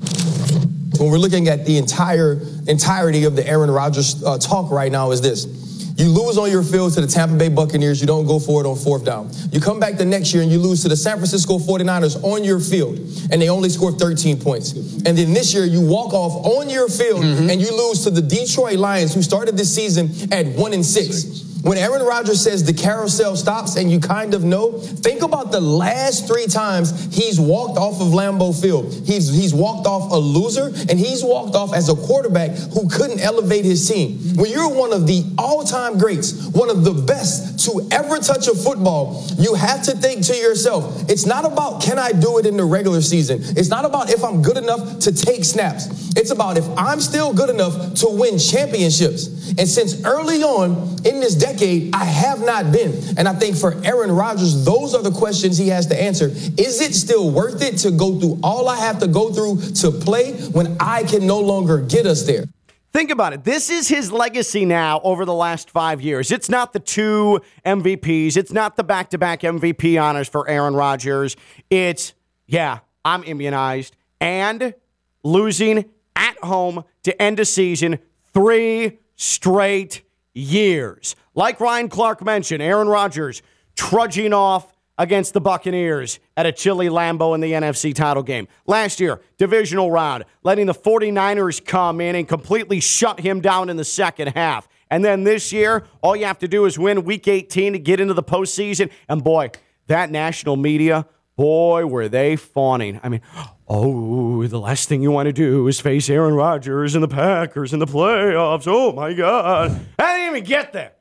When 0.99 1.09
we're 1.09 1.17
looking 1.17 1.47
at 1.47 1.65
the 1.65 1.77
entire 1.77 2.39
entirety 2.67 3.23
of 3.23 3.35
the 3.35 3.47
Aaron 3.47 3.71
Rodgers 3.71 4.23
uh, 4.23 4.37
talk 4.37 4.69
right 4.69 4.91
now, 4.91 5.09
is 5.09 5.21
this. 5.21 5.47
You 5.95 6.09
lose 6.09 6.37
on 6.37 6.49
your 6.49 6.63
field 6.63 6.93
to 6.93 7.01
the 7.01 7.07
Tampa 7.07 7.35
Bay 7.35 7.49
Buccaneers. 7.49 8.01
You 8.01 8.07
don't 8.07 8.25
go 8.25 8.39
for 8.39 8.63
it 8.63 8.67
on 8.67 8.75
fourth 8.75 9.05
down. 9.05 9.29
You 9.51 9.59
come 9.59 9.79
back 9.79 9.97
the 9.97 10.05
next 10.05 10.33
year 10.33 10.41
and 10.41 10.51
you 10.51 10.57
lose 10.59 10.81
to 10.83 10.89
the 10.89 10.97
San 10.97 11.17
Francisco 11.17 11.59
49ers 11.59 12.23
on 12.23 12.43
your 12.43 12.59
field, 12.59 12.97
and 13.31 13.41
they 13.41 13.49
only 13.49 13.69
score 13.69 13.91
13 13.91 14.39
points. 14.39 14.73
And 14.73 15.17
then 15.17 15.33
this 15.33 15.53
year 15.53 15.65
you 15.65 15.85
walk 15.85 16.13
off 16.13 16.45
on 16.45 16.69
your 16.69 16.89
field 16.89 17.23
mm-hmm. 17.23 17.49
and 17.49 17.61
you 17.61 17.75
lose 17.75 18.03
to 18.05 18.09
the 18.09 18.21
Detroit 18.21 18.77
Lions, 18.77 19.13
who 19.13 19.21
started 19.21 19.55
this 19.55 19.73
season 19.73 20.09
at 20.31 20.47
one 20.47 20.73
and 20.73 20.85
six. 20.85 21.42
When 21.63 21.77
Aaron 21.77 22.03
Rodgers 22.03 22.41
says 22.41 22.65
the 22.65 22.73
carousel 22.73 23.37
stops 23.37 23.77
and 23.77 23.89
you 23.89 24.01
kind 24.01 24.33
of 24.33 24.43
know, 24.43 24.73
think 24.79 25.21
about 25.21 25.53
the 25.53 25.61
last 25.61 26.27
three 26.27 26.45
times 26.45 27.15
he's 27.15 27.39
walked 27.39 27.77
off 27.77 28.01
of 28.01 28.09
Lambeau 28.09 28.51
Field. 28.51 28.93
He's, 29.05 29.33
he's 29.33 29.53
walked 29.53 29.87
off 29.87 30.11
a 30.11 30.17
loser 30.17 30.65
and 30.89 30.99
he's 30.99 31.23
walked 31.23 31.55
off 31.55 31.73
as 31.73 31.87
a 31.87 31.95
quarterback 31.95 32.51
who 32.51 32.89
couldn't 32.89 33.21
elevate 33.21 33.63
his 33.63 33.87
team. 33.87 34.19
When 34.35 34.51
you're 34.51 34.75
one 34.75 34.91
of 34.91 35.07
the 35.07 35.23
all 35.37 35.63
time 35.63 35.97
greats, 35.97 36.47
one 36.49 36.69
of 36.69 36.83
the 36.83 36.91
best 36.91 37.65
to 37.65 37.87
ever 37.93 38.17
touch 38.17 38.49
a 38.49 38.55
football, 38.55 39.25
you 39.37 39.53
have 39.53 39.83
to 39.83 39.93
think 39.93 40.25
to 40.25 40.35
yourself, 40.35 41.09
it's 41.09 41.25
not 41.25 41.45
about 41.45 41.81
can 41.81 41.97
I 41.97 42.11
do 42.11 42.39
it 42.39 42.45
in 42.45 42.57
the 42.57 42.65
regular 42.65 43.01
season? 43.01 43.39
It's 43.41 43.69
not 43.69 43.85
about 43.85 44.09
if 44.09 44.21
I'm 44.21 44.41
good 44.41 44.57
enough 44.57 44.99
to 44.99 45.13
take 45.13 45.45
snaps. 45.45 45.87
It's 46.17 46.31
about 46.31 46.57
if 46.57 46.67
I'm 46.77 46.99
still 46.99 47.33
good 47.33 47.49
enough 47.49 47.93
to 47.99 48.09
win 48.09 48.37
championships. 48.37 49.27
And 49.57 49.67
since 49.67 50.03
early 50.03 50.43
on 50.43 50.97
in 51.05 51.21
this 51.21 51.35
decade, 51.35 51.52
decade, 51.53 51.95
I 51.95 52.05
have 52.05 52.41
not 52.41 52.71
been. 52.71 53.17
And 53.17 53.27
I 53.27 53.33
think 53.33 53.55
for 53.55 53.73
Aaron 53.83 54.11
Rodgers, 54.11 54.65
those 54.65 54.93
are 54.93 55.01
the 55.01 55.11
questions 55.11 55.57
he 55.57 55.69
has 55.69 55.87
to 55.87 56.01
answer. 56.01 56.27
Is 56.27 56.81
it 56.81 56.93
still 56.93 57.31
worth 57.31 57.61
it 57.61 57.77
to 57.79 57.91
go 57.91 58.19
through 58.19 58.39
all 58.43 58.69
I 58.69 58.77
have 58.77 58.99
to 58.99 59.07
go 59.07 59.31
through 59.31 59.61
to 59.75 59.91
play 59.91 60.33
when 60.49 60.75
I 60.79 61.03
can 61.03 61.25
no 61.25 61.39
longer 61.39 61.79
get 61.79 62.05
us 62.05 62.23
there? 62.23 62.45
Think 62.91 63.09
about 63.09 63.33
it. 63.33 63.43
This 63.43 63.71
is 63.71 63.87
his 63.87 64.11
legacy 64.11 64.65
now 64.65 65.01
over 65.03 65.25
the 65.25 65.33
last 65.33 65.71
five 65.71 65.99
years. 65.99 66.31
It's 66.31 66.47
not 66.47 66.73
the 66.73 66.79
two 66.79 67.41
MVPs, 67.65 68.37
it's 68.37 68.51
not 68.51 68.75
the 68.75 68.83
back 68.83 69.09
to 69.11 69.17
back 69.17 69.41
MVP 69.41 70.01
honors 70.01 70.27
for 70.27 70.47
Aaron 70.47 70.75
Rodgers. 70.75 71.35
It's, 71.71 72.13
yeah, 72.45 72.79
I'm 73.03 73.23
immunized 73.23 73.95
and 74.21 74.75
losing 75.23 75.85
at 76.15 76.37
home 76.43 76.83
to 77.03 77.19
end 77.19 77.39
a 77.39 77.45
season 77.45 77.97
three 78.31 78.99
straight 79.15 80.03
years. 80.33 81.15
Like 81.35 81.59
Ryan 81.59 81.89
Clark 81.89 82.23
mentioned, 82.23 82.61
Aaron 82.61 82.87
Rodgers 82.87 83.41
trudging 83.75 84.33
off 84.33 84.73
against 84.97 85.33
the 85.33 85.41
Buccaneers 85.41 86.19
at 86.37 86.45
a 86.45 86.51
chilly 86.51 86.87
Lambeau 86.87 87.33
in 87.33 87.41
the 87.41 87.51
NFC 87.51 87.93
title 87.93 88.23
game. 88.23 88.47
Last 88.67 88.99
year, 88.99 89.21
divisional 89.37 89.89
round, 89.89 90.25
letting 90.43 90.67
the 90.67 90.73
49ers 90.73 91.63
come 91.65 91.99
in 91.99 92.15
and 92.15 92.27
completely 92.27 92.79
shut 92.79 93.19
him 93.19 93.41
down 93.41 93.69
in 93.69 93.77
the 93.77 93.85
second 93.85 94.29
half. 94.29 94.67
And 94.91 95.03
then 95.03 95.23
this 95.23 95.51
year, 95.51 95.83
all 96.01 96.15
you 96.15 96.25
have 96.25 96.37
to 96.39 96.47
do 96.47 96.65
is 96.65 96.77
win 96.77 97.03
week 97.03 97.27
18 97.27 97.73
to 97.73 97.79
get 97.79 97.99
into 97.99 98.13
the 98.13 98.23
postseason. 98.23 98.91
And 99.09 99.23
boy, 99.23 99.49
that 99.87 100.11
national 100.11 100.55
media, 100.55 101.07
boy, 101.35 101.87
were 101.87 102.07
they 102.07 102.35
fawning. 102.35 102.99
I 103.01 103.09
mean, 103.09 103.21
oh, 103.67 104.45
the 104.45 104.59
last 104.59 104.87
thing 104.87 105.01
you 105.01 105.09
want 105.09 105.25
to 105.25 105.33
do 105.33 105.67
is 105.67 105.79
face 105.79 106.07
Aaron 106.11 106.35
Rodgers 106.35 106.93
and 106.93 107.03
the 107.03 107.07
Packers 107.07 107.73
in 107.73 107.79
the 107.79 107.87
playoffs. 107.87 108.65
Oh 108.67 108.93
my 108.93 109.13
God. 109.13 109.71
I 109.97 110.17
didn't 110.17 110.35
even 110.35 110.43
get 110.43 110.73
there. 110.73 110.91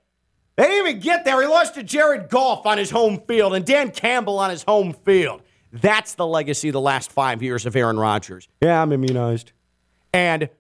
They 0.57 0.65
didn't 0.65 0.89
even 0.89 1.01
get 1.01 1.25
there. 1.25 1.41
He 1.41 1.47
lost 1.47 1.75
to 1.75 1.83
Jared 1.83 2.29
Goff 2.29 2.67
on 2.67 2.79
his 2.79 2.91
home 2.91 3.21
field 3.27 3.55
and 3.55 3.65
Dan 3.65 3.91
Campbell 3.91 4.39
on 4.39 4.51
his 4.51 4.63
home 4.63 4.93
field. 4.93 5.43
That's 5.73 6.15
the 6.15 6.27
legacy 6.27 6.69
of 6.69 6.75
the 6.75 6.81
last 6.81 7.11
five 7.11 7.43
years 7.43 7.65
of 7.65 7.75
Aaron 7.75 7.99
Rodgers. 7.99 8.49
Yeah, 8.61 8.83
I'm 8.83 8.93
immunized. 8.93 9.53
And 10.13 10.51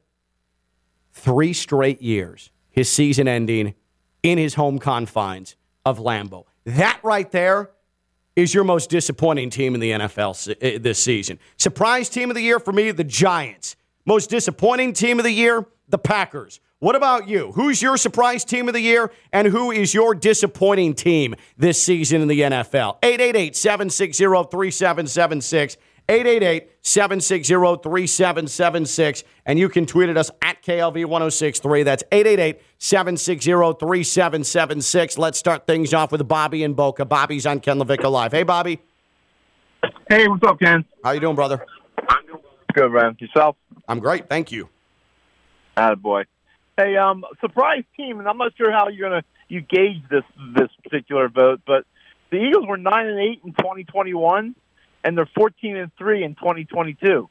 three 1.12 1.52
straight 1.52 2.00
years, 2.00 2.50
his 2.70 2.88
season 2.88 3.28
ending 3.28 3.74
in 4.22 4.38
his 4.38 4.54
home 4.54 4.78
confines 4.78 5.56
of 5.84 5.98
Lambeau. 5.98 6.44
That 6.64 6.98
right 7.02 7.30
there 7.30 7.70
is 8.34 8.54
your 8.54 8.64
most 8.64 8.88
disappointing 8.88 9.50
team 9.50 9.74
in 9.74 9.80
the 9.80 9.90
NFL 9.90 10.56
eh, 10.62 10.78
this 10.78 10.98
season. 10.98 11.38
Surprise 11.58 12.08
team 12.08 12.30
of 12.30 12.36
the 12.36 12.42
year 12.42 12.58
for 12.58 12.72
me, 12.72 12.90
the 12.90 13.04
Giants. 13.04 13.76
Most 14.06 14.30
disappointing 14.30 14.94
team 14.94 15.18
of 15.18 15.24
the 15.24 15.32
year, 15.32 15.66
the 15.88 15.98
Packers. 15.98 16.60
What 16.82 16.96
about 16.96 17.28
you? 17.28 17.52
Who's 17.52 17.80
your 17.80 17.96
surprise 17.96 18.44
team 18.44 18.66
of 18.66 18.74
the 18.74 18.80
year, 18.80 19.12
and 19.32 19.46
who 19.46 19.70
is 19.70 19.94
your 19.94 20.16
disappointing 20.16 20.94
team 20.94 21.36
this 21.56 21.80
season 21.80 22.22
in 22.22 22.26
the 22.26 22.40
NFL? 22.40 22.98
888 23.04 23.54
760 23.54 24.24
3776. 24.24 25.76
888 26.08 26.70
760 26.82 27.54
3776. 27.54 29.22
And 29.46 29.60
you 29.60 29.68
can 29.68 29.86
tweet 29.86 30.08
at 30.08 30.16
us 30.16 30.32
at 30.42 30.60
KLV 30.64 31.06
1063. 31.06 31.84
That's 31.84 32.02
888 32.10 32.60
760 32.78 33.52
3776. 33.78 35.18
Let's 35.18 35.38
start 35.38 35.68
things 35.68 35.94
off 35.94 36.10
with 36.10 36.26
Bobby 36.26 36.64
and 36.64 36.74
Boca. 36.74 37.04
Bobby's 37.04 37.46
on 37.46 37.60
Ken 37.60 37.78
LaVicka 37.78 38.10
Live. 38.10 38.32
Hey, 38.32 38.42
Bobby. 38.42 38.80
Hey, 40.08 40.26
what's 40.26 40.42
up, 40.42 40.58
Ken? 40.58 40.84
How 41.04 41.12
you 41.12 41.20
doing, 41.20 41.36
brother? 41.36 41.64
I'm 42.08 42.26
doing 42.26 42.42
good, 42.74 42.90
man. 42.90 43.16
Yourself? 43.20 43.54
I'm 43.86 44.00
great. 44.00 44.28
Thank 44.28 44.50
you. 44.50 44.68
Attaboy. 45.76 46.24
Hey, 46.76 46.96
um, 46.96 47.24
surprise 47.40 47.84
team, 47.96 48.18
and 48.18 48.28
I'm 48.28 48.38
not 48.38 48.52
sure 48.56 48.72
how 48.72 48.88
you're 48.88 49.08
gonna 49.08 49.24
you 49.48 49.60
gauge 49.60 50.02
this 50.10 50.24
this 50.56 50.68
particular 50.82 51.28
vote, 51.28 51.60
but 51.66 51.84
The 52.30 52.38
Eagles 52.38 52.66
were 52.66 52.78
nine 52.78 53.06
and 53.06 53.18
eight 53.20 53.40
in 53.44 53.52
2021, 53.52 54.54
and 55.04 55.18
they're 55.18 55.28
14 55.34 55.76
and 55.76 55.90
three 55.98 56.24
in 56.24 56.34
2022. 56.34 57.28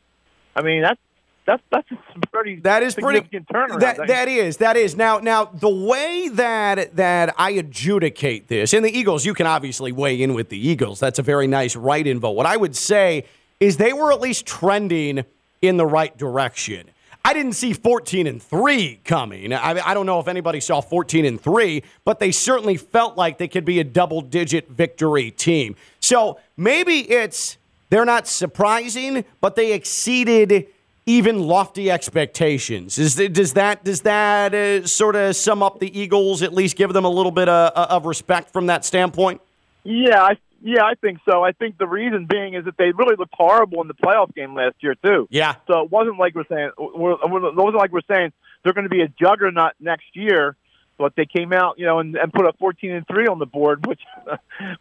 I 0.55 0.61
mean, 0.61 0.83
that's 0.83 0.99
that's 1.47 1.63
that's 1.71 1.87
a 1.91 2.27
pretty 2.27 2.57
That 2.57 2.83
is 2.83 2.93
pretty 2.93 3.19
significant 3.19 3.47
turnaround. 3.47 3.79
That, 3.79 4.07
that 4.07 4.27
is 4.27 4.57
that 4.57 4.77
is 4.77 4.95
now 4.95 5.17
now 5.17 5.45
the 5.45 5.69
way 5.69 6.29
that 6.33 6.95
that 6.97 7.33
I 7.37 7.51
adjudicate 7.51 8.47
this, 8.47 8.75
in 8.75 8.83
the 8.83 8.95
Eagles, 8.95 9.25
you 9.25 9.33
can 9.33 9.47
obviously 9.47 9.91
weigh 9.91 10.21
in 10.21 10.35
with 10.35 10.49
the 10.49 10.67
Eagles. 10.67 10.99
That's 10.99 11.17
a 11.17 11.23
very 11.23 11.47
nice 11.47 11.75
write-in 11.75 12.19
vote. 12.19 12.31
What 12.31 12.45
I 12.45 12.57
would 12.57 12.75
say 12.75 13.25
is 13.59 13.77
they 13.77 13.93
were 13.93 14.11
at 14.11 14.21
least 14.21 14.45
trending 14.45 15.25
in 15.63 15.77
the 15.77 15.85
right 15.85 16.15
direction. 16.15 16.90
I 17.23 17.33
didn't 17.33 17.53
see 17.53 17.73
14 17.73 18.25
and 18.27 18.41
3 18.41 18.99
coming. 19.03 19.53
I, 19.53 19.79
I 19.87 19.93
don't 19.93 20.05
know 20.05 20.19
if 20.19 20.27
anybody 20.27 20.59
saw 20.59 20.81
14 20.81 21.25
and 21.25 21.39
3, 21.39 21.83
but 22.03 22.19
they 22.19 22.31
certainly 22.31 22.77
felt 22.77 23.15
like 23.15 23.37
they 23.37 23.47
could 23.47 23.65
be 23.65 23.79
a 23.79 23.83
double 23.83 24.21
digit 24.21 24.69
victory 24.69 25.31
team. 25.31 25.75
So 25.99 26.39
maybe 26.57 27.09
it's 27.11 27.57
they're 27.89 28.05
not 28.05 28.27
surprising, 28.27 29.25
but 29.39 29.55
they 29.55 29.73
exceeded 29.73 30.67
even 31.05 31.39
lofty 31.39 31.91
expectations. 31.91 32.97
Is, 32.97 33.15
does 33.15 33.53
that 33.53 33.83
does 33.83 34.01
that 34.01 34.53
uh, 34.53 34.87
sort 34.87 35.15
of 35.15 35.35
sum 35.35 35.61
up 35.61 35.79
the 35.79 35.99
Eagles? 35.99 36.41
At 36.41 36.53
least 36.53 36.75
give 36.75 36.93
them 36.93 37.05
a 37.05 37.09
little 37.09 37.31
bit 37.31 37.49
of, 37.49 37.71
of 37.73 38.05
respect 38.05 38.51
from 38.51 38.67
that 38.67 38.85
standpoint. 38.85 39.41
Yeah, 39.83 40.23
I, 40.23 40.37
yeah, 40.63 40.83
I 40.83 40.93
think 40.95 41.19
so. 41.29 41.43
I 41.43 41.51
think 41.51 41.77
the 41.77 41.87
reason 41.87 42.27
being 42.29 42.53
is 42.53 42.65
that 42.65 42.77
they 42.77 42.91
really 42.91 43.15
looked 43.17 43.33
horrible 43.33 43.81
in 43.81 43.87
the 43.87 43.93
playoff 43.93 44.33
game 44.33 44.55
last 44.55 44.75
year 44.81 44.95
too. 44.95 45.27
Yeah. 45.29 45.55
So 45.67 45.81
it 45.81 45.91
wasn't 45.91 46.19
like 46.19 46.35
we're 46.35 46.45
saying 46.49 46.71
we're, 46.77 47.13
it 47.13 47.19
wasn't 47.29 47.75
like 47.75 47.91
we're 47.91 48.01
saying 48.09 48.31
they're 48.63 48.73
going 48.73 48.85
to 48.85 48.89
be 48.89 49.01
a 49.01 49.07
juggernaut 49.07 49.73
next 49.79 50.15
year. 50.15 50.55
But 50.97 51.15
they 51.15 51.25
came 51.25 51.51
out, 51.51 51.79
you 51.79 51.87
know, 51.87 51.97
and, 51.97 52.15
and 52.15 52.31
put 52.31 52.45
a 52.45 52.53
14 52.59 52.91
and 52.91 53.07
three 53.07 53.25
on 53.25 53.39
the 53.39 53.47
board, 53.47 53.83
which 53.87 54.01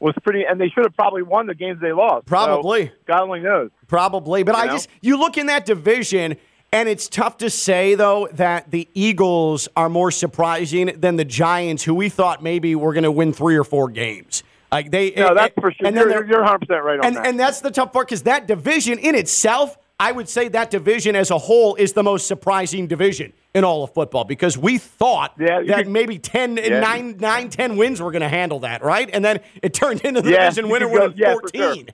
was 0.00 0.14
pretty. 0.22 0.44
And 0.44 0.60
they 0.60 0.68
should 0.68 0.84
have 0.84 0.94
probably 0.94 1.22
won 1.22 1.46
the 1.46 1.54
games 1.54 1.80
they 1.80 1.92
lost. 1.92 2.26
Probably. 2.26 2.88
So 2.88 2.92
God 3.06 3.22
only 3.22 3.40
knows. 3.40 3.70
Probably. 3.88 4.42
But 4.42 4.54
You 4.56 4.62
I 4.62 4.66
know? 4.66 4.72
just 4.72 4.88
you 5.00 5.18
look 5.18 5.38
in 5.38 5.46
that 5.46 5.64
division. 5.64 6.36
And 6.72 6.88
it's 6.88 7.08
tough 7.08 7.38
to 7.38 7.50
say, 7.50 7.96
though, 7.96 8.28
that 8.34 8.70
the 8.70 8.86
Eagles 8.94 9.68
are 9.76 9.88
more 9.88 10.12
surprising 10.12 10.92
than 11.00 11.16
the 11.16 11.24
Giants, 11.24 11.82
who 11.82 11.94
we 11.94 12.08
thought 12.08 12.44
maybe 12.44 12.76
were 12.76 12.92
going 12.92 13.02
to 13.02 13.10
win 13.10 13.32
three 13.32 13.56
or 13.56 13.64
four 13.64 13.88
games. 13.88 14.44
Like 14.72 14.90
they, 14.90 15.10
No, 15.16 15.34
that's 15.34 15.52
and- 15.56 15.62
for 15.62 15.72
sure. 15.72 15.86
and 15.86 15.96
then 15.96 16.04
You're, 16.04 16.20
they're- 16.22 16.26
you're 16.28 16.40
100 16.42 16.58
percent 16.60 16.84
right 16.84 16.98
on 17.00 17.04
and, 17.04 17.16
that. 17.16 17.26
and 17.26 17.40
that's 17.40 17.60
the 17.60 17.70
tough 17.70 17.92
part 17.92 18.06
because 18.08 18.22
that 18.22 18.46
division 18.46 18.98
in 18.98 19.14
itself, 19.14 19.76
I 19.98 20.12
would 20.12 20.28
say 20.28 20.48
that 20.48 20.70
division 20.70 21.16
as 21.16 21.30
a 21.30 21.38
whole 21.38 21.74
is 21.74 21.92
the 21.92 22.02
most 22.02 22.26
surprising 22.26 22.86
division 22.86 23.32
in 23.52 23.64
all 23.64 23.82
of 23.82 23.92
football 23.92 24.24
because 24.24 24.56
we 24.56 24.78
thought 24.78 25.34
Yeah, 25.38 25.60
that 25.66 25.76
could- 25.78 25.88
maybe 25.88 26.18
10, 26.18 26.56
Yeah. 26.56 26.80
nine, 26.80 27.16
nine, 27.18 27.50
10 27.50 27.76
wins 27.76 28.00
were 28.00 28.12
going 28.12 28.22
to 28.22 28.28
handle 28.28 28.60
that, 28.60 28.82
right? 28.84 29.10
And 29.12 29.24
then 29.24 29.40
it 29.62 29.74
turned 29.74 30.02
into 30.02 30.22
the 30.22 30.30
Yeah, 30.30 30.44
division 30.48 30.68
winner 30.70 30.86
go- 30.86 30.92
winning 30.92 31.14
yeah, 31.16 31.32
14. 31.32 31.60
sure. 31.62 31.84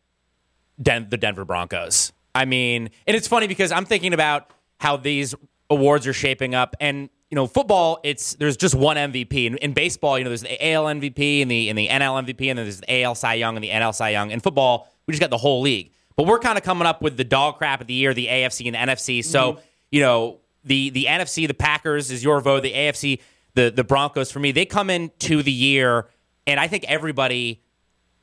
Den- 0.83 1.09
the 1.09 1.17
Denver 1.17 1.45
Broncos. 1.45 2.13
I 2.35 2.47
mean, 2.47 2.91
and 3.07 3.17
it's 3.17 3.29
funny 3.29 3.47
because 3.47 3.71
I'm 3.71 3.85
thinking 3.85 4.13
about 4.13 4.51
how 4.79 4.97
these 4.97 5.37
awards 5.73 6.07
are 6.07 6.13
shaping 6.13 6.55
up, 6.55 6.77
and 6.81 7.09
you 7.31 7.37
know, 7.37 7.47
football, 7.47 7.99
it's 8.05 8.35
there's 8.35 8.59
just 8.59 8.75
one 8.75 8.99
MVP. 8.99 9.47
In, 9.47 9.57
in 9.57 9.73
baseball, 9.73 10.19
you 10.19 10.25
know, 10.25 10.31
there's 10.31 10.43
the 10.43 10.73
AL 10.73 10.85
MVP 10.85 11.41
and 11.41 11.51
the 11.51 11.71
in 11.71 11.77
the 11.77 11.89
NL 11.89 12.23
MVP, 12.23 12.51
and 12.51 12.59
then 12.59 12.67
there's 12.67 12.81
the 12.81 13.03
AL 13.03 13.15
Cy 13.15 13.35
Young 13.35 13.57
and 13.57 13.65
the 13.65 13.71
NL 13.71 13.95
Cy 13.95 14.11
Young. 14.11 14.31
In 14.31 14.41
football, 14.41 14.93
we 15.07 15.13
just 15.13 15.21
got 15.21 15.31
the 15.31 15.39
whole 15.39 15.63
league. 15.63 15.93
But 16.15 16.27
we're 16.27 16.39
kind 16.39 16.59
of 16.59 16.65
coming 16.65 16.87
up 16.87 17.01
with 17.01 17.17
the 17.17 17.25
dog 17.25 17.57
crap 17.57 17.81
of 17.81 17.87
the 17.87 17.95
year, 17.95 18.13
the 18.13 18.27
AFC 18.27 18.67
and 18.67 18.75
the 18.75 18.93
NFC. 18.93 19.25
So 19.25 19.53
mm-hmm. 19.53 19.61
you 19.91 20.01
know, 20.03 20.41
the 20.63 20.91
the 20.91 21.07
NFC, 21.07 21.49
the 21.49 21.55
Packers 21.55 22.11
is 22.11 22.23
your 22.23 22.41
vote. 22.43 22.65
The 22.65 22.73
AFC, 22.73 23.21
the 23.55 23.71
the 23.71 23.83
Broncos 23.83 24.31
for 24.31 24.39
me, 24.39 24.53
they 24.53 24.67
come 24.67 24.91
into 24.91 25.43
the 25.43 25.53
year, 25.53 26.09
and 26.47 26.61
I 26.61 26.69
think 26.69 26.85
everybody 26.85 27.63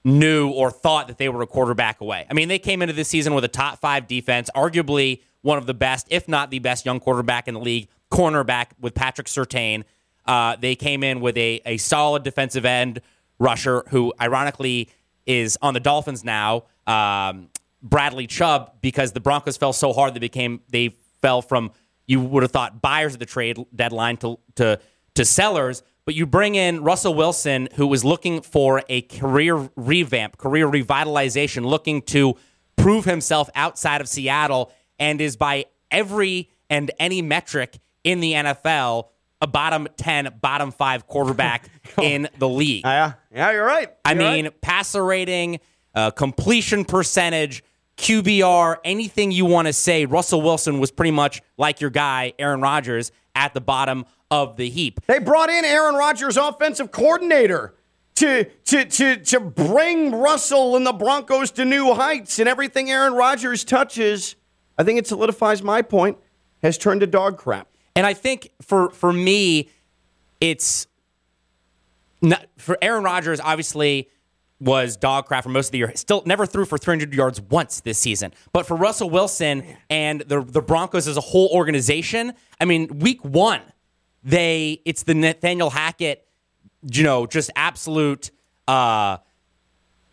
knew 0.04 0.50
or 0.50 0.70
thought 0.70 1.08
that 1.08 1.18
they 1.18 1.30
were 1.30 1.42
a 1.42 1.48
quarterback 1.48 2.00
away. 2.00 2.26
I 2.30 2.34
mean, 2.34 2.48
they 2.48 2.60
came 2.60 2.82
into 2.82 2.94
this 2.94 3.08
season 3.08 3.34
with 3.34 3.44
a 3.44 3.50
top 3.50 3.80
five 3.80 4.08
defense, 4.08 4.50
arguably 4.56 5.22
one 5.42 5.58
of 5.58 5.66
the 5.66 5.74
best, 5.74 6.08
if 6.10 6.28
not 6.28 6.52
the 6.52 6.60
best, 6.60 6.86
young 6.86 7.00
quarterback 7.00 7.48
in 7.48 7.54
the 7.54 7.60
league, 7.60 7.88
cornerback 8.12 8.68
with 8.80 8.94
Patrick 8.94 9.28
Surtain. 9.28 9.84
Uh, 10.26 10.56
they 10.58 10.76
came 10.76 11.04
in 11.04 11.22
with 11.22 11.38
a, 11.38 11.62
a 11.66 11.78
solid 11.78 12.24
defensive 12.24 12.66
end 12.66 13.02
rusher 13.40 13.84
who, 13.90 14.14
ironically, 14.20 14.90
is 15.26 15.58
on 15.62 15.74
the 15.74 15.80
Dolphins 15.80 16.24
now. 16.24 16.66
Um, 16.86 17.50
Bradley 17.82 18.28
Chubb, 18.28 18.74
because 18.82 19.14
the 19.14 19.20
Broncos 19.20 19.58
fell 19.58 19.74
so 19.74 19.94
hard, 19.94 20.14
they 20.14 20.20
became 20.20 20.62
they 20.70 20.98
fell 21.22 21.42
from 21.42 21.72
you 22.08 22.20
would 22.20 22.44
have 22.44 22.52
thought 22.52 22.82
buyers 22.82 23.14
of 23.14 23.20
the 23.20 23.26
trade 23.26 23.58
deadline 23.74 24.18
to 24.18 24.40
to 24.56 24.80
to 25.16 25.26
sellers. 25.26 25.84
But 26.06 26.16
you 26.16 26.26
bring 26.26 26.56
in 26.56 26.84
Russell 26.84 27.14
Wilson, 27.14 27.70
who 27.76 27.86
was 27.86 28.04
looking 28.04 28.42
for 28.42 28.82
a 28.90 29.02
career 29.04 29.70
revamp, 29.76 30.38
career 30.38 30.68
revitalization, 30.68 31.66
looking 31.66 32.02
to 32.04 32.36
prove 32.76 33.06
himself 33.06 33.50
outside 33.54 34.02
of 34.02 34.10
Seattle, 34.10 34.74
and 35.00 35.20
is 35.22 35.36
by 35.36 35.66
every 35.90 36.50
and 36.70 36.92
any 37.00 37.22
metric 37.22 37.80
in 38.04 38.20
the 38.20 38.34
NFL 38.34 39.08
a 39.42 39.48
bottom 39.48 39.88
10, 39.98 40.40
bottom 40.42 40.72
five 40.72 41.08
quarterback 41.08 41.70
in 42.02 42.28
the 42.38 42.50
league. 42.50 42.84
Yeah, 42.84 43.14
yeah, 43.34 43.52
you're 43.52 43.66
right. 43.66 43.90
I 44.04 44.12
You're 44.12 44.20
mean, 44.20 44.46
right. 44.46 44.62
passer 44.62 45.04
rating, 45.04 45.60
uh, 45.96 46.12
completion 46.12 46.86
percentage, 46.86 47.64
QBR, 47.98 48.78
anything 48.84 49.32
you 49.32 49.46
want 49.46 49.68
to 49.68 49.74
say. 49.74 50.06
Russell 50.06 50.42
Wilson 50.42 50.80
was 50.80 50.92
pretty 50.92 51.12
much 51.12 51.42
like 51.58 51.82
your 51.82 51.90
guy, 51.90 52.34
Aaron 52.40 52.62
Rodgers, 52.62 53.12
at 53.36 53.54
the 53.54 53.62
bottom 53.62 54.06
of 54.32 54.58
the 54.58 54.70
heap. 54.70 55.00
They 55.08 55.20
brought 55.20 55.50
in 55.50 55.66
Aaron 55.66 55.96
Rodgers, 55.96 56.38
offensive 56.38 56.92
coordinator, 56.92 57.76
to 58.16 58.46
to 58.66 58.86
to 58.86 59.16
to 59.18 59.40
bring 59.40 60.14
Russell 60.14 60.76
and 60.76 60.86
the 60.86 60.94
Broncos 60.94 61.52
to 61.52 61.66
new 61.66 61.94
heights, 61.94 62.40
and 62.40 62.50
everything 62.50 62.92
Aaron 62.92 63.14
Rodgers 63.14 63.64
touches, 63.64 64.36
I 64.80 64.84
think 64.84 64.98
it 64.98 65.06
solidifies 65.06 65.62
my 65.62 65.82
point, 65.82 66.18
has 66.64 66.78
turned 66.78 67.02
to 67.02 67.08
dog 67.08 67.38
crap. 67.38 67.68
And 67.96 68.08
I 68.08 68.14
think 68.14 68.52
for 68.62 68.90
for 68.92 69.12
me, 69.12 69.70
it's 70.40 70.88
not, 72.22 72.46
for 72.58 72.78
Aaron 72.82 73.04
Rodgers. 73.04 73.42
Obviously, 73.42 74.10
was 74.62 74.96
dog 74.96 75.26
crap 75.26 75.44
for 75.44 75.50
most 75.50 75.68
of 75.68 75.72
the 75.74 75.80
year. 75.80 75.92
Still 75.96 76.24
never 76.26 76.46
threw 76.46 76.64
for 76.64 76.78
300 76.78 77.14
yards 77.14 77.42
once 77.42 77.82
this 77.82 77.98
season. 77.98 78.34
But 78.54 78.66
for 78.66 78.78
Russell 78.78 79.10
Wilson 79.10 79.64
and 79.90 80.22
the 80.22 80.42
the 80.42 80.62
Broncos 80.62 81.10
as 81.10 81.18
a 81.18 81.22
whole 81.22 81.50
organization, 81.50 82.34
I 82.60 82.66
mean, 82.66 83.00
week 83.00 83.24
one, 83.26 83.62
they 84.24 84.82
it's 84.86 85.04
the 85.04 85.14
Nathaniel 85.14 85.70
Hackett, 85.70 86.26
you 86.90 87.04
know, 87.04 87.26
just 87.26 87.52
absolute. 87.56 88.32
Uh, 88.66 89.18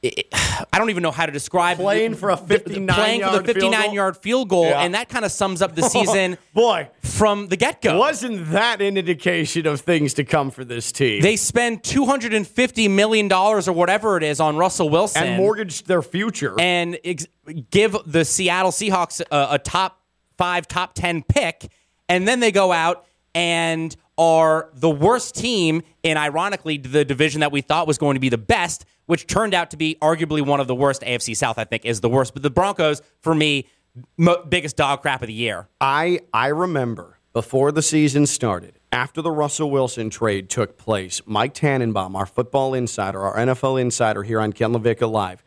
it- 0.09 0.27
I 0.73 0.79
don't 0.79 0.91
even 0.91 1.03
know 1.03 1.11
how 1.11 1.27
to 1.27 1.33
describe 1.33 1.77
Playing 1.79 2.15
for 2.15 2.31
a 2.31 2.37
the- 2.37 2.43
the- 2.43 2.59
59 2.59 2.95
playing 2.97 3.21
for 3.23 3.43
the 3.43 3.55
yard 3.55 3.55
field 3.61 3.73
goal? 3.85 3.95
yard 3.95 4.17
field 4.17 4.49
goal, 4.49 4.65
Yeah. 4.67 4.81
and 4.83 4.95
that 4.95 5.09
kind 5.09 5.25
of 5.25 5.33
sums 5.33 5.63
up 5.63 5.75
the 5.75 5.83
season 5.89 6.39
Boy, 6.55 6.89
from 7.03 7.49
the 7.49 7.57
get 7.57 7.83
go. 7.83 7.99
wasn't 7.99 8.51
that 8.53 8.81
an 8.81 8.97
indication 8.97 9.67
of 9.67 9.81
things 9.81 10.15
to 10.15 10.25
come 10.25 10.51
for 10.51 10.65
this 10.65 10.93
team? 10.93 11.21
They 11.23 11.37
spend 11.37 11.83
two 11.85 12.07
hundred 12.07 12.33
and 12.35 12.47
fifty 12.47 12.89
million 12.89 13.29
dollars 13.29 13.69
or 13.69 13.73
whatever 13.73 14.17
it 14.17 14.23
is 14.23 14.41
on 14.41 14.57
Russell 14.57 14.89
Wilson 14.89 15.23
and 15.23 15.37
mortgaged 15.37 15.87
their 15.87 16.03
future. 16.03 16.55
and 16.59 16.99
ex- 17.05 17.27
give 17.71 17.97
the 18.07 18.25
Seattle 18.25 18.71
Seahawks 18.73 19.21
a, 19.21 19.55
a 19.55 19.59
top 19.59 20.01
five, 20.39 20.67
top 20.69 20.95
ten 20.95 21.23
pick, 21.23 21.71
and 22.09 22.27
then 22.27 22.41
they 22.41 22.53
go 22.53 22.73
out 22.73 23.05
and 23.35 23.95
are 24.19 24.71
the 24.75 24.91
worst 24.91 25.35
team 25.35 25.83
in, 26.03 26.17
ironically, 26.17 26.79
the 26.79 27.05
division 27.05 27.41
that 27.41 27.53
we 27.53 27.61
thought 27.61 27.87
was 27.87 27.99
going 27.99 28.15
to 28.15 28.21
be 28.21 28.29
the 28.29 28.39
best, 28.39 28.85
which 29.07 29.27
turned 29.27 29.55
out 29.55 29.71
to 29.71 29.77
be 29.77 29.97
arguably 30.01 30.45
one 30.45 30.61
of 30.61 30.67
the 30.67 30.75
worst. 30.75 31.03
AFC 31.03 31.37
South, 31.37 31.59
I 31.59 31.65
think, 31.65 31.85
is 31.85 32.01
the 32.01 32.09
worst. 32.09 32.33
But 32.35 32.43
the 32.43 32.51
Broncos, 32.51 33.03
for 33.21 33.35
me, 33.35 33.67
mo- 34.17 34.45
biggest 34.49 34.77
dog 34.77 35.03
crap 35.03 35.23
of 35.23 35.29
the 35.29 35.35
year. 35.35 35.69
I 35.81 36.21
I 36.33 36.49
remember 36.49 37.19
before 37.33 37.71
the 37.73 37.83
season 37.83 38.25
started, 38.27 38.79
after 38.91 39.21
the 39.21 39.31
Russell 39.31 39.71
Wilson 39.71 40.09
trade 40.09 40.49
took 40.49 40.79
place, 40.79 41.21
Mike 41.27 41.53
Tannenbaum, 41.53 42.17
our 42.17 42.25
football 42.25 42.73
insider, 42.73 43.21
our 43.21 43.37
NFL 43.37 43.79
insider 43.81 44.23
here 44.23 44.41
on 44.41 44.55
Ken 44.55 44.73
LaVicka 44.73 45.11
Live, 45.11 45.45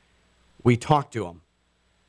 we 0.63 0.77
talked 0.77 1.13
to 1.13 1.25
him 1.25 1.41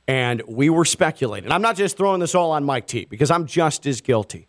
And 0.07 0.43
we 0.47 0.69
were 0.69 0.85
speculating. 0.85 1.51
I'm 1.51 1.63
not 1.63 1.77
just 1.77 1.97
throwing 1.97 2.21
this 2.21 2.35
all 2.35 2.51
on 2.51 2.65
Mike 2.65 2.87
T 2.87 3.07
because 3.07 3.31
I'm 3.31 3.47
just 3.47 3.87
as 3.87 4.03
guilty. 4.03 4.49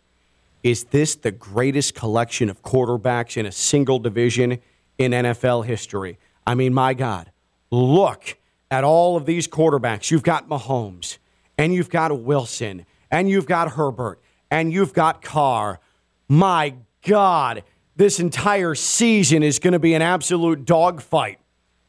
Is 0.62 0.84
this 0.84 1.16
the 1.16 1.32
greatest 1.32 1.94
collection 1.94 2.48
of 2.48 2.62
quarterbacks 2.62 3.36
in 3.36 3.46
a 3.46 3.52
single 3.52 3.98
division 3.98 4.58
in 4.98 5.12
NFL 5.12 5.64
history? 5.64 6.18
I 6.46 6.54
mean, 6.54 6.72
my 6.72 6.94
God, 6.94 7.30
look 7.70 8.36
at 8.70 8.84
all 8.84 9.16
of 9.16 9.26
these 9.26 9.48
quarterbacks. 9.48 10.10
You've 10.10 10.22
got 10.22 10.48
Mahomes, 10.48 11.18
and 11.58 11.74
you've 11.74 11.90
got 11.90 12.16
Wilson, 12.20 12.86
and 13.10 13.28
you've 13.28 13.46
got 13.46 13.72
Herbert, 13.72 14.20
and 14.50 14.72
you've 14.72 14.94
got 14.94 15.20
Carr. 15.20 15.80
My 16.28 16.74
God, 17.06 17.64
this 17.96 18.20
entire 18.20 18.74
season 18.74 19.42
is 19.42 19.58
going 19.58 19.72
to 19.72 19.78
be 19.78 19.94
an 19.94 20.02
absolute 20.02 20.64
dogfight. 20.64 21.38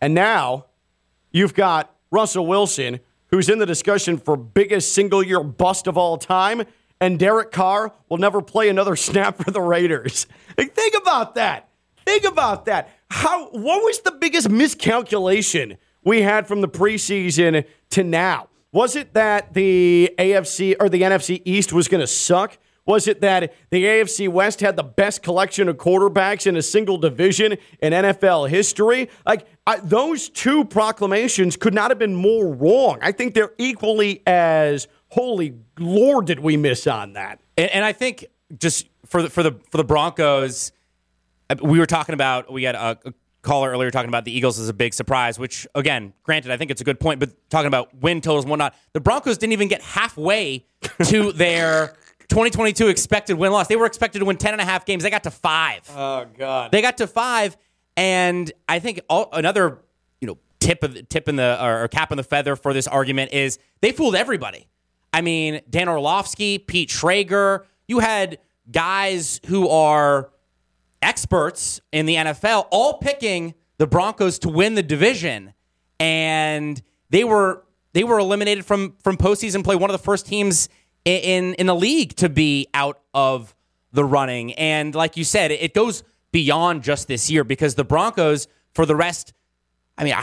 And 0.01 0.13
now 0.13 0.65
you've 1.31 1.53
got 1.53 1.95
Russell 2.11 2.45
Wilson, 2.45 2.99
who's 3.27 3.49
in 3.49 3.59
the 3.59 3.65
discussion 3.65 4.17
for 4.17 4.35
biggest 4.35 4.93
single 4.93 5.23
year 5.23 5.41
bust 5.43 5.87
of 5.87 5.97
all 5.97 6.17
time, 6.17 6.63
and 7.03 7.19
Derek 7.19 7.51
Carr 7.51 7.91
will 8.07 8.17
never 8.17 8.41
play 8.41 8.69
another 8.69 8.95
snap 9.07 9.43
for 9.43 9.51
the 9.51 9.61
Raiders. 9.61 10.25
Like, 10.57 10.73
think 10.73 10.95
about 10.95 11.35
that. 11.35 11.69
Think 12.05 12.23
about 12.23 12.65
that. 12.65 12.89
How 13.09 13.47
what 13.49 13.83
was 13.83 13.99
the 13.99 14.11
biggest 14.11 14.49
miscalculation 14.49 15.77
we 16.03 16.21
had 16.21 16.47
from 16.47 16.61
the 16.61 16.67
preseason 16.67 17.65
to 17.91 18.03
now? 18.03 18.49
Was 18.71 18.95
it 18.95 19.13
that 19.13 19.53
the 19.53 20.13
AFC 20.17 20.75
or 20.79 20.89
the 20.89 21.01
NFC 21.01 21.41
East 21.45 21.73
was 21.73 21.87
going 21.87 22.01
to 22.01 22.07
suck? 22.07 22.57
Was 22.85 23.07
it 23.07 23.21
that 23.21 23.53
the 23.69 23.85
AFC 23.85 24.27
West 24.27 24.59
had 24.59 24.75
the 24.75 24.83
best 24.83 25.23
collection 25.23 25.69
of 25.69 25.77
quarterbacks 25.77 26.47
in 26.47 26.57
a 26.57 26.61
single 26.61 26.97
division 26.97 27.57
in 27.81 27.93
NFL 27.93 28.49
history? 28.49 29.09
Like 29.25 29.47
I, 29.65 29.77
those 29.77 30.27
two 30.27 30.65
proclamations 30.65 31.55
could 31.55 31.73
not 31.73 31.91
have 31.91 31.99
been 31.99 32.15
more 32.15 32.53
wrong. 32.53 32.99
I 33.01 33.11
think 33.13 33.33
they're 33.35 33.53
equally 33.57 34.21
as 34.27 34.87
holy 35.13 35.53
lord 35.77 36.25
did 36.25 36.39
we 36.39 36.57
miss 36.57 36.87
on 36.87 37.13
that. 37.13 37.39
And, 37.55 37.69
and 37.69 37.85
I 37.85 37.93
think 37.93 38.25
just 38.57 38.87
for 39.05 39.21
the 39.21 39.29
for 39.29 39.43
the 39.43 39.51
for 39.69 39.77
the 39.77 39.83
Broncos, 39.83 40.71
uh, 41.49 41.55
we 41.61 41.77
were 41.77 41.85
talking 41.85 42.13
about 42.13 42.51
we 42.51 42.63
had 42.63 42.73
a, 42.73 42.97
a 43.05 43.13
caller 43.43 43.69
earlier 43.69 43.91
talking 43.91 44.09
about 44.09 44.25
the 44.25 44.35
Eagles 44.35 44.57
as 44.59 44.69
a 44.69 44.73
big 44.73 44.93
surprise. 44.93 45.37
Which 45.37 45.67
again, 45.75 46.13
granted, 46.23 46.51
I 46.51 46.57
think 46.57 46.71
it's 46.71 46.81
a 46.81 46.83
good 46.83 46.99
point. 46.99 47.19
But 47.19 47.49
talking 47.51 47.67
about 47.67 47.93
win 48.01 48.21
totals 48.21 48.45
and 48.45 48.49
whatnot, 48.49 48.73
the 48.93 48.99
Broncos 48.99 49.37
didn't 49.37 49.53
even 49.53 49.67
get 49.67 49.83
halfway 49.83 50.65
to 51.03 51.31
their 51.31 51.95
2022 52.29 52.87
expected 52.87 53.35
win 53.35 53.51
loss. 53.51 53.67
They 53.67 53.75
were 53.75 53.85
expected 53.85 54.19
to 54.19 54.25
win 54.25 54.37
10 54.37 54.53
and 54.53 54.61
a 54.61 54.65
half 54.65 54.83
games. 54.83 55.03
They 55.03 55.11
got 55.11 55.25
to 55.25 55.31
five. 55.31 55.87
Oh 55.95 56.25
God. 56.35 56.71
They 56.71 56.81
got 56.81 56.97
to 56.97 57.07
five, 57.07 57.55
and 57.95 58.51
I 58.67 58.79
think 58.79 59.01
all, 59.09 59.29
another 59.31 59.77
you 60.21 60.27
know 60.27 60.39
tip 60.59 60.81
of 60.81 60.95
the, 60.95 61.03
tip 61.03 61.29
in 61.29 61.35
the 61.35 61.63
or, 61.63 61.83
or 61.83 61.87
cap 61.87 62.11
in 62.11 62.17
the 62.17 62.23
feather 62.23 62.55
for 62.55 62.73
this 62.73 62.87
argument 62.87 63.31
is 63.31 63.59
they 63.81 63.91
fooled 63.91 64.15
everybody. 64.15 64.67
I 65.13 65.21
mean, 65.21 65.61
Dan 65.69 65.87
Orlovsky, 65.87 66.57
Pete 66.57 66.89
Schrager. 66.89 67.65
You 67.87 67.99
had 67.99 68.39
guys 68.71 69.39
who 69.45 69.69
are 69.69 70.31
experts 71.01 71.79
in 71.91 72.07
the 72.07 72.15
NFL 72.15 72.67
all 72.71 72.97
picking 72.97 73.53
the 73.77 73.85
Broncos 73.85 74.39
to 74.39 74.49
win 74.49 74.75
the 74.75 74.83
division, 74.83 75.53
and 75.99 76.81
they 77.09 77.23
were 77.23 77.63
they 77.93 78.03
were 78.03 78.17
eliminated 78.17 78.65
from 78.65 78.95
from 79.03 79.17
postseason 79.17 79.63
play. 79.63 79.75
One 79.75 79.89
of 79.89 79.93
the 79.93 80.03
first 80.03 80.25
teams 80.25 80.67
in 81.05 81.53
in, 81.55 81.67
the 81.67 81.75
league 81.75 82.15
to 82.17 82.29
be 82.29 82.67
out 82.73 82.99
of 83.13 83.53
the 83.91 84.03
running, 84.03 84.53
and 84.53 84.95
like 84.95 85.15
you 85.15 85.23
said, 85.23 85.51
it 85.51 85.73
goes 85.73 86.03
beyond 86.31 86.83
just 86.83 87.07
this 87.07 87.29
year 87.29 87.43
because 87.43 87.75
the 87.75 87.83
Broncos 87.83 88.47
for 88.73 88.85
the 88.85 88.95
rest. 88.95 89.33
I 89.95 90.03
mean, 90.03 90.15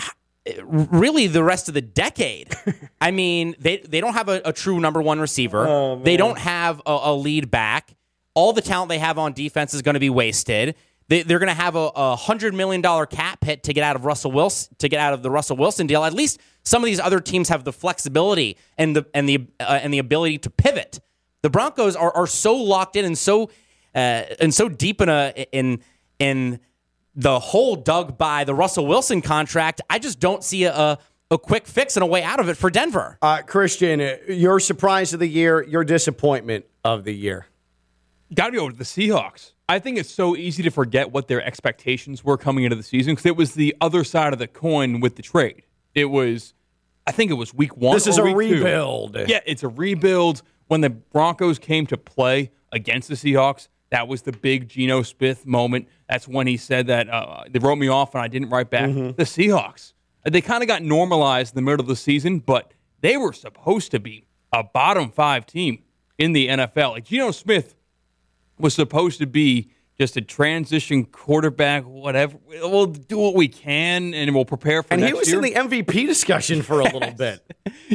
really 0.64 1.26
the 1.26 1.44
rest 1.44 1.68
of 1.68 1.74
the 1.74 1.80
decade. 1.80 2.54
I 3.00 3.10
mean, 3.10 3.54
they 3.58 3.78
they 3.78 4.00
don't 4.00 4.14
have 4.14 4.28
a, 4.28 4.40
a 4.44 4.52
true 4.52 4.80
number 4.80 5.02
one 5.02 5.20
receiver. 5.20 5.98
they 6.02 6.16
don't 6.16 6.38
have 6.38 6.80
a, 6.86 6.98
a 7.04 7.14
lead 7.14 7.50
back. 7.50 7.94
All 8.34 8.52
the 8.52 8.62
talent 8.62 8.88
they 8.88 8.98
have 8.98 9.18
on 9.18 9.32
defense 9.32 9.74
is 9.74 9.82
going 9.82 9.94
to 9.94 10.00
be 10.00 10.10
wasted. 10.10 10.76
They, 11.08 11.22
they're 11.22 11.40
going 11.40 11.48
to 11.48 11.60
have 11.60 11.74
a, 11.74 11.90
a 11.96 12.16
hundred 12.16 12.54
million 12.54 12.80
dollar 12.80 13.04
cap 13.04 13.42
hit 13.44 13.64
to 13.64 13.72
get 13.72 13.82
out 13.82 13.96
of 13.96 14.04
Russell 14.04 14.30
Wilson 14.30 14.74
to 14.78 14.88
get 14.88 15.00
out 15.00 15.12
of 15.12 15.22
the 15.22 15.30
Russell 15.30 15.56
Wilson 15.56 15.86
deal. 15.86 16.04
At 16.04 16.14
least 16.14 16.40
some 16.62 16.82
of 16.82 16.86
these 16.86 17.00
other 17.00 17.20
teams 17.20 17.48
have 17.48 17.64
the 17.64 17.72
flexibility 17.72 18.56
and 18.78 18.94
the 18.94 19.06
and 19.12 19.28
the 19.28 19.46
uh, 19.58 19.80
and 19.82 19.92
the 19.92 19.98
ability 19.98 20.38
to 20.38 20.50
pivot. 20.50 21.00
The 21.42 21.50
Broncos 21.50 21.96
are, 21.96 22.14
are 22.14 22.26
so 22.26 22.54
locked 22.54 22.96
in 22.96 23.04
and 23.04 23.18
so 23.18 23.50
uh, 23.94 24.22
and 24.40 24.54
so 24.54 24.68
deep 24.68 25.00
in 25.00 25.08
a 25.08 25.46
in 25.52 25.80
in 26.18 26.60
the 27.14 27.40
hole 27.40 27.76
dug 27.76 28.16
by 28.16 28.44
the 28.44 28.54
Russell 28.54 28.86
Wilson 28.86 29.20
contract. 29.22 29.80
I 29.90 29.98
just 29.98 30.20
don't 30.20 30.44
see 30.44 30.64
a 30.64 30.98
a 31.30 31.38
quick 31.38 31.66
fix 31.66 31.96
and 31.96 32.02
a 32.02 32.06
way 32.06 32.22
out 32.22 32.40
of 32.40 32.48
it 32.48 32.56
for 32.56 32.70
Denver. 32.70 33.16
Uh, 33.22 33.42
Christian, 33.42 34.00
uh, 34.00 34.16
your 34.28 34.58
surprise 34.58 35.12
of 35.14 35.20
the 35.20 35.28
year, 35.28 35.62
your 35.62 35.84
disappointment 35.84 36.64
of 36.84 37.04
the 37.04 37.14
year. 37.14 37.46
Got 38.34 38.50
to 38.50 38.56
go 38.56 38.68
to 38.68 38.76
the 38.76 38.84
Seahawks. 38.84 39.52
I 39.68 39.78
think 39.78 39.98
it's 39.98 40.10
so 40.10 40.34
easy 40.34 40.64
to 40.64 40.70
forget 40.70 41.12
what 41.12 41.28
their 41.28 41.40
expectations 41.40 42.24
were 42.24 42.36
coming 42.36 42.64
into 42.64 42.74
the 42.74 42.82
season 42.82 43.12
because 43.12 43.26
it 43.26 43.36
was 43.36 43.54
the 43.54 43.76
other 43.80 44.02
side 44.02 44.32
of 44.32 44.40
the 44.40 44.48
coin 44.48 44.98
with 44.98 45.14
the 45.14 45.22
trade. 45.22 45.62
It 45.94 46.06
was, 46.06 46.54
I 47.06 47.12
think 47.12 47.30
it 47.30 47.34
was 47.34 47.54
week 47.54 47.76
one. 47.76 47.94
This 47.94 48.08
is 48.08 48.18
or 48.18 48.26
a 48.26 48.32
week 48.32 48.50
two. 48.50 48.56
rebuild. 48.56 49.16
Yeah, 49.28 49.40
it's 49.46 49.62
a 49.62 49.68
rebuild. 49.68 50.42
When 50.66 50.80
the 50.80 50.90
Broncos 50.90 51.58
came 51.60 51.86
to 51.86 51.96
play 51.96 52.50
against 52.72 53.08
the 53.08 53.14
Seahawks, 53.14 53.68
that 53.90 54.06
was 54.08 54.22
the 54.22 54.32
big 54.32 54.68
Geno 54.68 55.02
Smith 55.02 55.46
moment. 55.46 55.88
That's 56.08 56.26
when 56.28 56.46
he 56.46 56.56
said 56.56 56.86
that 56.88 57.08
uh, 57.08 57.44
they 57.50 57.58
wrote 57.58 57.76
me 57.76 57.88
off 57.88 58.14
and 58.14 58.22
I 58.22 58.28
didn't 58.28 58.50
write 58.50 58.70
back. 58.70 58.90
Mm-hmm. 58.90 59.12
The 59.16 59.24
Seahawks, 59.24 59.92
they 60.24 60.40
kind 60.40 60.62
of 60.62 60.68
got 60.68 60.82
normalized 60.82 61.54
in 61.54 61.56
the 61.56 61.62
middle 61.70 61.82
of 61.82 61.88
the 61.88 61.96
season, 61.96 62.38
but 62.38 62.72
they 63.00 63.16
were 63.16 63.32
supposed 63.32 63.90
to 63.92 64.00
be 64.00 64.26
a 64.52 64.62
bottom 64.62 65.10
five 65.10 65.46
team 65.46 65.82
in 66.18 66.32
the 66.32 66.48
NFL. 66.48 66.92
Like 66.92 67.04
Geno 67.06 67.30
Smith 67.32 67.74
was 68.58 68.74
supposed 68.74 69.18
to 69.18 69.26
be 69.26 69.70
just 69.98 70.16
a 70.16 70.20
transition 70.20 71.04
quarterback, 71.04 71.84
whatever. 71.84 72.36
We'll 72.48 72.86
do 72.86 73.18
what 73.18 73.34
we 73.34 73.48
can 73.48 74.14
and 74.14 74.34
we'll 74.34 74.44
prepare 74.46 74.82
for 74.82 74.94
And 74.94 75.04
he 75.04 75.12
was 75.12 75.28
year. 75.28 75.36
in 75.38 75.42
the 75.42 75.52
MVP 75.82 76.06
discussion 76.06 76.62
for 76.62 76.80
a 76.80 76.84
little 76.84 77.12
bit. 77.16 77.42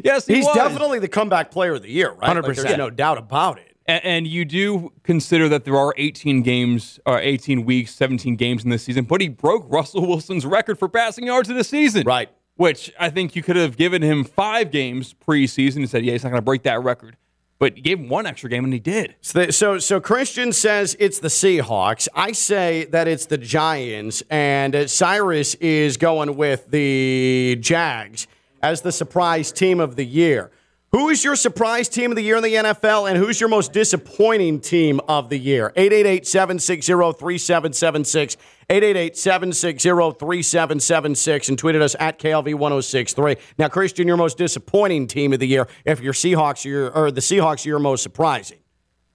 yes, 0.03 0.27
he 0.27 0.35
He's 0.35 0.45
was. 0.45 0.55
definitely 0.55 0.99
the 0.99 1.07
comeback 1.07 1.51
player 1.51 1.73
of 1.73 1.81
the 1.81 1.89
year, 1.89 2.11
right? 2.11 2.35
Like, 2.35 2.45
100%. 2.45 2.63
there's 2.63 2.77
no 2.77 2.89
doubt 2.91 3.17
about 3.17 3.57
it. 3.59 3.74
A- 3.87 4.05
And 4.05 4.25
you 4.27 4.45
do 4.45 4.91
consider 5.03 5.47
that 5.49 5.63
there 5.65 5.77
are 5.77 5.93
18 5.97 6.41
games, 6.41 6.99
or 7.05 7.19
18 7.19 7.65
weeks, 7.65 7.93
17 7.95 8.35
games 8.35 8.63
in 8.63 8.69
this 8.69 8.83
season, 8.83 9.05
but 9.05 9.21
he 9.21 9.29
broke 9.29 9.65
Russell 9.71 10.05
Wilson's 10.07 10.45
record 10.45 10.77
for 10.79 10.87
passing 10.89 11.27
yards 11.27 11.49
in 11.49 11.55
the 11.57 11.63
season. 11.63 12.03
Right. 12.05 12.29
Which 12.57 12.93
I 12.99 13.09
think 13.09 13.35
you 13.35 13.43
could 13.43 13.57
have 13.57 13.75
given 13.77 14.01
him 14.01 14.23
five 14.23 14.71
games 14.71 15.13
preseason 15.13 15.77
and 15.77 15.89
said, 15.89 16.05
yeah, 16.05 16.13
he's 16.13 16.23
not 16.23 16.29
going 16.29 16.39
to 16.41 16.45
break 16.45 16.63
that 16.63 16.81
record. 16.83 17.17
But 17.57 17.77
you 17.77 17.83
gave 17.83 17.99
him 17.99 18.09
one 18.09 18.25
extra 18.25 18.49
game, 18.49 18.63
and 18.65 18.73
he 18.73 18.79
did. 18.79 19.15
So, 19.21 19.49
so, 19.49 19.79
so 19.79 20.01
Christian 20.01 20.51
says 20.51 20.95
it's 20.99 21.19
the 21.19 21.29
Seahawks. 21.29 22.07
I 22.13 22.33
say 22.33 22.83
that 22.85 23.07
it's 23.07 23.27
the 23.27 23.37
Giants, 23.37 24.23
and 24.29 24.75
uh, 24.75 24.87
Cyrus 24.87 25.55
is 25.55 25.95
going 25.95 26.35
with 26.35 26.69
the 26.71 27.57
Jags 27.61 28.27
as 28.61 28.81
the 28.81 28.91
surprise 28.91 29.51
team 29.53 29.79
of 29.79 29.95
the 29.95 30.05
year. 30.05 30.51
Who 30.95 31.09
is 31.09 31.25
your 31.25 31.35
surprise 31.35 31.89
team 31.89 32.09
of 32.09 32.15
the 32.15 32.21
year 32.21 32.37
in 32.37 32.43
the 32.43 32.53
NFL, 32.53 33.09
and 33.09 33.17
who's 33.17 33.37
your 33.37 33.49
most 33.49 33.73
disappointing 33.73 34.61
team 34.61 35.01
of 35.09 35.27
the 35.27 35.37
year? 35.37 35.73
888 35.75 36.25
760 36.25 36.93
3776. 37.19 38.37
888 38.69 39.17
760 39.17 39.89
3776. 39.89 41.49
And 41.49 41.61
tweeted 41.61 41.81
us 41.81 41.97
at 41.99 42.17
KLV1063. 42.19 43.37
Now, 43.57 43.67
Christian, 43.67 44.07
your 44.07 44.15
most 44.15 44.37
disappointing 44.37 45.07
team 45.07 45.33
of 45.33 45.41
the 45.41 45.47
year. 45.49 45.67
If 45.83 45.99
your 45.99 46.13
Seahawks, 46.13 46.63
you're, 46.63 46.89
or 46.91 47.11
the 47.11 47.19
Seahawks, 47.19 47.65
are 47.65 47.69
your 47.69 47.79
most 47.79 48.01
surprising. 48.01 48.59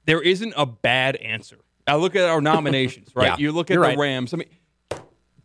There 0.05 0.21
isn't 0.21 0.53
a 0.59 0.67
bad 0.67 1.17
answer. 1.17 1.57
I 1.87 1.95
look 1.95 2.15
at 2.15 2.29
our 2.29 2.43
nominations, 2.43 3.09
right? 3.15 3.29
Yeah, 3.29 3.37
you 3.39 3.53
look 3.53 3.71
at 3.71 3.77
the 3.77 3.81
right. 3.81 3.97
Rams. 3.97 4.35
I 4.35 4.37
mean, 4.37 4.51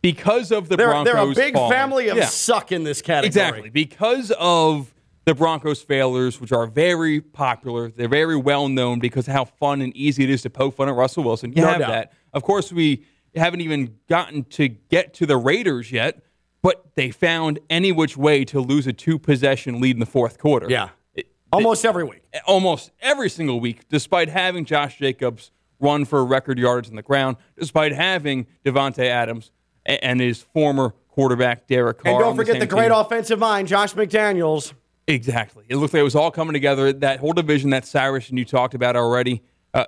because 0.02 0.52
of 0.52 0.68
the 0.68 0.76
They're, 0.76 0.88
Broncos, 0.88 1.14
they're 1.14 1.30
a 1.30 1.34
big 1.34 1.54
falling- 1.54 1.72
family 1.72 2.08
of 2.08 2.18
Yeah. 2.18 2.26
suck 2.26 2.72
in 2.72 2.84
this 2.84 3.00
category. 3.00 3.26
Exactly. 3.28 3.70
Because 3.70 4.32
of 4.32 4.92
the 5.26 5.34
Broncos 5.34 5.82
failures, 5.82 6.40
which 6.40 6.52
are 6.52 6.66
very 6.68 7.20
popular, 7.20 7.90
they're 7.90 8.08
very 8.08 8.36
well 8.36 8.68
known 8.68 9.00
because 9.00 9.26
of 9.26 9.34
how 9.34 9.44
fun 9.44 9.82
and 9.82 9.94
easy 9.96 10.22
it 10.22 10.30
is 10.30 10.40
to 10.42 10.50
poke 10.50 10.76
fun 10.76 10.88
at 10.88 10.94
Russell 10.94 11.24
Wilson. 11.24 11.52
You 11.52 11.62
No 11.62 11.68
have 11.68 11.80
doubt. 11.80 11.90
that. 11.90 12.12
Of 12.32 12.44
course, 12.44 12.72
we 12.72 13.04
haven't 13.34 13.60
even 13.60 13.96
gotten 14.08 14.44
to 14.44 14.68
get 14.68 15.12
to 15.14 15.26
the 15.26 15.36
Raiders 15.36 15.90
yet, 15.90 16.22
but 16.62 16.84
they 16.94 17.10
found 17.10 17.58
any 17.68 17.90
which 17.90 18.16
way 18.16 18.44
to 18.46 18.60
lose 18.60 18.86
a 18.86 18.92
two 18.92 19.18
possession 19.18 19.80
lead 19.80 19.96
in 19.96 20.00
the 20.00 20.06
fourth 20.06 20.38
quarter. 20.38 20.68
Yeah. 20.70 20.90
It- 21.14 21.26
Almost 21.52 21.84
every 21.84 22.04
week. 22.04 22.22
almost 22.46 22.92
every 23.00 23.28
single 23.28 23.58
week, 23.58 23.88
despite 23.88 24.28
having 24.28 24.64
Josh 24.64 24.98
Jacobs 24.98 25.50
run 25.80 26.04
for 26.04 26.24
record 26.24 26.58
yards 26.58 26.88
on 26.88 26.94
the 26.94 27.02
ground, 27.02 27.36
despite 27.58 27.92
having 27.92 28.46
Davante 28.64 29.04
Adams 29.08 29.50
and 29.84 30.20
his 30.20 30.40
former 30.42 30.90
quarterback 31.08 31.66
Derek 31.66 31.98
Carr. 31.98 32.12
And 32.12 32.20
don't 32.20 32.30
on 32.30 32.36
forget 32.36 32.54
same 32.54 32.60
the, 32.60 32.66
great 32.66 32.88
team. 32.88 32.92
offensive 32.92 33.38
mind, 33.40 33.66
Josh 33.68 33.94
McDaniels. 33.94 34.72
Exactly. 35.08 35.64
It 35.68 35.76
looks 35.76 35.92
like 35.92 36.00
it 36.00 36.04
was 36.04 36.16
all 36.16 36.30
coming 36.30 36.52
together. 36.52 36.92
That 36.92 37.20
whole 37.20 37.32
division 37.32 37.70
that 37.70 37.84
Cyrus 37.86 38.28
and 38.28 38.38
you 38.38 38.44
talked 38.44 38.74
about 38.74 38.96
already, 38.96 39.42
uh, 39.72 39.86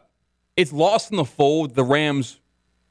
it's 0.56 0.72
lost 0.72 1.10
in 1.10 1.16
the 1.16 1.24
fold. 1.24 1.74
The 1.74 1.82
Rams 1.84 2.38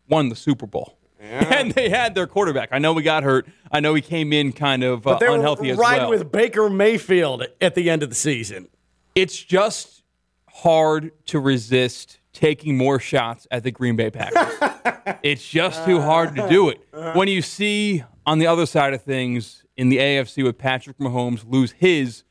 won 0.09 0.29
the 0.29 0.35
Super 0.35 0.65
Bowl. 0.67 0.93
And 1.19 1.71
they 1.71 1.89
had 1.89 2.13
their 2.15 2.27
quarterback. 2.27 2.69
I 2.71 2.77
know 2.77 2.93
we 2.93 3.01
got 3.01 3.23
hurt. 3.23 3.47
I 3.71 3.79
know 3.79 3.95
he 3.95 4.01
came 4.01 4.31
in 4.31 4.53
kind 4.53 4.83
of 4.83 5.05
uh, 5.07 5.11
But 5.13 5.19
they 5.19 5.27
were 5.27 5.35
unhealthy 5.35 5.71
as 5.71 5.77
riding 5.77 6.01
well. 6.03 6.11
with 6.11 6.31
Baker 6.31 6.69
Mayfield 6.69 7.43
at 7.59 7.73
the 7.75 7.89
end 7.89 8.03
of 8.03 8.09
the 8.09 8.15
season. 8.15 8.67
it's 9.15 9.37
just 9.43 10.03
hard 10.47 11.11
to 11.25 11.39
resist 11.39 12.19
taking 12.33 12.77
more 12.77 12.99
shots 12.99 13.47
at 13.51 13.63
the 13.63 13.71
Green 13.71 13.95
Bay 13.95 14.09
Packers. 14.11 15.17
it's 15.23 15.45
just 15.45 15.83
too 15.85 15.99
hard 16.01 16.35
to 16.35 16.47
do 16.47 16.69
it. 16.69 16.87
When 17.15 17.27
you 17.27 17.41
see 17.41 18.03
on 18.25 18.37
the 18.39 18.47
other 18.47 18.65
side 18.67 18.93
of 18.93 19.01
things 19.01 19.65
in 19.77 19.89
the 19.89 19.97
AFC 19.99 20.43
with 20.43 20.57
Patrick 20.57 20.97
Mahomes 20.97 21.45
lose 21.49 21.71
his 21.73 22.23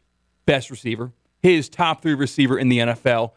best 0.44 0.70
receiver, 0.70 1.12
his 1.40 1.68
top 1.68 2.02
three 2.02 2.14
receiver 2.14 2.58
in 2.58 2.68
the 2.68 2.78
NFL, 2.80 3.30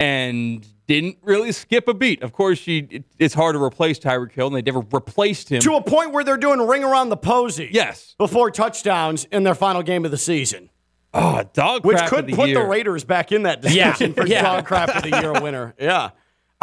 and 0.00 0.66
didn't 0.86 1.18
really 1.22 1.52
skip 1.52 1.86
a 1.88 1.94
beat. 1.94 2.22
Of 2.22 2.32
course, 2.32 2.58
she, 2.58 2.86
it- 2.90 3.04
it's 3.18 3.34
hard 3.34 3.54
to 3.54 3.62
replace 3.62 3.98
Tyreek 3.98 4.32
Hill, 4.32 4.48
and 4.48 4.56
they 4.56 4.62
never 4.62 4.80
replaced 4.90 5.48
him. 5.50 5.60
To 5.60 5.74
a 5.76 5.82
point 5.82 6.12
where 6.12 6.24
they're 6.24 6.36
doing 6.36 6.60
ring 6.66 6.82
around 6.84 7.10
the 7.10 7.16
posy. 7.16 7.68
Yes. 7.72 8.14
Before 8.18 8.50
touchdowns 8.50 9.24
in 9.26 9.44
their 9.44 9.54
final 9.54 9.82
game 9.82 10.04
of 10.04 10.10
the 10.10 10.18
season. 10.18 10.70
Oh, 11.14 11.42
dog 11.52 11.84
Which 11.84 11.98
crap 11.98 12.08
could 12.10 12.18
of 12.20 12.26
the 12.26 12.32
put 12.34 12.48
year. 12.48 12.60
the 12.62 12.66
Raiders 12.66 13.04
back 13.04 13.32
in 13.32 13.42
that 13.42 13.62
Yeah. 13.62 13.90
discussion 13.90 14.14
for 14.14 14.26
Yeah. 14.26 14.42
dog 14.42 14.64
crap 14.66 14.88
of 14.88 15.02
the 15.02 15.20
year 15.20 15.32
winner. 15.40 15.74
Yeah. 15.78 16.10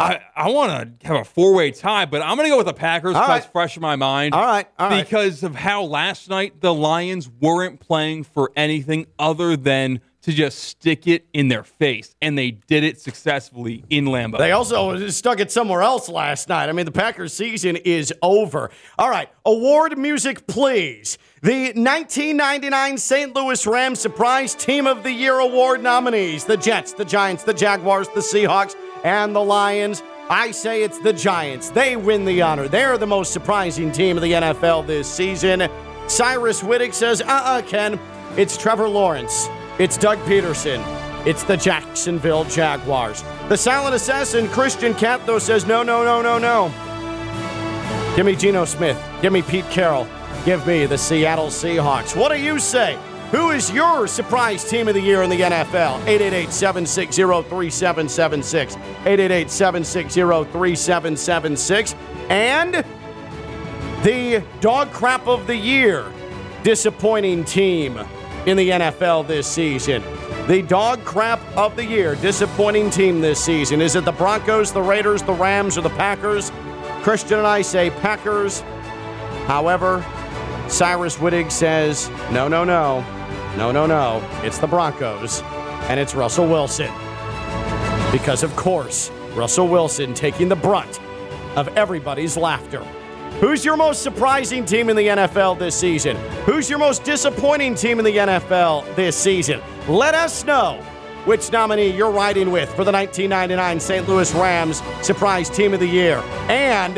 I, 0.00 0.20
I 0.34 0.50
want 0.50 1.00
to 1.00 1.06
have 1.06 1.16
a 1.20 1.24
four 1.24 1.52
way 1.54 1.70
tie, 1.72 2.06
but 2.06 2.22
I'm 2.22 2.36
going 2.36 2.46
to 2.46 2.50
go 2.50 2.56
with 2.56 2.66
the 2.66 2.72
Packers 2.72 3.12
because 3.12 3.28
right. 3.28 3.36
it's 3.36 3.46
fresh 3.46 3.76
in 3.76 3.82
my 3.82 3.96
mind. 3.96 4.34
All 4.34 4.42
right, 4.42 4.66
all 4.78 4.88
right. 4.88 5.04
Because 5.04 5.42
of 5.42 5.54
how 5.54 5.82
last 5.82 6.30
night 6.30 6.60
the 6.62 6.72
Lions 6.72 7.28
weren't 7.40 7.80
playing 7.80 8.24
for 8.24 8.50
anything 8.56 9.06
other 9.18 9.56
than 9.56 10.00
to 10.22 10.32
just 10.32 10.58
stick 10.58 11.06
it 11.06 11.26
in 11.32 11.48
their 11.48 11.64
face, 11.64 12.14
and 12.20 12.36
they 12.36 12.50
did 12.50 12.84
it 12.84 13.00
successfully 13.00 13.84
in 13.88 14.06
Lambeau. 14.06 14.38
They 14.38 14.52
also 14.52 15.08
stuck 15.08 15.40
it 15.40 15.50
somewhere 15.50 15.82
else 15.82 16.08
last 16.08 16.48
night. 16.48 16.68
I 16.68 16.72
mean, 16.72 16.84
the 16.84 16.92
Packers 16.92 17.32
season 17.32 17.76
is 17.76 18.12
over. 18.22 18.70
All 18.98 19.10
right, 19.10 19.30
award 19.44 19.96
music, 19.96 20.46
please. 20.46 21.18
The 21.42 21.72
1999 21.72 22.98
St. 22.98 23.34
Louis 23.34 23.66
Rams 23.66 23.98
Surprise 23.98 24.54
Team 24.54 24.86
of 24.86 25.02
the 25.02 25.12
Year 25.12 25.38
award 25.38 25.82
nominees 25.82 26.44
the 26.44 26.56
Jets, 26.56 26.92
the 26.92 27.04
Giants, 27.04 27.44
the 27.44 27.54
Jaguars, 27.54 28.08
the 28.08 28.20
Seahawks, 28.20 28.74
and 29.04 29.34
the 29.34 29.40
Lions. 29.40 30.02
I 30.28 30.52
say 30.52 30.82
it's 30.82 30.98
the 31.00 31.12
Giants. 31.12 31.70
They 31.70 31.96
win 31.96 32.24
the 32.24 32.42
honor. 32.42 32.68
They're 32.68 32.98
the 32.98 33.06
most 33.06 33.32
surprising 33.32 33.90
team 33.90 34.16
of 34.16 34.22
the 34.22 34.32
NFL 34.32 34.86
this 34.86 35.10
season. 35.10 35.68
Cyrus 36.06 36.62
Wittig 36.62 36.94
says, 36.94 37.20
uh 37.22 37.26
uh 37.26 37.62
Ken. 37.62 37.98
It's 38.36 38.56
Trevor 38.56 38.88
Lawrence. 38.88 39.48
It's 39.78 39.96
Doug 39.96 40.18
Pederson. 40.20 40.84
It's 41.26 41.42
the 41.42 41.56
Jacksonville 41.56 42.44
Jaguars. 42.44 43.22
The 43.48 43.56
silent 43.56 43.94
assassin, 43.94 44.48
Christian 44.48 44.94
Catho, 44.94 45.40
says, 45.40 45.66
no, 45.66 45.82
no, 45.82 46.04
no, 46.04 46.22
no, 46.22 46.38
no. 46.38 46.72
Give 48.16 48.24
me 48.24 48.36
Geno 48.36 48.64
Smith. 48.64 49.00
Give 49.20 49.32
me 49.32 49.42
Pete 49.42 49.68
Carroll. 49.70 50.06
Give 50.44 50.66
me 50.66 50.86
the 50.86 50.96
Seattle 50.96 51.48
Seahawks. 51.48 52.16
What 52.16 52.32
do 52.32 52.40
you 52.40 52.58
say? 52.58 52.98
Who 53.30 53.50
is 53.50 53.70
your 53.70 54.08
surprise 54.08 54.68
team 54.68 54.88
of 54.88 54.94
the 54.94 55.00
year 55.00 55.22
in 55.22 55.30
the 55.30 55.40
NFL? 55.40 56.04
888 56.04 56.50
760 56.50 57.22
3776. 57.22 58.74
888 58.74 59.50
760 59.50 60.20
3776. 60.50 61.94
And 62.28 62.84
the 64.02 64.42
dog 64.60 64.90
crap 64.90 65.28
of 65.28 65.46
the 65.46 65.54
year 65.54 66.10
disappointing 66.64 67.44
team 67.44 68.00
in 68.46 68.56
the 68.56 68.70
NFL 68.70 69.28
this 69.28 69.46
season. 69.46 70.02
The 70.48 70.62
dog 70.62 71.04
crap 71.04 71.40
of 71.56 71.76
the 71.76 71.84
year 71.84 72.16
disappointing 72.16 72.90
team 72.90 73.20
this 73.20 73.44
season. 73.44 73.80
Is 73.80 73.94
it 73.94 74.04
the 74.04 74.12
Broncos, 74.12 74.72
the 74.72 74.82
Raiders, 74.82 75.22
the 75.22 75.34
Rams, 75.34 75.78
or 75.78 75.82
the 75.82 75.90
Packers? 75.90 76.50
Christian 77.02 77.38
and 77.38 77.46
I 77.46 77.62
say 77.62 77.90
Packers. 77.90 78.62
However, 79.46 80.04
Cyrus 80.68 81.16
Wittig 81.16 81.52
says 81.52 82.08
no, 82.32 82.48
no, 82.48 82.64
no, 82.64 83.04
no, 83.56 83.72
no, 83.72 83.86
no. 83.86 84.26
It's 84.42 84.58
the 84.58 84.66
Broncos, 84.66 85.42
and 85.88 85.98
it's 85.98 86.14
Russell 86.14 86.46
Wilson. 86.46 86.90
Because, 88.12 88.42
of 88.42 88.54
course, 88.56 89.10
Russell 89.34 89.68
Wilson 89.68 90.14
taking 90.14 90.48
the 90.48 90.56
brunt 90.56 91.00
of 91.56 91.68
everybody's 91.76 92.36
laughter. 92.36 92.84
Who's 93.40 93.64
your 93.64 93.76
most 93.76 94.02
surprising 94.02 94.64
team 94.64 94.90
in 94.90 94.96
the 94.96 95.06
NFL 95.06 95.58
this 95.58 95.74
season? 95.74 96.16
Who's 96.44 96.68
your 96.68 96.78
most 96.78 97.04
disappointing 97.04 97.74
team 97.74 97.98
in 97.98 98.04
the 98.04 98.16
NFL 98.16 98.94
this 98.96 99.16
season? 99.16 99.60
Let 99.88 100.14
us 100.14 100.44
know 100.44 100.82
which 101.24 101.50
nominee 101.50 101.90
you're 101.90 102.10
riding 102.10 102.50
with 102.50 102.68
for 102.70 102.84
the 102.84 102.92
1999 102.92 103.80
St. 103.80 104.08
Louis 104.08 104.34
Rams 104.34 104.82
Surprise 105.02 105.48
Team 105.48 105.74
of 105.74 105.80
the 105.80 105.86
Year 105.86 106.18
and 106.48 106.96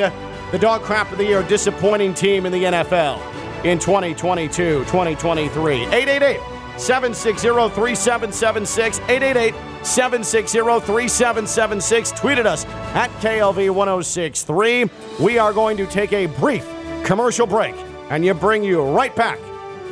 the 0.52 0.58
Dog 0.58 0.82
Crap 0.82 1.10
of 1.12 1.18
the 1.18 1.24
Year 1.24 1.42
Disappointing 1.44 2.14
Team 2.14 2.44
in 2.44 2.52
the 2.52 2.64
NFL 2.64 3.31
in 3.64 3.78
2022 3.78 4.80
2023. 4.84 5.84
888 5.86 6.40
760 6.78 7.48
3776. 7.48 8.98
888 9.08 9.54
760 9.84 10.58
3776. 10.58 12.12
Tweeted 12.12 12.46
us 12.46 12.64
at 12.94 13.10
KLV 13.20 13.74
1063. 13.74 14.90
We 15.20 15.38
are 15.38 15.52
going 15.52 15.76
to 15.76 15.86
take 15.86 16.12
a 16.12 16.26
brief 16.26 16.66
commercial 17.04 17.46
break 17.46 17.74
and 18.10 18.24
you 18.24 18.34
bring 18.34 18.62
you 18.62 18.82
right 18.82 19.14
back 19.14 19.38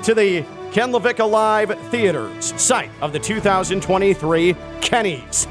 to 0.05 0.15
the 0.15 0.45
Ken 0.73 0.93
LaVicka 0.93 1.29
Live 1.29 1.77
Theaters, 1.91 2.55
site 2.61 2.91
of 3.01 3.13
the 3.13 3.19
2023 3.19 4.55
Kennys. 4.81 5.49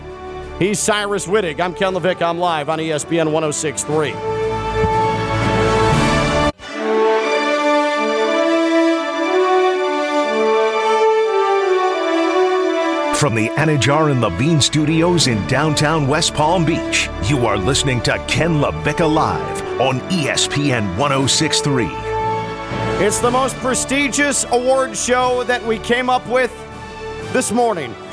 He's 0.59 0.79
Cyrus 0.79 1.25
Wittig. 1.25 1.59
I'm 1.59 1.73
Ken 1.73 1.93
LaVicka. 1.93 2.21
I'm 2.21 2.39
live 2.39 2.69
on 2.69 2.79
ESPN 2.79 3.31
1063. 3.31 4.38
From 13.19 13.35
the 13.35 13.49
Anidjar 13.49 14.11
and 14.11 14.21
Levine 14.21 14.61
Studios 14.61 15.27
in 15.27 15.45
downtown 15.47 16.07
West 16.07 16.33
Palm 16.33 16.63
Beach, 16.63 17.09
you 17.25 17.45
are 17.45 17.57
listening 17.57 17.99
to 18.03 18.17
Ken 18.29 18.61
LaVicka 18.61 19.13
Live 19.13 19.61
on 19.81 19.99
ESPN 20.09 20.97
1063. 20.97 21.89
It's 23.05 23.19
the 23.19 23.29
most 23.29 23.57
prestigious 23.57 24.45
award 24.51 24.95
show 24.95 25.43
that 25.43 25.61
we 25.65 25.79
came 25.79 26.09
up 26.09 26.25
with 26.29 26.49
this 27.33 27.51
morning. 27.51 27.93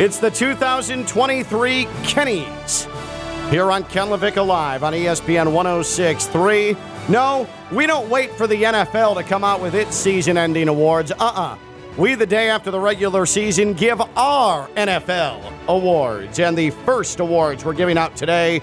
it's 0.00 0.18
the 0.18 0.30
2023 0.30 1.84
Kennys 1.84 3.50
here 3.50 3.70
on 3.70 3.84
Ken 3.84 4.06
LaVicka 4.06 4.46
Live 4.46 4.84
on 4.84 4.94
ESPN 4.94 5.52
1063. 5.52 6.78
No, 7.10 7.46
we 7.70 7.86
don't 7.86 8.08
wait 8.08 8.30
for 8.30 8.46
the 8.46 8.62
NFL 8.62 9.16
to 9.16 9.22
come 9.22 9.44
out 9.44 9.60
with 9.60 9.74
its 9.74 9.94
season 9.94 10.38
ending 10.38 10.68
awards. 10.68 11.12
Uh 11.12 11.16
uh 11.18 11.58
We, 11.98 12.14
the 12.14 12.26
day 12.26 12.48
after 12.48 12.70
the 12.70 12.80
regular 12.80 13.26
season, 13.26 13.74
give 13.74 14.00
our 14.00 14.66
NFL 14.68 15.52
awards. 15.68 16.38
And 16.38 16.56
the 16.56 16.70
first 16.70 17.20
awards 17.20 17.66
we're 17.66 17.74
giving 17.74 17.98
out 17.98 18.16
today 18.16 18.60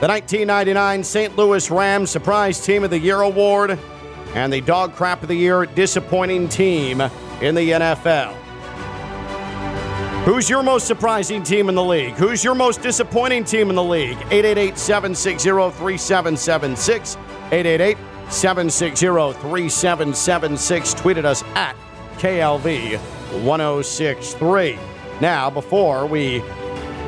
the 0.00 0.08
1999 0.08 1.02
St. 1.02 1.36
Louis 1.36 1.70
Rams 1.70 2.10
Surprise 2.10 2.60
Team 2.60 2.84
of 2.84 2.90
the 2.90 2.98
Year 2.98 3.22
Award 3.22 3.78
and 4.34 4.52
the 4.52 4.60
Dog 4.60 4.94
Crap 4.94 5.22
of 5.22 5.28
the 5.28 5.34
Year 5.34 5.64
Disappointing 5.64 6.48
Team 6.48 7.00
in 7.40 7.54
the 7.54 7.70
NFL. 7.70 8.34
Who's 10.26 10.50
your 10.50 10.62
most 10.62 10.86
surprising 10.86 11.42
team 11.42 11.70
in 11.70 11.74
the 11.74 11.84
league? 11.84 12.12
Who's 12.14 12.44
your 12.44 12.54
most 12.54 12.82
disappointing 12.82 13.44
team 13.44 13.70
in 13.70 13.76
the 13.76 13.82
league? 13.82 14.18
888 14.30 14.76
760 14.76 15.48
3776. 15.48 17.16
888 17.52 17.96
760 18.28 19.06
3776. 19.40 20.94
Tweeted 20.94 21.24
us 21.24 21.42
at 21.54 21.74
KLV 22.18 22.98
1063. 23.44 24.78
Now, 25.20 25.50
before 25.50 26.06
we 26.06 26.42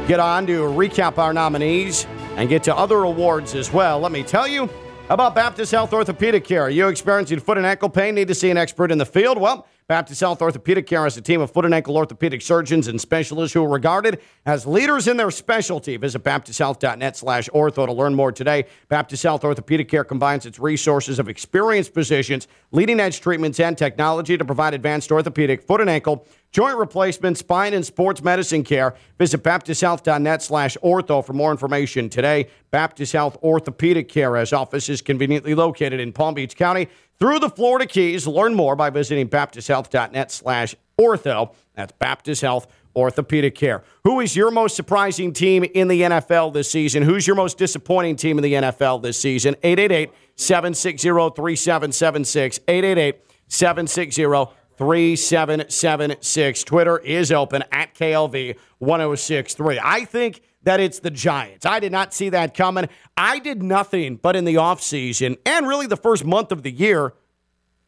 get 0.07 0.21
on 0.21 0.47
to 0.47 0.61
recap 0.63 1.19
our 1.19 1.33
nominees 1.33 2.07
and 2.37 2.49
get 2.49 2.63
to 2.65 2.77
other 2.77 3.03
awards 3.03 3.55
as 3.55 3.73
well, 3.73 4.01
let 4.01 4.13
me 4.13 4.23
tell 4.23 4.47
you 4.49 4.69
about 5.11 5.35
Baptist 5.35 5.73
Health 5.73 5.93
Orthopedic 5.93 6.45
Care. 6.45 6.63
Are 6.65 6.71
you 6.71 6.89
experiencing 6.89 7.41
foot 7.41 7.57
and 7.57 7.67
ankle 7.67 7.89
pain? 7.89 8.15
Need 8.15 8.29
to 8.29 8.35
see 8.35 8.51
an 8.51 8.57
expert 8.57 8.91
in 8.91 8.99
the 8.99 9.07
field? 9.07 9.39
Well, 9.39 9.67
Baptist 9.89 10.21
Health 10.21 10.43
Orthopedic 10.43 10.87
Care 10.87 11.05
has 11.05 11.17
a 11.17 11.23
team 11.23 11.41
of 11.41 11.51
foot 11.51 11.65
and 11.65 11.73
ankle 11.73 11.97
orthopedic 11.97 12.43
surgeons 12.43 12.89
and 12.89 13.01
specialists 13.01 13.55
who 13.55 13.65
are 13.65 13.69
regarded 13.71 14.21
as 14.45 14.67
leaders 14.67 15.09
in 15.09 15.17
their 15.17 15.31
specialty. 15.31 15.97
Visit 15.97 16.23
baptisthealth.net 16.23 17.17
slash 17.17 17.49
ortho 17.55 17.87
to 17.87 17.93
learn 17.95 18.15
more 18.15 18.31
today. 18.31 18.67
Baptist 18.91 19.23
Health 19.23 19.45
Orthopedic 19.45 19.89
Care 19.89 20.05
combines 20.05 20.45
its 20.45 20.59
resources 20.59 21.19
of 21.19 21.31
experienced 21.31 21.95
physicians, 21.95 22.49
leading 22.71 23.01
edge 23.01 23.23
treatments, 23.23 23.61
and 23.61 23.79
technology 23.79 24.37
to 24.37 24.45
provide 24.45 24.75
advanced 24.75 25.11
orthopedic, 25.11 25.63
foot 25.63 25.81
and 25.81 25.89
ankle, 25.89 26.27
joint 26.51 26.77
replacement, 26.77 27.39
spine, 27.39 27.75
and 27.75 27.85
sports 27.85 28.23
medicine 28.23 28.65
care. 28.65 28.95
Visit 29.19 29.43
baptisthealth.net 29.43 30.43
slash 30.43 30.77
ortho 30.83 31.25
for 31.25 31.33
more 31.33 31.51
information 31.51 32.09
today. 32.09 32.49
Baptist 32.71 33.13
Health 33.13 33.37
Orthopedic 33.43 34.09
Care 34.09 34.37
has 34.37 34.53
offices 34.53 35.03
conveniently 35.03 35.55
located 35.55 36.01
in 36.01 36.13
Palm 36.13 36.35
Beach 36.35 36.57
County 36.57 36.89
through 37.19 37.39
the 37.39 37.51
Florida 37.51 37.87
Keys. 37.87 38.27
Learn 38.27 38.55
more 38.55 38.77
by 38.77 38.91
visiting 38.91 39.29
baptisthealth.net 39.29 40.31
slash 40.31 40.75
ortho. 41.01 41.55
That's 41.75 41.93
Baptist 41.93 42.43
Health 42.43 42.67
Orthopedic 42.97 43.55
Care. 43.55 43.85
Who 44.05 44.21
is 44.21 44.35
your 44.35 44.51
most 44.51 44.75
surprising 44.75 45.33
team 45.33 45.65
in 45.65 45.89
the 45.89 46.03
NFL 46.03 46.53
this 46.53 46.71
season? 46.71 47.03
Who's 47.05 47.27
your 47.27 47.37
most 47.37 47.57
disappointing 47.57 48.17
team 48.17 48.39
in 48.39 48.43
the 48.43 48.55
NFL 48.55 49.03
this 49.03 49.21
season? 49.21 49.55
888 49.63 50.11
760 50.35 51.09
3776. 51.09 52.61
888 52.67 53.21
760 53.49 54.58
3776. 54.79 56.65
Twitter 56.65 56.99
is 56.99 57.31
open 57.33 57.65
at 57.73 57.95
KLV 57.95 58.57
1063. 58.79 59.81
I 59.83 60.05
think 60.05 60.43
that 60.63 60.81
it's 60.81 61.01
the 61.01 61.11
Giants. 61.11 61.67
I 61.67 61.81
did 61.81 61.93
not 61.93 62.15
see 62.15 62.29
that 62.31 62.55
coming. 62.55 62.89
I 63.17 63.39
did 63.39 63.63
nothing 63.63 64.17
but 64.17 64.37
in 64.37 64.45
the 64.45 64.55
offseason 64.55 65.37
and 65.45 65.67
really 65.67 65.87
the 65.87 65.97
first 65.97 66.25
month 66.25 66.53
of 66.53 66.63
the 66.63 66.71
year, 66.71 67.15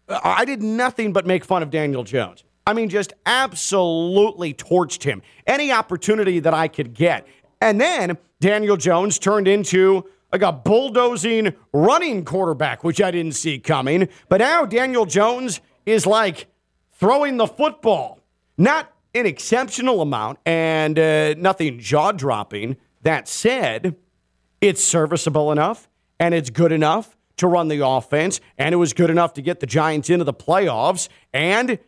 uh, 0.09 0.21
I 0.23 0.45
did 0.45 0.63
nothing 0.63 1.13
but 1.13 1.27
make 1.27 1.45
fun 1.45 1.63
of 1.63 1.71
Daniel 1.71 2.05
Jones. 2.05 2.45
I 2.67 2.73
mean, 2.73 2.89
just 2.89 3.13
absolutely 3.27 4.55
torched 4.55 5.03
him. 5.03 5.23
Any 5.47 5.73
opportunity 5.73 6.41
that 6.41 6.55
I 6.55 6.69
could 6.69 6.95
get. 6.95 7.27
And 7.61 7.81
then 7.81 8.19
Daniel 8.41 8.77
Jones 8.77 9.19
turned 9.19 9.49
into 9.49 10.05
like 10.33 10.43
a 10.43 10.53
bulldozing 10.53 11.55
running 11.73 12.25
quarterback, 12.25 12.85
which 12.85 13.01
I 13.01 13.11
didn't 13.11 13.35
see 13.35 13.59
coming. 13.59 14.09
But 14.29 14.39
now 14.39 14.65
Daniel 14.65 15.07
Jones 15.07 15.61
is 15.87 16.07
like 16.07 16.47
throwing 17.01 17.39
the 17.39 17.47
football. 17.47 18.21
Not 18.59 18.93
an 19.15 19.27
exceptional 19.27 20.03
amount 20.03 20.39
and 20.45 20.99
uh, 20.99 21.35
nothing 21.35 21.81
jaw 21.81 22.13
dropping. 22.13 22.77
That 23.03 23.27
said, 23.27 23.97
it's 24.61 24.85
serviceable 24.85 25.51
enough 25.51 25.89
and 26.21 26.35
it's 26.35 26.51
good 26.51 26.71
enough 26.71 27.17
to 27.39 27.47
run 27.47 27.69
the 27.69 27.85
offense, 27.85 28.39
and 28.59 28.75
it 28.75 28.77
was 28.77 28.93
good 28.93 29.09
enough 29.09 29.33
to 29.33 29.41
get 29.41 29.61
the 29.61 29.67
Giants 29.67 30.11
into 30.11 30.25
the 30.25 30.35
playoffs, 30.35 31.09
and 31.33 31.79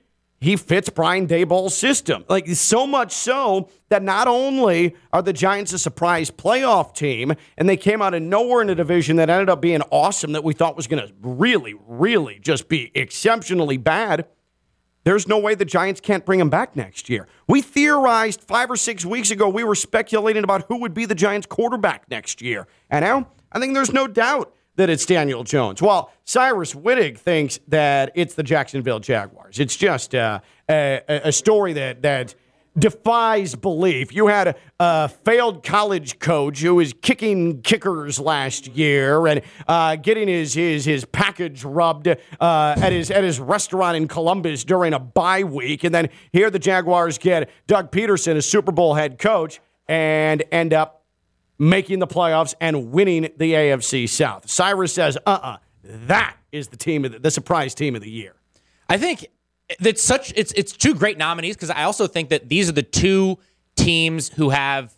he 0.40 0.56
fits 0.56 0.88
Brian 0.88 1.28
Daboll's 1.28 1.76
system. 1.76 2.24
Like 2.26 2.48
so 2.48 2.86
much 2.86 3.12
so 3.12 3.68
that 3.90 4.02
not 4.02 4.28
only 4.28 4.96
are 5.12 5.20
the 5.20 5.34
Giants 5.34 5.74
a 5.74 5.78
surprise 5.78 6.30
playoff 6.30 6.94
team, 6.94 7.34
and 7.58 7.68
they 7.68 7.76
came 7.76 8.00
out 8.00 8.14
of 8.14 8.22
nowhere 8.22 8.62
in 8.62 8.70
a 8.70 8.74
division 8.74 9.16
that 9.16 9.28
ended 9.28 9.50
up 9.50 9.60
being 9.60 9.82
awesome 9.90 10.32
that 10.32 10.42
we 10.42 10.54
thought 10.54 10.74
was 10.74 10.86
going 10.86 11.06
to 11.06 11.12
really, 11.20 11.74
really 11.86 12.38
just 12.40 12.70
be 12.70 12.90
exceptionally 12.94 13.76
bad. 13.76 14.26
There's 15.05 15.26
no 15.26 15.38
way 15.38 15.55
the 15.55 15.64
Giants 15.64 16.00
can't 16.00 16.24
bring 16.24 16.40
him 16.40 16.50
back 16.50 16.76
next 16.76 17.09
year. 17.09 17.26
We 17.48 17.61
theorized 17.61 18.42
five 18.42 18.70
or 18.70 18.76
six 18.76 19.05
weeks 19.05 19.30
ago, 19.30 19.48
we 19.48 19.64
were 19.64 19.74
speculating 19.74 20.44
about 20.44 20.66
who 20.68 20.80
would 20.80 20.94
be 20.94 21.07
the 21.07 21.14
Giants 21.14 21.46
quarterback 21.46 22.09
next 22.09 22.40
year. 22.40 22.66
And 22.90 23.05
now 23.05 23.28
I 23.50 23.59
think 23.59 23.74
there's 23.74 23.92
no 23.92 24.07
doubt 24.07 24.55
that 24.76 24.88
it's 24.88 25.05
Daniel 25.05 25.44
Jones. 25.44 25.82
While 25.82 26.12
Cyrus 26.24 26.72
Wittig 26.74 27.18
thinks 27.18 27.61
that 27.68 28.12
it's 28.14 28.34
the 28.34 28.42
Jacksonville 28.42 29.00
Jaguars. 29.00 29.59
It's 29.59 29.76
just 29.76 30.14
uh, 30.14 30.40
a, 30.68 31.03
a, 31.09 31.32
story 31.32 31.74
that 31.74 32.03
that 32.03 32.34
defies 32.78 33.54
belief. 33.54 34.14
You 34.14 34.28
had 34.28 34.48
a, 34.48 34.54
a, 34.80 35.08
failed 35.08 35.62
college 35.62 36.18
coach 36.18 36.60
who 36.60 36.76
was 36.76 36.92
kicking 36.92 37.62
kickers 37.62 38.18
last 38.18 38.66
year 38.68 39.26
and 39.26 39.42
uh, 39.68 39.96
getting 39.96 40.28
his 40.28 40.54
his 40.54 40.84
his 40.84 41.04
package 41.04 41.64
rubbed 41.64 42.08
uh, 42.08 42.16
at 42.40 42.92
his 42.92 43.10
at 43.10 43.24
his 43.24 43.38
restaurant 43.38 43.96
in 43.96 44.08
Columbus 44.08 44.64
during 44.64 44.94
a 44.94 44.98
bye 44.98 45.44
week, 45.44 45.84
and 45.84 45.94
then 45.94 46.08
here 46.32 46.50
the 46.50 46.58
Jaguars 46.58 47.18
get 47.18 47.50
Doug 47.66 47.90
Pederson, 47.90 48.36
a 48.36 48.42
Super 48.42 48.72
Bowl 48.72 48.94
head 48.94 49.18
coach, 49.18 49.60
and 49.88 50.42
end 50.50 50.72
up 50.72 51.04
making 51.58 51.98
the 51.98 52.06
playoffs 52.06 52.54
and 52.60 52.90
winning 52.90 53.22
the 53.36 53.52
AFC 53.52 54.08
South. 54.08 54.50
Cyrus 54.50 54.92
says, 54.92 55.16
uh 55.18 55.30
uh-uh, 55.30 55.48
uh 55.52 55.56
that 55.84 56.36
is 56.50 56.68
the 56.68 56.76
team 56.76 57.04
of 57.04 57.12
the, 57.12 57.18
the 57.18 57.30
surprise 57.30 57.74
team 57.74 57.94
of 57.94 58.02
the 58.02 58.10
year. 58.10 58.34
I 58.88 58.98
think 58.98 59.26
that's 59.80 60.02
such 60.02 60.32
it's 60.36 60.52
it's 60.52 60.72
two 60.72 60.94
great 60.94 61.18
nominees 61.18 61.56
because 61.56 61.70
I 61.70 61.84
also 61.84 62.06
think 62.06 62.30
that 62.30 62.48
these 62.48 62.68
are 62.68 62.72
the 62.72 62.82
two 62.82 63.38
teams 63.76 64.28
who 64.28 64.50
have 64.50 64.94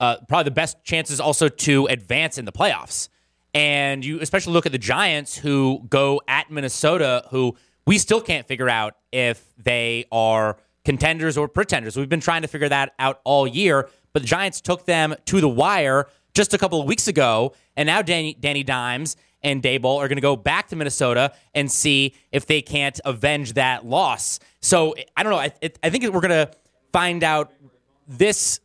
uh, 0.00 0.16
probably 0.28 0.44
the 0.44 0.50
best 0.52 0.82
chances 0.84 1.20
also 1.20 1.48
to 1.48 1.86
advance 1.86 2.38
in 2.38 2.44
the 2.44 2.52
playoffs. 2.52 3.08
And 3.54 4.04
you 4.04 4.20
especially 4.20 4.52
look 4.52 4.66
at 4.66 4.72
the 4.72 4.78
Giants 4.78 5.38
who 5.38 5.82
go 5.88 6.20
at 6.28 6.50
Minnesota, 6.50 7.24
who 7.30 7.56
we 7.86 7.96
still 7.98 8.20
can't 8.20 8.46
figure 8.46 8.68
out 8.68 8.96
if 9.12 9.42
they 9.56 10.04
are 10.12 10.58
contenders 10.84 11.38
or 11.38 11.48
pretenders. 11.48 11.96
We've 11.96 12.08
been 12.08 12.20
trying 12.20 12.42
to 12.42 12.48
figure 12.48 12.68
that 12.68 12.94
out 12.98 13.20
all 13.24 13.46
year 13.46 13.88
but 14.16 14.22
the 14.22 14.28
Giants 14.28 14.62
took 14.62 14.86
them 14.86 15.14
to 15.26 15.42
the 15.42 15.48
wire 15.48 16.06
just 16.32 16.54
a 16.54 16.58
couple 16.58 16.80
of 16.80 16.86
weeks 16.86 17.06
ago, 17.06 17.52
and 17.76 17.86
now 17.86 18.00
Danny, 18.00 18.32
Danny 18.32 18.62
Dimes 18.62 19.14
and 19.42 19.62
Daboll 19.62 19.98
are 19.98 20.08
going 20.08 20.16
to 20.16 20.22
go 20.22 20.36
back 20.36 20.68
to 20.68 20.76
Minnesota 20.76 21.32
and 21.54 21.70
see 21.70 22.14
if 22.32 22.46
they 22.46 22.62
can't 22.62 22.98
avenge 23.04 23.54
that 23.54 23.86
loss. 23.86 24.38
So 24.60 24.94
I 25.16 25.22
don't 25.22 25.32
know. 25.32 25.38
I, 25.38 25.52
it, 25.60 25.78
I 25.82 25.90
think 25.90 26.04
we're 26.04 26.20
going 26.20 26.46
to 26.46 26.50
find 26.92 27.22
out 27.22 27.52
this. 28.08 28.60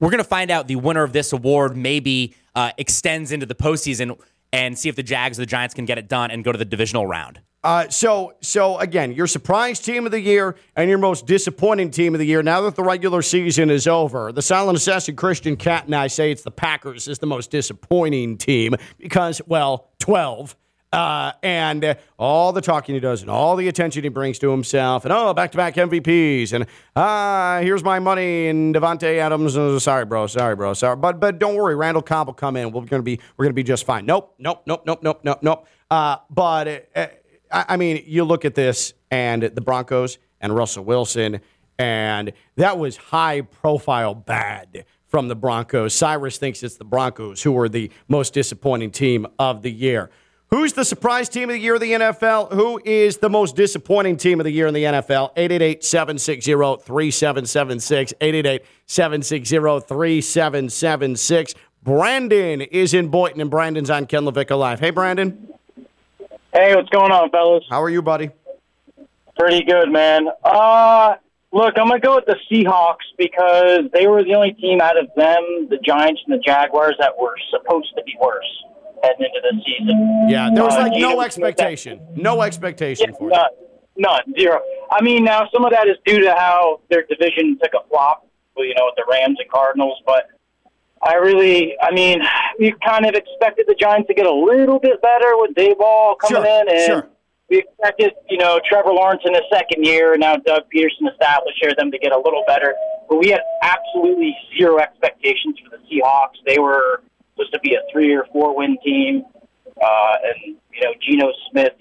We're 0.00 0.10
going 0.10 0.22
to 0.22 0.28
find 0.28 0.50
out 0.50 0.68
the 0.68 0.76
winner 0.76 1.02
of 1.02 1.12
this 1.12 1.32
award 1.32 1.76
maybe 1.76 2.34
uh, 2.54 2.72
extends 2.78 3.32
into 3.32 3.46
the 3.46 3.54
postseason 3.54 4.18
and 4.52 4.78
see 4.78 4.88
if 4.88 4.96
the 4.96 5.02
Jags 5.02 5.38
or 5.38 5.42
the 5.42 5.46
Giants 5.46 5.74
can 5.74 5.84
get 5.84 5.98
it 5.98 6.08
done 6.08 6.30
and 6.30 6.44
go 6.44 6.52
to 6.52 6.58
the 6.58 6.64
divisional 6.64 7.06
round. 7.06 7.40
Uh, 7.64 7.88
so, 7.88 8.34
so 8.42 8.76
again, 8.78 9.10
your 9.12 9.26
surprise 9.26 9.80
team 9.80 10.04
of 10.04 10.12
the 10.12 10.20
year 10.20 10.54
and 10.76 10.90
your 10.90 10.98
most 10.98 11.26
disappointing 11.26 11.90
team 11.90 12.14
of 12.14 12.18
the 12.18 12.26
year. 12.26 12.42
Now 12.42 12.60
that 12.60 12.76
the 12.76 12.82
regular 12.82 13.22
season 13.22 13.70
is 13.70 13.86
over, 13.86 14.32
the 14.32 14.42
silent 14.42 14.76
assassin 14.76 15.16
Christian 15.16 15.56
Cat 15.56 15.86
and 15.86 15.94
I 15.94 16.08
say 16.08 16.30
it's 16.30 16.42
the 16.42 16.50
Packers 16.50 17.08
is 17.08 17.18
the 17.20 17.26
most 17.26 17.50
disappointing 17.50 18.36
team 18.36 18.74
because, 18.98 19.40
well, 19.46 19.88
twelve. 19.98 20.54
Uh, 20.92 21.32
and 21.42 21.84
uh, 21.84 21.94
all 22.18 22.52
the 22.52 22.60
talking 22.60 22.94
he 22.94 23.00
does 23.00 23.20
and 23.22 23.28
all 23.28 23.56
the 23.56 23.66
attention 23.66 24.04
he 24.04 24.08
brings 24.08 24.38
to 24.38 24.48
himself 24.48 25.04
and 25.04 25.12
oh 25.12 25.34
back-to-back 25.34 25.74
MVPs 25.74 26.52
and 26.52 26.66
ah 26.94 27.58
here's 27.62 27.82
my 27.82 27.98
money 27.98 28.46
and 28.46 28.72
Davante 28.72 29.18
Adams 29.18 29.56
uh, 29.56 29.76
sorry 29.80 30.04
bro 30.04 30.28
sorry 30.28 30.54
bro 30.54 30.72
sorry 30.72 30.94
but 30.94 31.18
but 31.18 31.40
don't 31.40 31.56
worry 31.56 31.74
Randall 31.74 32.00
Cobb 32.00 32.28
will 32.28 32.34
come 32.34 32.54
in 32.54 32.70
we're 32.70 32.84
gonna 32.84 33.02
be 33.02 33.18
we're 33.36 33.44
gonna 33.44 33.54
be 33.54 33.64
just 33.64 33.84
fine 33.84 34.06
nope 34.06 34.36
nope 34.38 34.62
nope 34.66 34.84
nope 34.86 35.02
nope 35.02 35.20
nope 35.24 35.38
nope 35.42 35.66
uh, 35.90 36.18
but 36.30 36.88
uh, 36.94 37.06
I 37.54 37.76
mean, 37.76 38.02
you 38.06 38.24
look 38.24 38.44
at 38.44 38.56
this 38.56 38.94
and 39.10 39.44
the 39.44 39.60
Broncos 39.60 40.18
and 40.40 40.54
Russell 40.54 40.84
Wilson, 40.84 41.40
and 41.78 42.32
that 42.56 42.78
was 42.78 42.96
high 42.96 43.42
profile 43.42 44.14
bad 44.14 44.84
from 45.06 45.28
the 45.28 45.36
Broncos. 45.36 45.94
Cyrus 45.94 46.38
thinks 46.38 46.64
it's 46.64 46.76
the 46.76 46.84
Broncos 46.84 47.42
who 47.42 47.56
are 47.58 47.68
the 47.68 47.92
most 48.08 48.34
disappointing 48.34 48.90
team 48.90 49.26
of 49.38 49.62
the 49.62 49.70
year. 49.70 50.10
Who's 50.50 50.72
the 50.72 50.84
surprise 50.84 51.28
team 51.28 51.48
of 51.50 51.54
the 51.54 51.60
year 51.60 51.74
of 51.74 51.80
the 51.80 51.92
NFL? 51.92 52.52
Who 52.52 52.80
is 52.84 53.18
the 53.18 53.30
most 53.30 53.56
disappointing 53.56 54.16
team 54.16 54.40
of 54.40 54.44
the 54.44 54.50
year 54.50 54.66
in 54.66 54.74
the 54.74 54.84
NFL? 54.84 55.30
888 55.36 55.84
760 55.84 56.52
3776. 56.52 58.14
888 58.20 58.64
760 58.86 59.56
3776. 59.86 61.54
Brandon 61.82 62.60
is 62.60 62.94
in 62.94 63.08
Boynton, 63.08 63.40
and 63.40 63.50
Brandon's 63.50 63.90
on 63.90 64.06
Ken 64.06 64.22
LaVicka 64.24 64.58
Live. 64.58 64.80
Hey, 64.80 64.90
Brandon. 64.90 65.54
Hey, 66.54 66.72
what's 66.76 66.88
going 66.90 67.10
on, 67.10 67.30
fellas? 67.30 67.64
How 67.68 67.82
are 67.82 67.90
you, 67.90 68.00
buddy? 68.00 68.30
Pretty 69.36 69.64
good, 69.64 69.90
man. 69.90 70.28
Uh, 70.44 71.14
look, 71.52 71.74
I'm 71.76 71.88
gonna 71.88 71.98
go 71.98 72.14
with 72.14 72.26
the 72.26 72.36
Seahawks 72.48 73.10
because 73.18 73.90
they 73.92 74.06
were 74.06 74.22
the 74.22 74.34
only 74.34 74.52
team 74.52 74.80
out 74.80 74.96
of 74.96 75.08
them, 75.16 75.66
the 75.68 75.78
Giants 75.84 76.20
and 76.24 76.38
the 76.38 76.42
Jaguars, 76.44 76.94
that 77.00 77.18
were 77.18 77.34
supposed 77.50 77.92
to 77.96 78.04
be 78.04 78.14
worse 78.22 78.46
heading 79.02 79.26
into 79.26 79.40
the 79.42 79.62
season. 79.66 80.28
Yeah, 80.28 80.48
there 80.54 80.62
was 80.62 80.74
uh, 80.74 80.82
like 80.82 80.92
no 80.94 81.22
expectation, 81.22 82.00
no 82.14 82.42
expectation 82.42 83.10
yeah, 83.10 83.18
for 83.18 83.30
none, 83.30 83.50
none, 83.96 84.34
zero. 84.38 84.60
I 84.92 85.02
mean, 85.02 85.24
now 85.24 85.48
some 85.52 85.64
of 85.64 85.72
that 85.72 85.88
is 85.88 85.96
due 86.06 86.20
to 86.20 86.36
how 86.36 86.82
their 86.88 87.02
division 87.02 87.58
took 87.60 87.74
a 87.74 87.84
flop, 87.88 88.28
you 88.56 88.74
know, 88.74 88.84
with 88.84 88.94
the 88.94 89.04
Rams 89.10 89.38
and 89.40 89.50
Cardinals, 89.50 90.00
but 90.06 90.28
I 91.04 91.14
really, 91.14 91.74
I 91.82 91.92
mean, 91.92 92.22
we 92.58 92.74
kind 92.84 93.04
of 93.04 93.14
expected 93.14 93.66
the 93.68 93.74
Giants 93.74 94.08
to 94.08 94.14
get 94.14 94.26
a 94.26 94.32
little 94.32 94.78
bit 94.78 95.02
better 95.02 95.36
with 95.36 95.54
Daboll 95.54 96.18
coming 96.18 96.42
sure, 96.42 96.60
in, 96.62 96.68
and 96.68 96.86
sure. 96.86 97.08
we 97.50 97.58
expected, 97.58 98.12
you 98.30 98.38
know, 98.38 98.58
Trevor 98.66 98.90
Lawrence 98.92 99.20
in 99.26 99.34
his 99.34 99.44
second 99.52 99.84
year, 99.84 100.12
and 100.12 100.20
now 100.20 100.36
Doug 100.36 100.62
Pederson 100.74 101.10
established 101.12 101.58
here 101.60 101.74
them 101.76 101.90
to 101.90 101.98
get 101.98 102.12
a 102.12 102.16
little 102.16 102.42
better. 102.46 102.74
But 103.08 103.18
we 103.18 103.28
had 103.28 103.42
absolutely 103.62 104.34
zero 104.56 104.78
expectations 104.78 105.58
for 105.62 105.76
the 105.76 105.82
Seahawks. 105.84 106.40
They 106.46 106.58
were 106.58 107.02
supposed 107.34 107.52
to 107.52 107.60
be 107.60 107.74
a 107.74 107.82
three 107.92 108.14
or 108.14 108.26
four 108.32 108.56
win 108.56 108.78
team, 108.82 109.24
uh, 109.82 110.14
and 110.24 110.56
you 110.72 110.82
know, 110.82 110.94
Geno 111.06 111.32
Smith 111.50 111.74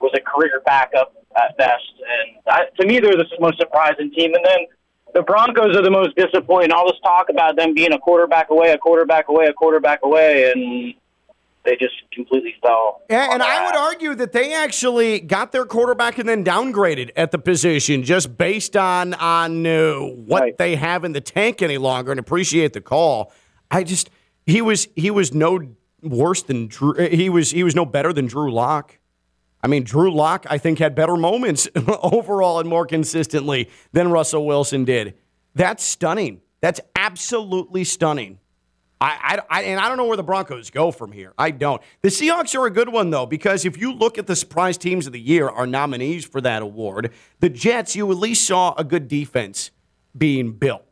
was 0.00 0.12
a 0.14 0.20
career 0.20 0.62
backup 0.64 1.12
at 1.36 1.56
best, 1.58 1.92
and 1.98 2.36
I, 2.48 2.64
to 2.80 2.86
me, 2.86 2.98
they're 2.98 3.12
the 3.12 3.26
most 3.40 3.58
surprising 3.58 4.10
team. 4.12 4.32
And 4.34 4.44
then 4.44 4.66
the 5.14 5.22
Broncos 5.22 5.76
are 5.76 5.82
the 5.82 5.90
most 5.90 6.16
disappointing. 6.16 6.72
All 6.72 6.86
this 6.86 7.00
talk 7.02 7.28
about 7.28 7.56
them 7.56 7.74
being 7.74 7.92
a 7.92 7.98
quarterback 7.98 8.50
away, 8.50 8.70
a 8.70 8.78
quarterback 8.78 9.28
away, 9.28 9.46
a 9.46 9.52
quarterback 9.52 10.00
away, 10.02 10.50
and 10.52 10.94
they 11.64 11.76
just 11.76 11.94
completely 12.12 12.54
fell. 12.62 13.02
And, 13.10 13.34
and 13.34 13.42
I 13.42 13.66
would 13.66 13.76
argue 13.76 14.14
that 14.14 14.32
they 14.32 14.54
actually 14.54 15.20
got 15.20 15.52
their 15.52 15.64
quarterback 15.64 16.18
and 16.18 16.28
then 16.28 16.44
downgraded 16.44 17.10
at 17.16 17.30
the 17.30 17.38
position 17.38 18.02
just 18.02 18.36
based 18.36 18.76
on 18.76 19.14
on 19.14 19.66
uh, 19.66 19.94
what 19.94 20.42
right. 20.42 20.58
they 20.58 20.76
have 20.76 21.04
in 21.04 21.12
the 21.12 21.20
tank 21.20 21.62
any 21.62 21.78
longer. 21.78 22.10
And 22.10 22.20
appreciate 22.20 22.72
the 22.72 22.80
call. 22.80 23.32
I 23.70 23.84
just 23.84 24.10
he 24.46 24.62
was 24.62 24.88
he 24.96 25.10
was 25.10 25.34
no 25.34 25.60
worse 26.02 26.42
than 26.42 26.68
Drew. 26.68 26.94
He 26.94 27.28
was 27.28 27.50
he 27.50 27.64
was 27.64 27.74
no 27.74 27.84
better 27.84 28.12
than 28.12 28.26
Drew 28.26 28.52
Lock. 28.52 28.97
I 29.62 29.66
mean, 29.66 29.82
Drew 29.82 30.14
Lock, 30.14 30.46
I 30.48 30.58
think, 30.58 30.78
had 30.78 30.94
better 30.94 31.16
moments 31.16 31.68
overall 32.02 32.60
and 32.60 32.68
more 32.68 32.86
consistently 32.86 33.68
than 33.92 34.10
Russell 34.10 34.46
Wilson 34.46 34.84
did. 34.84 35.14
That's 35.54 35.82
stunning. 35.82 36.40
That's 36.60 36.80
absolutely 36.94 37.84
stunning. 37.84 38.38
I, 39.00 39.38
I, 39.50 39.58
I, 39.58 39.62
and 39.62 39.80
I 39.80 39.88
don't 39.88 39.96
know 39.96 40.06
where 40.06 40.16
the 40.16 40.24
Broncos 40.24 40.70
go 40.70 40.90
from 40.90 41.12
here. 41.12 41.32
I 41.38 41.52
don't. 41.52 41.80
The 42.02 42.08
Seahawks 42.08 42.58
are 42.58 42.66
a 42.66 42.70
good 42.70 42.88
one 42.88 43.10
though 43.10 43.26
because 43.26 43.64
if 43.64 43.78
you 43.78 43.92
look 43.92 44.18
at 44.18 44.26
the 44.26 44.34
surprise 44.34 44.76
teams 44.76 45.06
of 45.06 45.12
the 45.12 45.20
year, 45.20 45.48
our 45.48 45.66
nominees 45.66 46.24
for 46.24 46.40
that 46.40 46.62
award, 46.62 47.12
the 47.38 47.48
Jets, 47.48 47.94
you 47.94 48.10
at 48.10 48.16
least 48.16 48.46
saw 48.46 48.74
a 48.76 48.82
good 48.82 49.06
defense 49.06 49.70
being 50.16 50.52
built. 50.52 50.84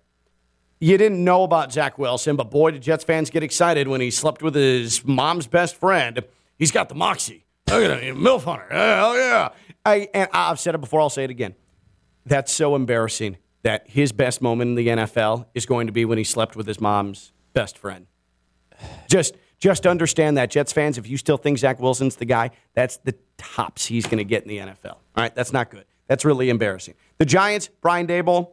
You 0.79 0.99
didn't 0.99 1.25
know 1.25 1.43
about 1.43 1.73
Zach 1.73 1.99
Wilson, 1.99 2.37
but 2.37 2.51
boy, 2.51 2.73
did 2.73 2.83
Jets 2.83 3.03
fans 3.03 3.31
get 3.31 3.43
excited 3.43 3.89
when 3.89 4.01
he 4.01 4.11
slept 4.11 4.43
with 4.43 4.55
his 4.55 5.05
mom's 5.05 5.47
best 5.47 5.75
friend. 5.75 6.23
He's 6.59 6.71
got 6.71 6.89
the 6.89 6.95
moxie. 6.95 7.46
Look 7.69 7.83
at 7.83 8.03
him, 8.03 8.19
milf 8.19 8.45
hunter. 8.45 8.67
Hell 8.71 9.17
yeah! 9.17 9.49
I, 9.85 10.09
and 10.15 10.29
I've 10.33 10.61
said 10.61 10.75
it 10.75 10.81
before. 10.81 11.01
I'll 11.01 11.11
say 11.11 11.25
it 11.25 11.31
again. 11.31 11.55
That's 12.25 12.53
so 12.53 12.75
embarrassing 12.75 13.39
that 13.63 13.89
his 13.89 14.13
best 14.13 14.41
moment 14.41 14.71
in 14.71 14.75
the 14.77 14.87
NFL 14.89 15.47
is 15.55 15.67
going 15.67 15.87
to 15.89 15.93
be 15.93 16.05
when 16.05 16.19
he 16.19 16.25
slept 16.25 16.55
with 16.57 16.67
his 16.67 16.81
mom's 16.81 17.33
best 17.53 17.77
friend. 17.79 18.07
Just 19.09 19.37
just 19.59 19.87
understand 19.87 20.37
that, 20.37 20.51
Jets 20.51 20.73
fans. 20.73 20.99
If 20.99 21.09
you 21.09 21.17
still 21.17 21.37
think 21.37 21.59
Zach 21.59 21.81
Wilson's 21.81 22.17
the 22.17 22.25
guy, 22.25 22.51
that's 22.75 22.99
the 22.99 23.15
tops 23.39 23.87
he's 23.87 24.07
going 24.07 24.19
to 24.19 24.25
get 24.25 24.43
in 24.43 24.49
the 24.49 24.59
NFL. 24.59 24.93
All 24.93 25.01
right, 25.17 25.35
that's 25.35 25.53
not 25.53 25.71
good. 25.71 25.85
That's 26.09 26.25
really 26.25 26.51
embarrassing. 26.51 26.95
The 27.19 27.25
Giants, 27.25 27.71
Brian 27.81 28.07
Daboll. 28.07 28.53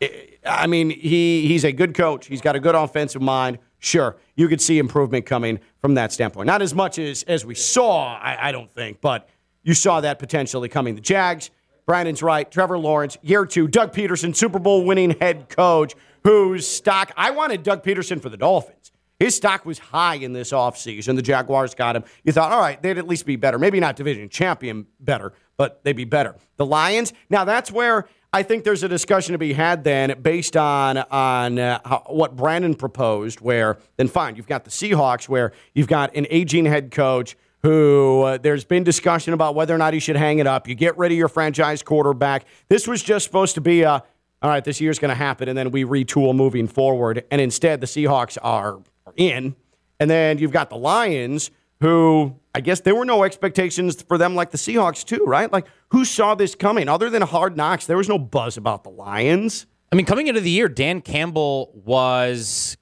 Eh, 0.00 0.08
I 0.44 0.66
mean, 0.66 0.90
he 0.90 1.46
he's 1.46 1.64
a 1.64 1.72
good 1.72 1.94
coach. 1.94 2.26
He's 2.26 2.40
got 2.40 2.56
a 2.56 2.60
good 2.60 2.74
offensive 2.74 3.22
mind. 3.22 3.58
Sure, 3.80 4.16
you 4.36 4.46
could 4.46 4.60
see 4.60 4.78
improvement 4.78 5.26
coming 5.26 5.58
from 5.80 5.94
that 5.94 6.12
standpoint. 6.12 6.46
Not 6.46 6.62
as 6.62 6.74
much 6.74 6.98
as 6.98 7.22
as 7.24 7.44
we 7.44 7.54
saw, 7.54 8.16
I, 8.16 8.48
I 8.48 8.52
don't 8.52 8.70
think, 8.70 9.00
but 9.00 9.28
you 9.62 9.74
saw 9.74 10.00
that 10.02 10.18
potentially 10.18 10.68
coming. 10.68 10.94
The 10.94 11.00
Jags, 11.00 11.50
Brandon's 11.86 12.22
right. 12.22 12.50
Trevor 12.50 12.78
Lawrence, 12.78 13.16
year 13.22 13.44
two. 13.46 13.66
Doug 13.66 13.92
Pederson, 13.92 14.36
Super 14.36 14.58
Bowl 14.58 14.84
winning 14.84 15.16
head 15.18 15.48
coach, 15.48 15.94
whose 16.24 16.66
stock 16.66 17.12
I 17.16 17.30
wanted 17.30 17.62
Doug 17.62 17.82
Pederson 17.82 18.20
for 18.20 18.28
the 18.28 18.36
Dolphins. 18.36 18.92
His 19.18 19.36
stock 19.36 19.66
was 19.66 19.78
high 19.78 20.14
in 20.14 20.32
this 20.32 20.50
offseason. 20.50 21.14
The 21.16 21.22
Jaguars 21.22 21.74
got 21.74 21.94
him. 21.94 22.04
You 22.24 22.32
thought, 22.32 22.52
all 22.52 22.60
right, 22.60 22.80
they'd 22.82 22.96
at 22.96 23.06
least 23.06 23.26
be 23.26 23.36
better. 23.36 23.58
Maybe 23.58 23.78
not 23.78 23.96
division 23.96 24.28
champion 24.30 24.86
better, 24.98 25.34
but 25.58 25.84
they'd 25.84 25.96
be 25.96 26.06
better. 26.06 26.36
The 26.56 26.64
Lions, 26.64 27.12
now 27.28 27.44
that's 27.44 27.70
where 27.70 28.08
I 28.32 28.44
think 28.44 28.62
there's 28.62 28.84
a 28.84 28.88
discussion 28.88 29.32
to 29.32 29.38
be 29.38 29.52
had 29.52 29.82
then 29.82 30.20
based 30.22 30.56
on 30.56 30.98
on 30.98 31.58
uh, 31.58 31.80
how, 31.84 32.04
what 32.06 32.36
Brandon 32.36 32.74
proposed. 32.74 33.40
Where 33.40 33.78
then 33.96 34.08
fine, 34.08 34.36
you've 34.36 34.46
got 34.46 34.64
the 34.64 34.70
Seahawks, 34.70 35.28
where 35.28 35.52
you've 35.74 35.88
got 35.88 36.14
an 36.14 36.26
aging 36.30 36.66
head 36.66 36.92
coach 36.92 37.36
who 37.62 38.22
uh, 38.22 38.38
there's 38.38 38.64
been 38.64 38.84
discussion 38.84 39.34
about 39.34 39.54
whether 39.54 39.74
or 39.74 39.78
not 39.78 39.92
he 39.92 40.00
should 40.00 40.16
hang 40.16 40.38
it 40.38 40.46
up. 40.46 40.68
You 40.68 40.74
get 40.74 40.96
rid 40.96 41.12
of 41.12 41.18
your 41.18 41.28
franchise 41.28 41.82
quarterback. 41.82 42.46
This 42.68 42.86
was 42.86 43.02
just 43.02 43.24
supposed 43.24 43.56
to 43.56 43.60
be 43.60 43.82
a 43.82 44.04
all 44.42 44.48
right. 44.48 44.64
This 44.64 44.80
year's 44.80 44.98
going 44.98 45.10
to 45.10 45.14
happen, 45.16 45.48
and 45.48 45.58
then 45.58 45.70
we 45.70 45.84
retool 45.84 46.34
moving 46.34 46.68
forward. 46.68 47.24
And 47.30 47.40
instead, 47.40 47.80
the 47.80 47.86
Seahawks 47.86 48.38
are 48.40 48.80
in, 49.16 49.56
and 49.98 50.08
then 50.08 50.38
you've 50.38 50.52
got 50.52 50.70
the 50.70 50.76
Lions 50.76 51.50
who 51.80 52.36
I 52.54 52.60
guess 52.60 52.80
there 52.80 52.94
were 52.94 53.04
no 53.04 53.22
expectations 53.24 54.02
for 54.02 54.18
them 54.18 54.34
like 54.34 54.50
the 54.50 54.58
Seahawks 54.58 55.04
too, 55.04 55.24
right? 55.26 55.52
Like 55.52 55.66
who 55.90 56.04
saw 56.04 56.34
this 56.34 56.54
coming? 56.54 56.88
Other 56.88 57.08
than 57.10 57.22
Hard 57.22 57.56
Knocks, 57.56 57.86
there 57.86 57.96
was 57.96 58.08
no 58.08 58.18
buzz 58.18 58.56
about 58.56 58.82
the 58.84 58.90
Lions. 58.90 59.66
I 59.92 59.96
mean, 59.96 60.06
coming 60.06 60.26
into 60.28 60.40
the 60.40 60.50
year, 60.50 60.68
Dan 60.68 61.00
Campbell 61.00 61.72
was 61.84 62.76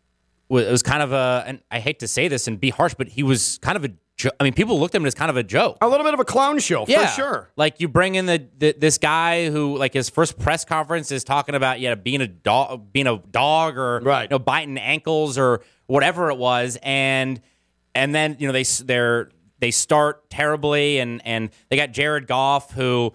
was 0.50 0.82
kind 0.82 1.02
of 1.02 1.12
a, 1.12 1.44
and 1.46 1.60
I 1.70 1.78
hate 1.80 1.98
to 1.98 2.08
say 2.08 2.26
this 2.28 2.48
and 2.48 2.58
be 2.58 2.70
harsh, 2.70 2.94
but 2.94 3.08
he 3.08 3.22
was 3.22 3.58
kind 3.58 3.76
of 3.76 3.84
a. 3.84 3.90
Jo- 4.16 4.30
I 4.40 4.44
mean, 4.44 4.52
people 4.54 4.80
looked 4.80 4.94
at 4.94 5.00
him 5.02 5.06
as 5.06 5.14
kind 5.14 5.30
of 5.30 5.36
a 5.36 5.42
joke. 5.42 5.76
A 5.82 5.86
little 5.88 6.04
bit 6.04 6.12
of 6.14 6.18
a 6.20 6.24
clown 6.24 6.58
show, 6.58 6.84
yeah, 6.88 7.06
for 7.06 7.12
sure. 7.12 7.50
Like 7.56 7.78
you 7.80 7.86
bring 7.88 8.14
in 8.16 8.26
the, 8.26 8.46
the 8.58 8.72
this 8.76 8.96
guy 8.98 9.48
who, 9.50 9.76
like, 9.76 9.92
his 9.94 10.08
first 10.10 10.38
press 10.38 10.64
conference 10.64 11.12
is 11.12 11.22
talking 11.22 11.54
about 11.54 11.78
yeah 11.80 11.94
being 11.94 12.20
a 12.22 12.26
dog, 12.26 12.92
being 12.92 13.06
a 13.06 13.18
dog, 13.18 13.76
or 13.76 14.00
Right. 14.00 14.22
you 14.22 14.28
know 14.30 14.38
biting 14.38 14.76
ankles 14.78 15.36
or 15.38 15.60
whatever 15.86 16.30
it 16.30 16.36
was, 16.38 16.78
and 16.82 17.40
and 17.94 18.14
then 18.14 18.36
you 18.40 18.46
know 18.48 18.52
they 18.52 18.64
they're 18.84 19.28
they 19.59 19.70
start 19.70 20.28
terribly, 20.30 20.98
and 20.98 21.20
and 21.24 21.50
they 21.68 21.76
got 21.76 21.92
Jared 21.92 22.26
Goff 22.26 22.72
who 22.72 23.12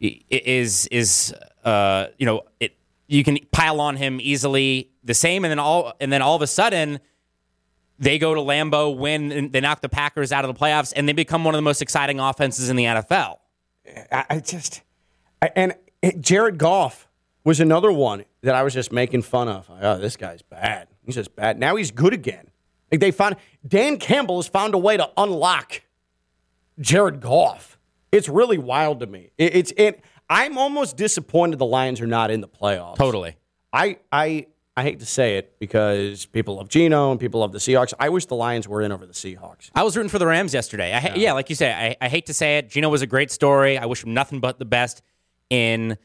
is 0.00 0.86
is 0.88 1.34
uh 1.64 2.06
you 2.18 2.26
know 2.26 2.42
it 2.60 2.76
you 3.08 3.24
can 3.24 3.38
pile 3.52 3.80
on 3.80 3.96
him 3.96 4.18
easily 4.20 4.90
the 5.04 5.14
same, 5.14 5.44
and 5.44 5.50
then 5.50 5.58
all 5.58 5.94
and 6.00 6.12
then 6.12 6.22
all 6.22 6.36
of 6.36 6.42
a 6.42 6.46
sudden 6.46 7.00
they 7.98 8.18
go 8.18 8.34
to 8.34 8.40
Lambeau, 8.40 8.96
win, 8.96 9.50
they 9.52 9.60
knock 9.60 9.80
the 9.80 9.88
Packers 9.88 10.32
out 10.32 10.44
of 10.44 10.54
the 10.54 10.58
playoffs, 10.60 10.92
and 10.94 11.08
they 11.08 11.12
become 11.12 11.44
one 11.44 11.54
of 11.54 11.58
the 11.58 11.62
most 11.62 11.80
exciting 11.80 12.20
offenses 12.20 12.68
in 12.68 12.76
the 12.76 12.84
NFL. 12.84 13.38
I, 14.12 14.40
just 14.40 14.82
and 15.54 15.74
Jared 16.20 16.58
Goff 16.58 17.08
was 17.44 17.60
another 17.60 17.92
one 17.92 18.24
that 18.42 18.54
I 18.54 18.62
was 18.62 18.74
just 18.74 18.92
making 18.92 19.22
fun 19.22 19.48
of. 19.48 19.70
Oh, 19.80 19.98
this 19.98 20.16
guy's 20.16 20.42
bad. 20.42 20.88
He's 21.04 21.14
just 21.14 21.34
bad. 21.36 21.58
Now 21.58 21.76
he's 21.76 21.90
good 21.90 22.12
again. 22.12 22.50
Like 22.90 23.00
they 23.00 23.10
found 23.10 23.36
Dan 23.66 23.98
Campbell 23.98 24.36
has 24.36 24.48
found 24.48 24.74
a 24.74 24.78
way 24.78 24.96
to 24.96 25.10
unlock 25.16 25.82
Jared 26.80 27.20
Goff. 27.20 27.78
It's 28.12 28.28
really 28.28 28.58
wild 28.58 29.00
to 29.00 29.06
me. 29.06 29.30
It, 29.38 29.56
it's 29.56 29.72
it. 29.76 30.02
I'm 30.28 30.58
almost 30.58 30.96
disappointed 30.96 31.58
the 31.58 31.66
Lions 31.66 32.00
are 32.00 32.06
not 32.06 32.30
in 32.30 32.40
the 32.40 32.48
playoffs. 32.48 32.96
Totally. 32.96 33.36
I 33.72 33.98
I 34.12 34.46
I 34.76 34.82
hate 34.82 35.00
to 35.00 35.06
say 35.06 35.38
it 35.38 35.58
because 35.58 36.26
people 36.26 36.56
love 36.56 36.68
Geno 36.68 37.10
and 37.10 37.18
people 37.18 37.40
love 37.40 37.52
the 37.52 37.58
Seahawks. 37.58 37.94
I 37.98 38.10
wish 38.10 38.26
the 38.26 38.36
Lions 38.36 38.68
were 38.68 38.82
in 38.82 38.92
over 38.92 39.06
the 39.06 39.14
Seahawks. 39.14 39.70
I 39.74 39.82
was 39.82 39.96
rooting 39.96 40.10
for 40.10 40.18
the 40.18 40.26
Rams 40.26 40.52
yesterday. 40.52 40.92
I, 40.92 41.00
ha- 41.00 41.14
yeah. 41.16 41.32
like 41.32 41.48
you 41.48 41.56
say, 41.56 41.72
I, 41.72 41.96
I 42.04 42.08
hate 42.08 42.26
to 42.26 42.34
say 42.34 42.58
it. 42.58 42.68
Geno 42.68 42.90
was 42.90 43.00
a 43.00 43.06
great 43.06 43.30
story. 43.30 43.78
I 43.78 43.86
wish 43.86 44.04
him 44.04 44.12
nothing 44.12 44.40
but 44.40 44.58
the 44.58 44.66
best 44.66 45.00
in 45.48 45.96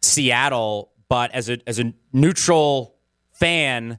Seattle. 0.00 0.92
But 1.10 1.32
as 1.32 1.50
a 1.50 1.58
as 1.66 1.78
a 1.78 1.92
neutral 2.12 2.96
fan, 3.32 3.98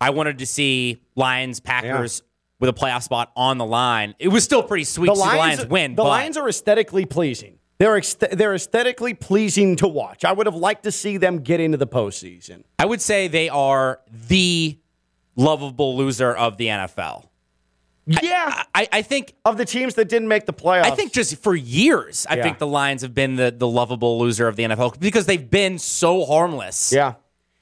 I 0.00 0.10
wanted 0.10 0.38
to 0.38 0.46
see 0.46 1.02
Lions 1.14 1.60
Packers 1.60 2.22
with 2.58 2.70
a 2.70 2.72
playoff 2.72 3.02
spot 3.02 3.32
on 3.36 3.58
the 3.58 3.66
line. 3.66 4.14
It 4.18 4.28
was 4.28 4.44
still 4.44 4.62
pretty 4.62 4.84
sweet 4.84 5.08
to 5.08 5.16
see 5.16 5.20
the 5.22 5.26
Lions 5.36 5.66
win. 5.66 5.92
The 5.92 6.02
but 6.02 6.08
Lions 6.08 6.36
are 6.36 6.48
aesthetically 6.48 7.04
pleasing. 7.04 7.58
They're 7.78 7.96
ex- 7.96 8.14
they're 8.14 8.54
aesthetically 8.54 9.12
pleasing 9.12 9.76
to 9.76 9.86
watch. 9.88 10.24
I 10.24 10.32
would 10.32 10.46
have 10.46 10.54
liked 10.54 10.84
to 10.84 10.92
see 10.92 11.18
them 11.18 11.40
get 11.40 11.60
into 11.60 11.76
the 11.76 11.86
postseason. 11.86 12.64
I 12.78 12.86
would 12.86 13.02
say 13.02 13.28
they 13.28 13.50
are 13.50 14.00
the 14.28 14.78
lovable 15.36 15.96
loser 15.96 16.32
of 16.34 16.56
the 16.56 16.68
NFL. 16.68 17.28
Yeah, 18.06 18.62
I, 18.74 18.88
I 18.92 19.02
think 19.02 19.34
of 19.44 19.56
the 19.58 19.64
teams 19.64 19.94
that 19.96 20.08
didn't 20.08 20.28
make 20.28 20.46
the 20.46 20.52
playoffs. 20.52 20.84
I 20.84 20.90
think 20.92 21.12
just 21.12 21.36
for 21.42 21.54
years, 21.56 22.24
I 22.30 22.36
Yeah. 22.36 22.44
think 22.44 22.58
the 22.58 22.66
Lions 22.66 23.02
have 23.02 23.14
been 23.14 23.34
the, 23.34 23.50
the 23.54 23.66
lovable 23.66 24.18
loser 24.20 24.46
of 24.46 24.54
the 24.56 24.62
NFL 24.62 24.98
because 25.00 25.26
they've 25.26 25.50
been 25.50 25.78
so 25.78 26.24
harmless. 26.24 26.92
Yeah. 26.92 27.14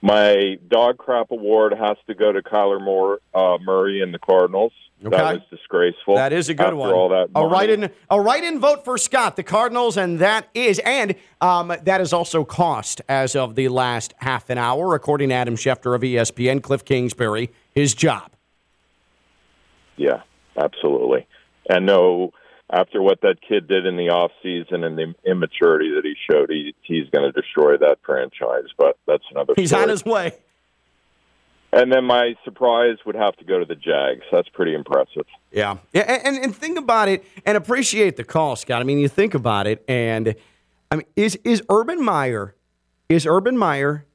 My 0.00 0.58
dog 0.68 0.98
crap 0.98 1.30
award 1.30 1.74
has 1.76 1.96
to 2.06 2.14
go 2.14 2.30
to 2.30 2.40
Kyler 2.40 2.82
Moore, 2.82 3.18
uh, 3.34 3.58
Murray 3.60 4.00
and 4.00 4.14
the 4.14 4.18
Cardinals. 4.18 4.72
Okay. 5.04 5.16
That 5.16 5.34
was 5.34 5.42
disgraceful. 5.50 6.16
That 6.16 6.32
is 6.32 6.48
a 6.48 6.54
good 6.54 6.66
after 6.66 6.76
one. 6.76 6.92
All 6.92 7.08
that 7.08 7.28
a 7.34 7.46
write-in, 7.46 7.90
a 8.10 8.20
write-in 8.20 8.58
vote 8.58 8.84
for 8.84 8.98
Scott, 8.98 9.36
the 9.36 9.44
Cardinals, 9.44 9.96
and 9.96 10.18
that 10.18 10.48
is, 10.54 10.80
and 10.84 11.14
um, 11.40 11.72
that 11.82 12.00
is 12.00 12.12
also 12.12 12.44
cost 12.44 13.00
as 13.08 13.36
of 13.36 13.54
the 13.54 13.68
last 13.68 14.14
half 14.18 14.50
an 14.50 14.58
hour, 14.58 14.94
according 14.94 15.28
to 15.28 15.36
Adam 15.36 15.54
Schefter 15.56 15.94
of 15.94 16.02
ESPN, 16.02 16.62
Cliff 16.62 16.84
Kingsbury, 16.84 17.50
his 17.72 17.94
job. 17.94 18.32
Yeah, 19.96 20.22
absolutely. 20.56 21.26
And 21.70 21.86
no, 21.86 22.32
after 22.70 23.00
what 23.00 23.20
that 23.22 23.36
kid 23.46 23.66
did 23.66 23.86
in 23.86 23.96
the 23.96 24.10
off 24.10 24.30
season 24.42 24.84
and 24.84 24.96
the 24.98 25.14
immaturity 25.24 25.90
that 25.94 26.04
he 26.04 26.14
showed, 26.30 26.50
he, 26.50 26.74
he's 26.82 27.08
going 27.10 27.30
to 27.30 27.32
destroy 27.32 27.76
that 27.78 27.98
franchise. 28.04 28.68
But 28.76 28.98
that's 29.06 29.24
another. 29.30 29.54
He's 29.56 29.70
story. 29.70 29.84
on 29.84 29.88
his 29.88 30.04
way. 30.04 30.32
And 31.72 31.92
then 31.92 32.04
my 32.04 32.34
surprise 32.44 32.96
would 33.04 33.14
have 33.14 33.36
to 33.36 33.44
go 33.44 33.58
to 33.58 33.64
the 33.64 33.74
Jags. 33.74 34.24
That's 34.32 34.48
pretty 34.48 34.74
impressive. 34.74 35.26
Yeah. 35.50 35.78
Yeah, 35.92 36.02
and, 36.02 36.36
and, 36.36 36.44
and 36.44 36.56
think 36.56 36.78
about 36.78 37.08
it 37.08 37.24
and 37.44 37.56
appreciate 37.56 38.16
the 38.16 38.24
call, 38.24 38.56
Scott. 38.56 38.80
I 38.80 38.84
mean, 38.84 38.98
you 38.98 39.08
think 39.08 39.34
about 39.34 39.66
it, 39.66 39.84
and 39.86 40.34
I 40.90 40.96
mean, 40.96 41.06
is 41.14 41.36
is 41.44 41.62
Urban 41.68 42.02
Meyer 42.02 42.54
is 43.08 43.26
Urban 43.26 43.58
Meyer 43.58 44.06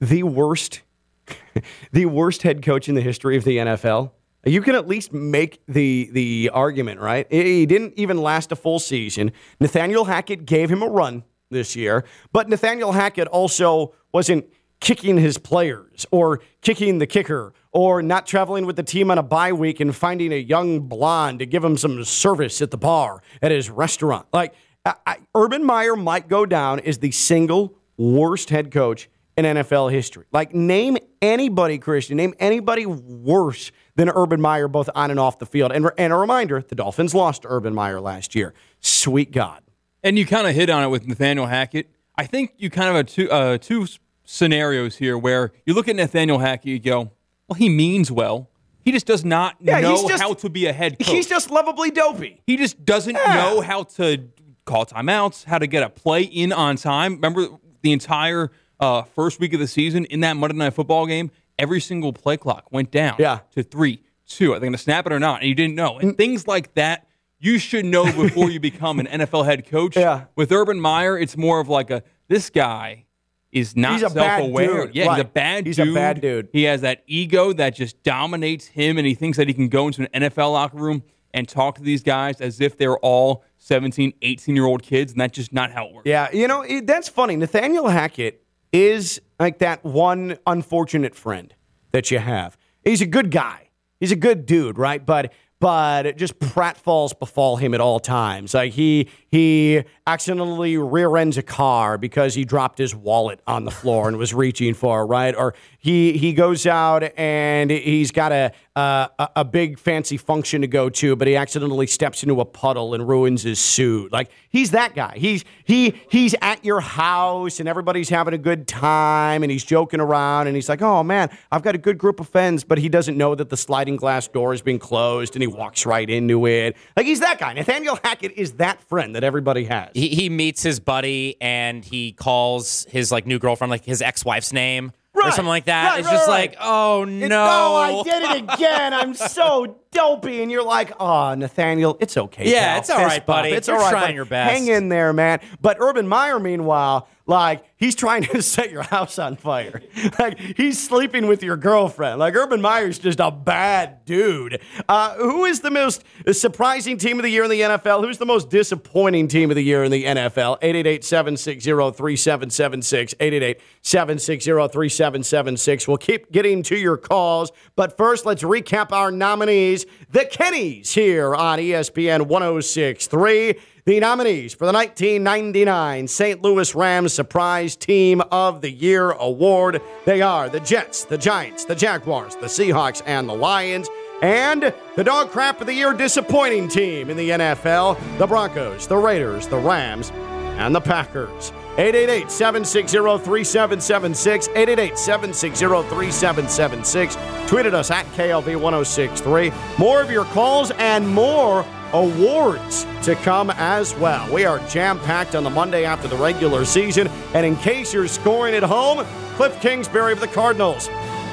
the 0.00 0.24
worst 0.24 0.82
the 1.92 2.06
worst 2.06 2.42
head 2.42 2.62
coach 2.62 2.88
in 2.88 2.94
the 2.94 3.00
history 3.00 3.36
of 3.36 3.44
the 3.44 3.58
NFL? 3.58 4.10
You 4.48 4.62
can 4.62 4.74
at 4.74 4.88
least 4.88 5.12
make 5.12 5.60
the 5.68 6.08
the 6.12 6.50
argument, 6.52 7.00
right? 7.00 7.26
He 7.30 7.66
didn't 7.66 7.94
even 7.96 8.18
last 8.18 8.50
a 8.52 8.56
full 8.56 8.78
season. 8.78 9.32
Nathaniel 9.60 10.06
Hackett 10.06 10.46
gave 10.46 10.70
him 10.70 10.82
a 10.82 10.88
run 10.88 11.24
this 11.50 11.76
year, 11.76 12.04
but 12.32 12.48
Nathaniel 12.48 12.92
Hackett 12.92 13.28
also 13.28 13.94
wasn't 14.12 14.46
kicking 14.80 15.16
his 15.18 15.38
players 15.38 16.06
or 16.10 16.40
kicking 16.62 16.98
the 16.98 17.06
kicker 17.06 17.52
or 17.72 18.02
not 18.02 18.26
traveling 18.26 18.64
with 18.64 18.76
the 18.76 18.82
team 18.82 19.10
on 19.10 19.18
a 19.18 19.22
bye 19.22 19.52
week 19.52 19.80
and 19.80 19.94
finding 19.94 20.32
a 20.32 20.36
young 20.36 20.80
blonde 20.80 21.40
to 21.40 21.46
give 21.46 21.64
him 21.64 21.76
some 21.76 22.02
service 22.04 22.62
at 22.62 22.70
the 22.70 22.78
bar 22.78 23.22
at 23.42 23.50
his 23.50 23.68
restaurant. 23.70 24.26
Like 24.32 24.54
I, 24.84 24.94
I, 25.06 25.16
Urban 25.34 25.64
Meyer 25.64 25.96
might 25.96 26.28
go 26.28 26.46
down 26.46 26.80
as 26.80 26.98
the 26.98 27.10
single 27.10 27.76
worst 27.96 28.50
head 28.50 28.70
coach 28.70 29.08
in 29.38 29.44
NFL 29.56 29.90
history. 29.92 30.26
Like 30.32 30.52
name 30.54 30.98
anybody, 31.22 31.78
Christian, 31.78 32.16
name 32.16 32.34
anybody 32.38 32.86
worse 32.86 33.70
than 33.94 34.08
Urban 34.10 34.40
Meyer, 34.40 34.68
both 34.68 34.90
on 34.94 35.10
and 35.10 35.20
off 35.20 35.38
the 35.38 35.46
field. 35.46 35.72
And, 35.72 35.90
and 35.96 36.12
a 36.12 36.16
reminder: 36.16 36.60
the 36.60 36.74
Dolphins 36.74 37.14
lost 37.14 37.42
to 37.42 37.48
Urban 37.50 37.74
Meyer 37.74 38.00
last 38.00 38.34
year. 38.34 38.52
Sweet 38.80 39.30
God. 39.32 39.62
And 40.02 40.18
you 40.18 40.26
kind 40.26 40.46
of 40.46 40.54
hit 40.54 40.70
on 40.70 40.82
it 40.82 40.88
with 40.88 41.06
Nathaniel 41.06 41.46
Hackett. 41.46 41.88
I 42.16 42.24
think 42.26 42.54
you 42.56 42.68
kind 42.70 42.88
of 42.88 42.96
have 42.96 43.06
two 43.06 43.30
uh, 43.30 43.58
two 43.58 43.86
scenarios 44.24 44.96
here 44.96 45.16
where 45.16 45.52
you 45.64 45.74
look 45.74 45.88
at 45.88 45.96
Nathaniel 45.96 46.38
Hackett, 46.38 46.66
you 46.66 46.78
go, 46.78 47.12
well, 47.48 47.54
he 47.56 47.68
means 47.68 48.10
well. 48.12 48.50
He 48.84 48.92
just 48.92 49.06
does 49.06 49.24
not 49.24 49.56
Yeah, 49.60 49.80
know 49.80 50.06
just- 50.08 50.22
how 50.22 50.34
to 50.34 50.48
be 50.48 50.66
a 50.66 50.72
head 50.72 50.98
coach. 50.98 51.08
He's 51.08 51.26
just 51.26 51.50
lovably 51.50 51.90
dopey. 51.90 52.40
He 52.46 52.56
just 52.56 52.84
doesn't 52.84 53.14
Yeah. 53.16 53.34
know 53.34 53.60
how 53.60 53.82
to 53.84 54.28
call 54.64 54.84
timeouts, 54.86 55.44
how 55.44 55.58
to 55.58 55.66
get 55.66 55.82
a 55.82 55.88
play 55.90 56.22
in 56.22 56.52
on 56.52 56.76
time. 56.76 57.14
Remember 57.14 57.48
the 57.82 57.92
entire 57.92 58.50
uh, 58.80 59.02
first 59.02 59.40
week 59.40 59.52
of 59.54 59.60
the 59.60 59.66
season 59.66 60.04
in 60.06 60.20
that 60.20 60.34
Monday 60.36 60.56
Night 60.56 60.74
Football 60.74 61.06
game, 61.06 61.30
every 61.58 61.80
single 61.80 62.12
play 62.12 62.36
clock 62.36 62.70
went 62.70 62.90
down 62.90 63.16
Yeah. 63.18 63.40
to 63.54 63.62
three, 63.62 64.02
two. 64.26 64.52
Are 64.52 64.58
they 64.58 64.66
going 64.66 64.72
to 64.72 64.78
snap 64.78 65.06
it 65.06 65.12
or 65.12 65.18
not? 65.18 65.40
And 65.40 65.48
you 65.48 65.54
didn't 65.54 65.74
know. 65.74 65.98
And 65.98 66.16
things 66.16 66.46
like 66.46 66.74
that, 66.74 67.06
you 67.40 67.58
should 67.58 67.84
know 67.84 68.04
before 68.22 68.50
you 68.50 68.60
become 68.60 69.00
an 69.00 69.06
NFL 69.06 69.44
head 69.44 69.66
coach. 69.66 69.96
Yeah. 69.96 70.24
With 70.36 70.52
Urban 70.52 70.80
Meyer, 70.80 71.18
it's 71.18 71.36
more 71.36 71.60
of 71.60 71.68
like 71.68 71.90
a 71.90 72.02
this 72.28 72.50
guy 72.50 73.04
is 73.50 73.74
not 73.74 73.92
He's 73.94 74.02
a 74.02 74.10
self-aware. 74.10 74.86
dude. 74.86 74.94
Yeah, 74.94 75.14
he's 75.14 75.22
a 75.22 75.26
bad 75.26 75.66
He's 75.66 75.78
a 75.78 75.84
dude. 75.84 75.94
bad 75.94 76.20
dude. 76.20 76.48
He 76.52 76.64
has 76.64 76.82
that 76.82 77.02
ego 77.06 77.52
that 77.54 77.74
just 77.74 78.02
dominates 78.02 78.66
him, 78.66 78.98
and 78.98 79.06
he 79.06 79.14
thinks 79.14 79.38
that 79.38 79.48
he 79.48 79.54
can 79.54 79.68
go 79.68 79.86
into 79.86 80.02
an 80.12 80.22
NFL 80.24 80.52
locker 80.52 80.76
room 80.76 81.02
and 81.32 81.48
talk 81.48 81.76
to 81.76 81.82
these 81.82 82.02
guys 82.02 82.40
as 82.42 82.60
if 82.60 82.76
they're 82.76 82.98
all 82.98 83.44
17, 83.58 84.12
18 84.20 84.54
year 84.54 84.66
old 84.66 84.82
kids, 84.82 85.12
and 85.12 85.20
that's 85.20 85.34
just 85.34 85.52
not 85.54 85.70
how 85.70 85.86
it 85.86 85.94
works. 85.94 86.06
Yeah, 86.06 86.28
you 86.32 86.46
know, 86.46 86.60
it, 86.60 86.86
that's 86.86 87.08
funny. 87.08 87.36
Nathaniel 87.36 87.88
Hackett 87.88 88.42
is 88.72 89.20
like 89.38 89.58
that 89.58 89.84
one 89.84 90.38
unfortunate 90.46 91.14
friend 91.14 91.54
that 91.92 92.10
you 92.10 92.18
have. 92.18 92.56
He's 92.84 93.00
a 93.00 93.06
good 93.06 93.30
guy. 93.30 93.70
He's 94.00 94.12
a 94.12 94.16
good 94.16 94.46
dude, 94.46 94.78
right? 94.78 95.04
But 95.04 95.32
but 95.60 96.16
just 96.16 96.38
pratfalls 96.38 97.18
befall 97.18 97.56
him 97.56 97.74
at 97.74 97.80
all 97.80 97.98
times. 97.98 98.54
Like 98.54 98.72
he 98.72 99.08
he 99.30 99.82
accidentally 100.06 100.78
rear 100.78 101.16
ends 101.16 101.36
a 101.36 101.42
car 101.42 101.98
because 101.98 102.34
he 102.34 102.44
dropped 102.44 102.78
his 102.78 102.94
wallet 102.94 103.40
on 103.46 103.64
the 103.64 103.70
floor 103.70 104.08
and 104.08 104.16
was 104.16 104.32
reaching 104.32 104.74
for 104.74 105.02
it, 105.02 105.06
right? 105.06 105.34
Or 105.34 105.54
he 105.78 106.16
he 106.16 106.32
goes 106.32 106.66
out 106.66 107.02
and 107.18 107.70
he's 107.70 108.12
got 108.12 108.30
a 108.30 108.52
a, 108.76 109.28
a 109.36 109.44
big 109.44 109.78
fancy 109.78 110.16
function 110.16 110.60
to 110.60 110.68
go 110.68 110.88
to, 110.88 111.16
but 111.16 111.26
he 111.26 111.34
accidentally 111.34 111.88
steps 111.88 112.22
into 112.22 112.40
a 112.40 112.44
puddle 112.44 112.94
and 112.94 113.08
ruins 113.08 113.42
his 113.42 113.58
suit. 113.58 114.12
Like 114.12 114.30
he's 114.50 114.70
that 114.70 114.94
guy. 114.94 115.14
He's 115.16 115.44
he 115.64 116.00
he's 116.08 116.36
at 116.40 116.64
your 116.64 116.80
house 116.80 117.58
and 117.58 117.68
everybody's 117.68 118.08
having 118.08 118.34
a 118.34 118.38
good 118.38 118.68
time 118.68 119.42
and 119.42 119.50
he's 119.50 119.64
joking 119.64 119.98
around 119.98 120.46
and 120.46 120.54
he's 120.54 120.68
like, 120.68 120.82
"Oh 120.82 121.02
man, 121.02 121.36
I've 121.50 121.62
got 121.62 121.74
a 121.74 121.78
good 121.78 121.98
group 121.98 122.20
of 122.20 122.28
friends," 122.28 122.62
but 122.62 122.78
he 122.78 122.88
doesn't 122.88 123.16
know 123.16 123.34
that 123.34 123.50
the 123.50 123.56
sliding 123.56 123.96
glass 123.96 124.28
door 124.28 124.52
has 124.52 124.62
been 124.62 124.78
closed 124.78 125.34
and 125.34 125.42
he 125.42 125.47
walks 125.48 125.86
right 125.86 126.08
into 126.08 126.46
it. 126.46 126.76
Like 126.96 127.06
he's 127.06 127.20
that 127.20 127.38
guy. 127.38 127.52
Nathaniel 127.52 127.98
Hackett 128.02 128.32
is 128.36 128.52
that 128.52 128.80
friend 128.82 129.14
that 129.14 129.24
everybody 129.24 129.64
has. 129.64 129.90
He, 129.94 130.08
he 130.08 130.28
meets 130.28 130.62
his 130.62 130.80
buddy 130.80 131.36
and 131.40 131.84
he 131.84 132.12
calls 132.12 132.86
his 132.90 133.10
like 133.10 133.26
new 133.26 133.38
girlfriend 133.38 133.70
like 133.70 133.84
his 133.84 134.02
ex-wife's 134.02 134.52
name 134.52 134.92
or 135.14 135.30
something 135.32 135.46
like 135.46 135.64
that. 135.64 135.90
Right, 135.90 135.98
it's 136.00 136.06
right, 136.06 136.14
just 136.14 136.28
right. 136.28 136.50
like, 136.50 136.56
oh 136.60 137.04
no, 137.04 137.28
no, 137.28 137.74
I 137.76 138.02
did 138.02 138.22
it 138.22 138.54
again. 138.54 138.94
I'm 138.94 139.14
so 139.14 139.78
dopey. 139.90 140.42
And 140.42 140.50
you're 140.50 140.64
like, 140.64 140.92
oh, 141.00 141.34
Nathaniel, 141.34 141.96
it's 142.00 142.16
okay. 142.16 142.50
Yeah, 142.50 142.68
pal. 142.68 142.78
it's 142.78 142.90
all 142.90 142.98
Fist 142.98 143.08
right, 143.08 143.26
buddy. 143.26 143.50
It's 143.50 143.68
You're 143.68 143.76
all 143.76 143.82
right. 143.82 143.90
trying 143.90 144.02
buddy. 144.04 144.14
your 144.14 144.24
best. 144.24 144.52
Hang 144.52 144.68
in 144.68 144.88
there, 144.88 145.12
man. 145.12 145.40
But 145.60 145.78
Urban 145.80 146.06
Meyer, 146.08 146.38
meanwhile, 146.38 147.08
like, 147.26 147.62
he's 147.76 147.94
trying 147.94 148.22
to 148.24 148.40
set 148.42 148.70
your 148.70 148.82
house 148.82 149.18
on 149.18 149.36
fire. 149.36 149.82
like, 150.18 150.38
he's 150.38 150.82
sleeping 150.82 151.26
with 151.26 151.42
your 151.42 151.56
girlfriend. 151.58 152.18
Like, 152.18 152.34
Urban 152.34 152.62
Meyer's 152.62 152.98
just 152.98 153.20
a 153.20 153.30
bad 153.30 154.04
dude. 154.06 154.60
Uh, 154.88 155.14
who 155.16 155.44
is 155.44 155.60
the 155.60 155.70
most 155.70 156.04
surprising 156.32 156.96
team 156.96 157.18
of 157.18 157.24
the 157.24 157.30
year 157.30 157.44
in 157.44 157.50
the 157.50 157.60
NFL? 157.60 158.04
Who's 158.04 158.16
the 158.16 158.24
most 158.26 158.48
disappointing 158.48 159.28
team 159.28 159.50
of 159.50 159.56
the 159.56 159.62
year 159.62 159.84
in 159.84 159.92
the 159.92 160.04
NFL? 160.04 160.56
888 160.62 161.04
760 161.04 161.70
3776. 161.70 163.14
888 163.20 163.60
760 163.82 164.50
3776. 164.50 165.86
We'll 165.88 165.98
keep 165.98 166.32
getting 166.32 166.62
to 166.64 166.76
your 166.76 166.96
calls, 166.96 167.52
but 167.76 167.96
first, 167.98 168.24
let's 168.24 168.42
recap 168.42 168.90
our 168.90 169.10
nominees. 169.10 169.77
The 170.10 170.24
Kennys 170.24 170.92
here 170.92 171.34
on 171.34 171.58
ESPN 171.58 172.26
1063. 172.26 173.58
The 173.84 174.00
nominees 174.00 174.52
for 174.52 174.66
the 174.66 174.72
1999 174.72 176.08
St. 176.08 176.42
Louis 176.42 176.74
Rams 176.74 177.14
Surprise 177.14 177.74
Team 177.74 178.20
of 178.30 178.60
the 178.60 178.70
Year 178.70 179.12
award. 179.12 179.80
They 180.04 180.20
are 180.20 180.48
the 180.48 180.60
Jets, 180.60 181.04
the 181.04 181.16
Giants, 181.16 181.64
the 181.64 181.74
Jaguars, 181.74 182.36
the 182.36 182.46
Seahawks, 182.48 183.02
and 183.06 183.28
the 183.28 183.34
Lions. 183.34 183.88
And 184.20 184.74
the 184.96 185.04
Dog 185.04 185.30
Crap 185.30 185.60
of 185.60 185.66
the 185.66 185.74
Year 185.74 185.94
disappointing 185.94 186.68
team 186.68 187.08
in 187.08 187.16
the 187.16 187.30
NFL 187.30 188.18
the 188.18 188.26
Broncos, 188.26 188.86
the 188.86 188.96
Raiders, 188.96 189.46
the 189.46 189.58
Rams, 189.58 190.10
and 190.58 190.74
the 190.74 190.80
Packers. 190.80 191.52
888 191.78 192.28
760 192.28 192.98
3776. 192.98 194.48
888 194.48 194.98
760 194.98 195.66
3776. 195.88 197.16
Tweeted 197.48 197.72
us 197.72 197.92
at 197.92 198.04
KLV 198.06 198.60
1063. 198.60 199.52
More 199.78 200.02
of 200.02 200.10
your 200.10 200.24
calls 200.24 200.72
and 200.72 201.08
more 201.08 201.64
awards 201.92 202.84
to 203.04 203.14
come 203.14 203.50
as 203.50 203.94
well. 203.94 204.30
We 204.34 204.44
are 204.44 204.58
jam 204.66 204.98
packed 204.98 205.36
on 205.36 205.44
the 205.44 205.50
Monday 205.50 205.84
after 205.84 206.08
the 206.08 206.16
regular 206.16 206.64
season. 206.64 207.06
And 207.32 207.46
in 207.46 207.54
case 207.56 207.94
you're 207.94 208.08
scoring 208.08 208.54
at 208.54 208.64
home, 208.64 209.06
Cliff 209.36 209.58
Kingsbury 209.60 210.12
of 210.12 210.18
the 210.18 210.26
Cardinals 210.26 210.88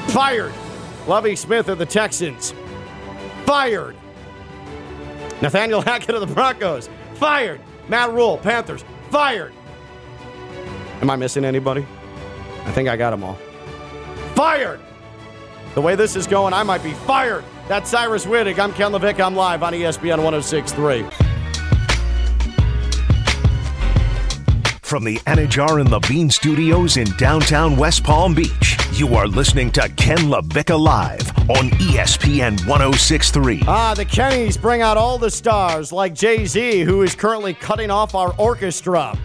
fired. 0.09 0.53
Lovie 1.07 1.35
Smith 1.35 1.69
of 1.69 1.79
the 1.79 1.87
Texans 1.87 2.53
fired. 3.47 3.95
Nathaniel 5.41 5.81
Hackett 5.81 6.13
of 6.13 6.21
the 6.21 6.31
Broncos 6.31 6.87
fired. 7.15 7.59
Matt 7.87 8.13
Rhule, 8.13 8.37
Panthers 8.37 8.85
fired. 9.09 9.51
Am 11.01 11.09
I 11.09 11.15
missing 11.15 11.45
anybody? 11.45 11.85
I 12.65 12.71
think 12.71 12.89
I 12.89 12.95
got 12.95 13.11
them 13.11 13.23
all. 13.23 13.37
Fired. 14.35 14.79
The 15.75 15.81
way 15.81 15.95
this 15.95 16.15
is 16.15 16.25
going, 16.25 16.53
I 16.53 16.63
might 16.63 16.83
be 16.83 16.93
fired. 16.93 17.43
That's 17.67 17.89
Cyrus 17.89 18.25
Wittig. 18.25 18.59
I'm 18.59 18.73
Ken 18.73 18.91
Levick. 18.91 19.19
I'm 19.19 19.35
live 19.35 19.63
on 19.63 19.73
ESPN 19.73 20.23
1063. 20.23 21.05
From 24.81 25.03
the 25.03 25.17
Anidjar 25.25 25.81
and 25.81 25.91
Levine 25.91 26.29
Studios 26.29 26.95
in 26.95 27.07
downtown 27.17 27.75
West 27.75 28.03
Palm 28.03 28.33
Beach, 28.33 28.77
you 28.93 29.15
are 29.15 29.27
listening 29.27 29.71
to 29.71 29.89
Ken 29.97 30.19
LaVicka 30.19 30.79
Live 30.79 31.27
on 31.49 31.69
ESPN 31.71 32.51
1063. 32.65 33.63
Ah, 33.67 33.93
the 33.93 34.05
Kennys 34.05 34.61
bring 34.61 34.81
out 34.81 34.95
all 34.95 35.17
the 35.17 35.29
stars 35.29 35.91
like 35.91 36.13
Jay 36.13 36.45
Z, 36.45 36.83
who 36.83 37.01
is 37.01 37.13
currently 37.15 37.53
cutting 37.53 37.91
off 37.91 38.15
our 38.15 38.33
orchestra, 38.37 39.17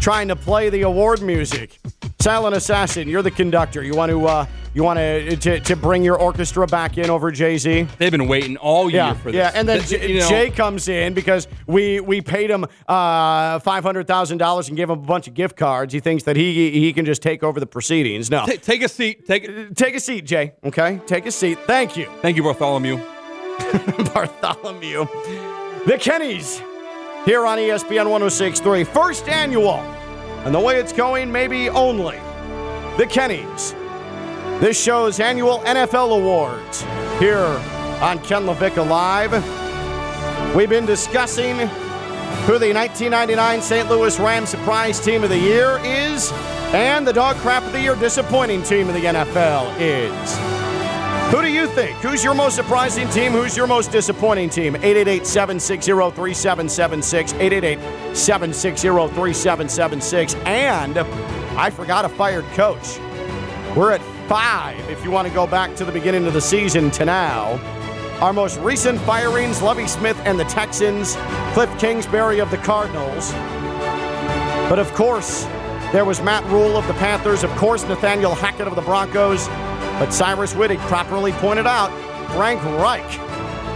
trying 0.00 0.28
to 0.28 0.36
play 0.36 0.68
the 0.70 0.82
award 0.82 1.22
music. 1.22 1.78
Silent 2.20 2.56
Assassin, 2.56 3.08
you're 3.08 3.22
the 3.22 3.30
conductor. 3.30 3.82
You 3.82 3.94
want 3.94 4.10
to 4.10 4.26
uh, 4.26 4.46
you 4.74 4.82
want 4.82 4.98
to, 4.98 5.36
to 5.36 5.60
to 5.60 5.76
bring 5.76 6.02
your 6.02 6.18
orchestra 6.18 6.66
back 6.66 6.98
in 6.98 7.08
over 7.10 7.30
Jay 7.30 7.56
Z? 7.58 7.86
They've 7.98 8.10
been 8.10 8.26
waiting 8.26 8.56
all 8.56 8.90
year 8.90 9.02
Yeah, 9.02 9.14
for 9.14 9.30
this. 9.30 9.38
yeah, 9.38 9.52
and 9.54 9.68
then 9.68 9.78
Th- 9.82 10.00
J- 10.00 10.12
you 10.14 10.20
know, 10.20 10.28
Jay 10.28 10.50
comes 10.50 10.88
in 10.88 11.14
because 11.14 11.46
we 11.66 12.00
we 12.00 12.20
paid 12.20 12.50
him 12.50 12.64
uh, 12.88 13.58
five 13.60 13.84
hundred 13.84 14.06
thousand 14.08 14.38
dollars 14.38 14.68
and 14.68 14.76
gave 14.76 14.90
him 14.90 14.98
a 14.98 15.02
bunch 15.02 15.28
of 15.28 15.34
gift 15.34 15.56
cards. 15.56 15.92
He 15.92 16.00
thinks 16.00 16.24
that 16.24 16.36
he 16.36 16.70
he 16.72 16.92
can 16.92 17.04
just 17.04 17.22
take 17.22 17.42
over 17.44 17.60
the 17.60 17.66
proceedings. 17.66 18.30
No, 18.30 18.44
ta- 18.46 18.52
take 18.60 18.82
a 18.82 18.88
seat. 18.88 19.26
Take 19.26 19.44
it. 19.44 19.76
take 19.76 19.94
a 19.94 20.00
seat, 20.00 20.22
Jay. 20.24 20.54
Okay, 20.64 21.00
take 21.06 21.26
a 21.26 21.30
seat. 21.30 21.58
Thank 21.66 21.96
you. 21.96 22.08
Thank 22.22 22.36
you, 22.36 22.42
Bartholomew. 22.42 22.96
Bartholomew. 24.14 25.06
The 25.86 25.96
Kennys 25.98 26.60
here 27.26 27.44
on 27.44 27.58
ESPN 27.58 28.08
1063. 28.08 28.84
First 28.84 29.28
annual. 29.28 29.80
And 30.46 30.54
the 30.54 30.60
way 30.60 30.76
it's 30.76 30.92
going, 30.92 31.30
maybe 31.30 31.68
only. 31.68 32.16
The 32.96 33.04
Kennys. 33.04 33.74
This 34.60 34.80
show's 34.80 35.20
annual 35.20 35.58
NFL 35.66 36.16
awards 36.16 36.82
here 37.18 37.60
on 38.00 38.20
Ken 38.20 38.44
Levick 38.44 38.76
Live. 38.88 39.34
We've 40.54 40.70
been 40.70 40.86
discussing 40.86 41.56
who 42.46 42.58
the 42.58 42.72
1999 42.72 43.60
St. 43.60 43.88
Louis 43.90 44.18
Rams 44.20 44.48
Surprise 44.48 45.00
Team 45.00 45.24
of 45.24 45.30
the 45.30 45.38
Year 45.38 45.78
is 45.84 46.30
and 46.72 47.06
the 47.06 47.12
Dog 47.12 47.36
Crap 47.36 47.64
of 47.64 47.72
the 47.72 47.80
Year 47.80 47.96
Disappointing 47.96 48.62
Team 48.62 48.88
of 48.88 48.94
the 48.94 49.00
NFL 49.00 49.74
is. 49.80 50.55
Who 51.30 51.42
do 51.42 51.48
you 51.48 51.66
think? 51.66 51.98
Who's 51.98 52.22
your 52.22 52.34
most 52.34 52.54
surprising 52.54 53.08
team? 53.10 53.32
Who's 53.32 53.56
your 53.56 53.66
most 53.66 53.90
disappointing 53.90 54.48
team? 54.48 54.76
888 54.76 55.26
760 55.26 55.92
3776. 55.92 57.32
888 57.32 58.16
760 58.16 58.88
3776. 58.88 60.34
And 60.46 60.98
I 61.58 61.68
forgot 61.70 62.04
a 62.04 62.08
fired 62.08 62.44
coach. 62.54 63.00
We're 63.76 63.90
at 63.90 64.02
five 64.28 64.78
if 64.88 65.02
you 65.02 65.10
want 65.10 65.26
to 65.26 65.34
go 65.34 65.48
back 65.48 65.74
to 65.76 65.84
the 65.84 65.90
beginning 65.90 66.28
of 66.28 66.32
the 66.32 66.40
season 66.40 66.92
to 66.92 67.04
now. 67.04 67.58
Our 68.20 68.32
most 68.32 68.60
recent 68.60 69.00
firings 69.00 69.60
Lovie 69.60 69.88
Smith 69.88 70.18
and 70.24 70.38
the 70.38 70.44
Texans, 70.44 71.16
Cliff 71.54 71.76
Kingsbury 71.80 72.38
of 72.38 72.52
the 72.52 72.58
Cardinals. 72.58 73.32
But 74.70 74.78
of 74.78 74.92
course, 74.94 75.42
there 75.92 76.04
was 76.04 76.22
Matt 76.22 76.44
Rhule 76.44 76.76
of 76.76 76.86
the 76.86 76.94
Panthers, 76.94 77.42
of 77.42 77.50
course, 77.56 77.82
Nathaniel 77.84 78.34
Hackett 78.36 78.68
of 78.68 78.76
the 78.76 78.82
Broncos. 78.82 79.48
But 79.98 80.12
Cyrus 80.12 80.52
Wittig 80.52 80.78
properly 80.88 81.32
pointed 81.32 81.66
out 81.66 81.88
Frank 82.32 82.62
Reich 82.64 83.18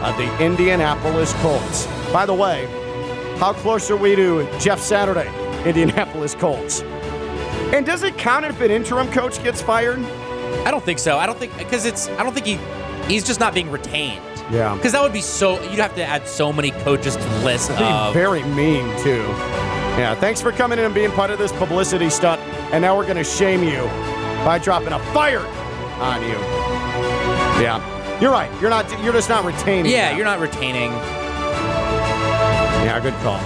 of 0.02 0.16
the 0.18 0.44
Indianapolis 0.44 1.32
Colts. 1.40 1.86
By 2.12 2.26
the 2.26 2.34
way, 2.34 2.66
how 3.38 3.54
close 3.54 3.90
are 3.90 3.96
we 3.96 4.16
to 4.16 4.46
Jeff 4.58 4.80
Saturday, 4.80 5.28
Indianapolis 5.66 6.34
Colts? 6.34 6.82
And 7.72 7.86
does 7.86 8.02
it 8.02 8.18
count 8.18 8.44
if 8.44 8.60
an 8.60 8.70
interim 8.70 9.10
coach 9.10 9.42
gets 9.42 9.62
fired? 9.62 9.98
I 10.66 10.70
don't 10.70 10.84
think 10.84 10.98
so. 10.98 11.16
I 11.16 11.24
don't 11.24 11.38
think 11.38 11.56
because 11.56 11.86
it's. 11.86 12.08
I 12.08 12.22
don't 12.22 12.34
think 12.34 12.46
he. 12.46 12.58
He's 13.10 13.24
just 13.24 13.40
not 13.40 13.54
being 13.54 13.70
retained. 13.70 14.22
Yeah. 14.50 14.74
Because 14.74 14.92
that 14.92 15.02
would 15.02 15.12
be 15.12 15.22
so. 15.22 15.58
You'd 15.70 15.78
have 15.78 15.94
to 15.94 16.04
add 16.04 16.26
so 16.26 16.52
many 16.52 16.72
coaches 16.72 17.16
to 17.16 17.22
the 17.22 17.44
list. 17.44 17.68
That'd 17.68 17.86
be 17.86 17.90
of, 17.90 18.12
very 18.12 18.42
mean 18.42 18.84
too. 19.02 19.22
Yeah. 19.96 20.14
Thanks 20.16 20.42
for 20.42 20.52
coming 20.52 20.78
in 20.78 20.84
and 20.84 20.94
being 20.94 21.12
part 21.12 21.30
of 21.30 21.38
this 21.38 21.52
publicity 21.52 22.10
stunt. 22.10 22.40
And 22.72 22.82
now 22.82 22.96
we're 22.96 23.04
going 23.04 23.16
to 23.16 23.24
shame 23.24 23.62
you 23.62 23.84
by 24.44 24.58
dropping 24.58 24.92
a 24.92 24.98
fire 25.14 25.46
on 26.00 26.22
you. 26.22 26.38
Yeah. 27.62 27.80
You're 28.20 28.32
right. 28.32 28.50
You're 28.60 28.70
not. 28.70 28.90
You're 29.02 29.12
just 29.12 29.28
not 29.28 29.44
retaining. 29.44 29.90
yeah, 29.90 30.14
you're 30.14 30.26
not 30.26 30.40
retaining. 30.40 30.90
Yeah, 32.82 33.00
good 33.00 33.14
call. 33.22 33.40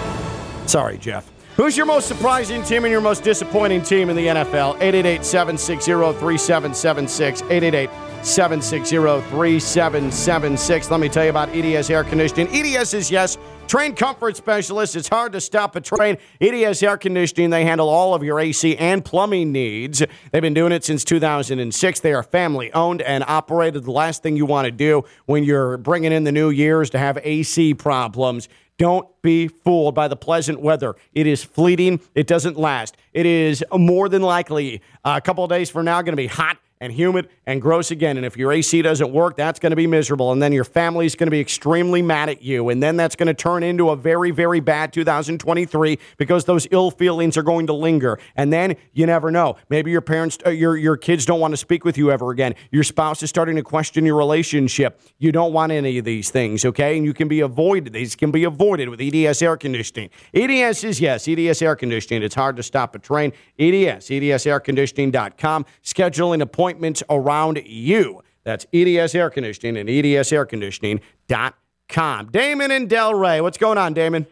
Sorry, 0.66 0.98
Jeff. 0.98 1.30
Who's 1.56 1.76
your 1.76 1.86
most 1.86 2.08
surprising 2.08 2.64
team 2.64 2.84
and 2.84 2.90
your 2.90 3.00
most 3.00 3.22
disappointing 3.22 3.82
team 3.82 4.10
in 4.10 4.16
the 4.16 4.26
NFL? 4.26 4.74
888 4.80 5.24
760 5.24 5.92
3776. 6.18 7.42
888 7.42 7.90
760 8.24 8.96
3776. 9.30 10.90
Let 10.90 10.98
me 11.00 11.08
tell 11.08 11.22
you 11.24 11.30
about 11.30 11.50
EDS 11.54 11.90
Air 11.90 12.02
Conditioning. 12.02 12.48
EDS 12.48 12.94
is, 12.94 13.10
yes, 13.10 13.38
train 13.66 13.94
comfort 13.94 14.36
specialist. 14.36 14.96
It's 14.96 15.08
hard 15.08 15.32
to 15.32 15.40
stop 15.40 15.76
a 15.76 15.80
train. 15.80 16.18
EDS 16.40 16.82
Air 16.82 16.96
Conditioning, 16.96 17.50
they 17.50 17.64
handle 17.64 17.88
all 17.88 18.14
of 18.14 18.22
your 18.22 18.38
AC 18.38 18.76
and 18.76 19.04
plumbing 19.04 19.52
needs. 19.52 20.02
They've 20.32 20.42
been 20.42 20.54
doing 20.54 20.72
it 20.72 20.84
since 20.84 21.04
2006. 21.04 22.00
They 22.00 22.12
are 22.12 22.22
family 22.22 22.72
owned 22.72 23.02
and 23.02 23.24
operated. 23.26 23.84
The 23.84 23.90
last 23.90 24.22
thing 24.22 24.36
you 24.36 24.46
want 24.46 24.66
to 24.66 24.70
do 24.70 25.04
when 25.26 25.44
you're 25.44 25.76
bringing 25.78 26.12
in 26.12 26.24
the 26.24 26.32
new 26.32 26.50
years 26.50 26.90
to 26.90 26.98
have 26.98 27.18
AC 27.22 27.74
problems. 27.74 28.48
Don't 28.76 29.06
be 29.22 29.48
fooled 29.48 29.94
by 29.94 30.08
the 30.08 30.16
pleasant 30.16 30.60
weather. 30.60 30.96
It 31.12 31.26
is 31.26 31.44
fleeting. 31.44 32.00
It 32.14 32.26
doesn't 32.26 32.58
last. 32.58 32.96
It 33.12 33.24
is 33.24 33.64
more 33.72 34.08
than 34.08 34.22
likely 34.22 34.82
a 35.04 35.20
couple 35.20 35.44
of 35.44 35.50
days 35.50 35.70
from 35.70 35.84
now 35.84 36.02
going 36.02 36.12
to 36.12 36.16
be 36.16 36.26
hot 36.26 36.58
and 36.84 36.92
humid 36.92 37.28
and 37.46 37.62
gross 37.62 37.90
again. 37.90 38.16
And 38.18 38.26
if 38.26 38.36
your 38.36 38.52
AC 38.52 38.82
doesn't 38.82 39.10
work, 39.10 39.36
that's 39.36 39.58
going 39.58 39.70
to 39.70 39.76
be 39.76 39.86
miserable. 39.86 40.32
And 40.32 40.42
then 40.42 40.52
your 40.52 40.64
family's 40.64 41.14
going 41.14 41.26
to 41.26 41.30
be 41.30 41.40
extremely 41.40 42.02
mad 42.02 42.28
at 42.28 42.42
you. 42.42 42.68
And 42.68 42.82
then 42.82 42.96
that's 42.96 43.16
going 43.16 43.26
to 43.26 43.34
turn 43.34 43.62
into 43.62 43.88
a 43.88 43.96
very, 43.96 44.30
very 44.30 44.60
bad 44.60 44.92
2023 44.92 45.98
because 46.18 46.44
those 46.44 46.68
ill 46.70 46.90
feelings 46.90 47.36
are 47.38 47.42
going 47.42 47.66
to 47.68 47.72
linger. 47.72 48.18
And 48.36 48.52
then 48.52 48.76
you 48.92 49.06
never 49.06 49.30
know. 49.30 49.56
Maybe 49.70 49.90
your 49.90 50.02
parents, 50.02 50.38
uh, 50.46 50.50
your, 50.50 50.76
your 50.76 50.98
kids 50.98 51.24
don't 51.24 51.40
want 51.40 51.52
to 51.52 51.56
speak 51.56 51.84
with 51.84 51.96
you 51.96 52.10
ever 52.10 52.30
again. 52.30 52.54
Your 52.70 52.84
spouse 52.84 53.22
is 53.22 53.30
starting 53.30 53.56
to 53.56 53.62
question 53.62 54.04
your 54.04 54.16
relationship. 54.16 55.00
You 55.18 55.32
don't 55.32 55.54
want 55.54 55.72
any 55.72 55.96
of 55.96 56.04
these 56.04 56.30
things, 56.30 56.66
okay? 56.66 56.98
And 56.98 57.06
you 57.06 57.14
can 57.14 57.28
be 57.28 57.40
avoided. 57.40 57.94
These 57.94 58.14
can 58.14 58.30
be 58.30 58.44
avoided 58.44 58.90
with 58.90 59.00
EDS 59.00 59.40
air 59.40 59.56
conditioning. 59.56 60.10
EDS 60.34 60.84
is, 60.84 61.00
yes, 61.00 61.26
EDS 61.26 61.62
air 61.62 61.76
conditioning. 61.76 62.22
It's 62.22 62.34
hard 62.34 62.56
to 62.56 62.62
stop 62.62 62.94
a 62.94 62.98
train. 62.98 63.32
EDS, 63.58 64.08
EDSairconditioning.com. 64.08 65.64
Scheduling 65.82 66.42
appointments 66.74 67.02
around 67.08 67.62
you. 67.64 68.20
That's 68.42 68.66
EDS 68.74 69.14
Air 69.14 69.30
Conditioning 69.30 69.76
and 69.76 69.88
EDSairconditioning.com. 69.88 72.30
Damon 72.30 72.72
and 72.72 72.90
Delray. 72.90 73.40
What's 73.42 73.58
going 73.58 73.78
on, 73.78 73.94
Damon? 73.94 74.26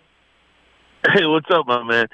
Hey, 1.14 1.24
what's 1.24 1.48
up, 1.50 1.66
my 1.66 1.84
man? 1.84 2.08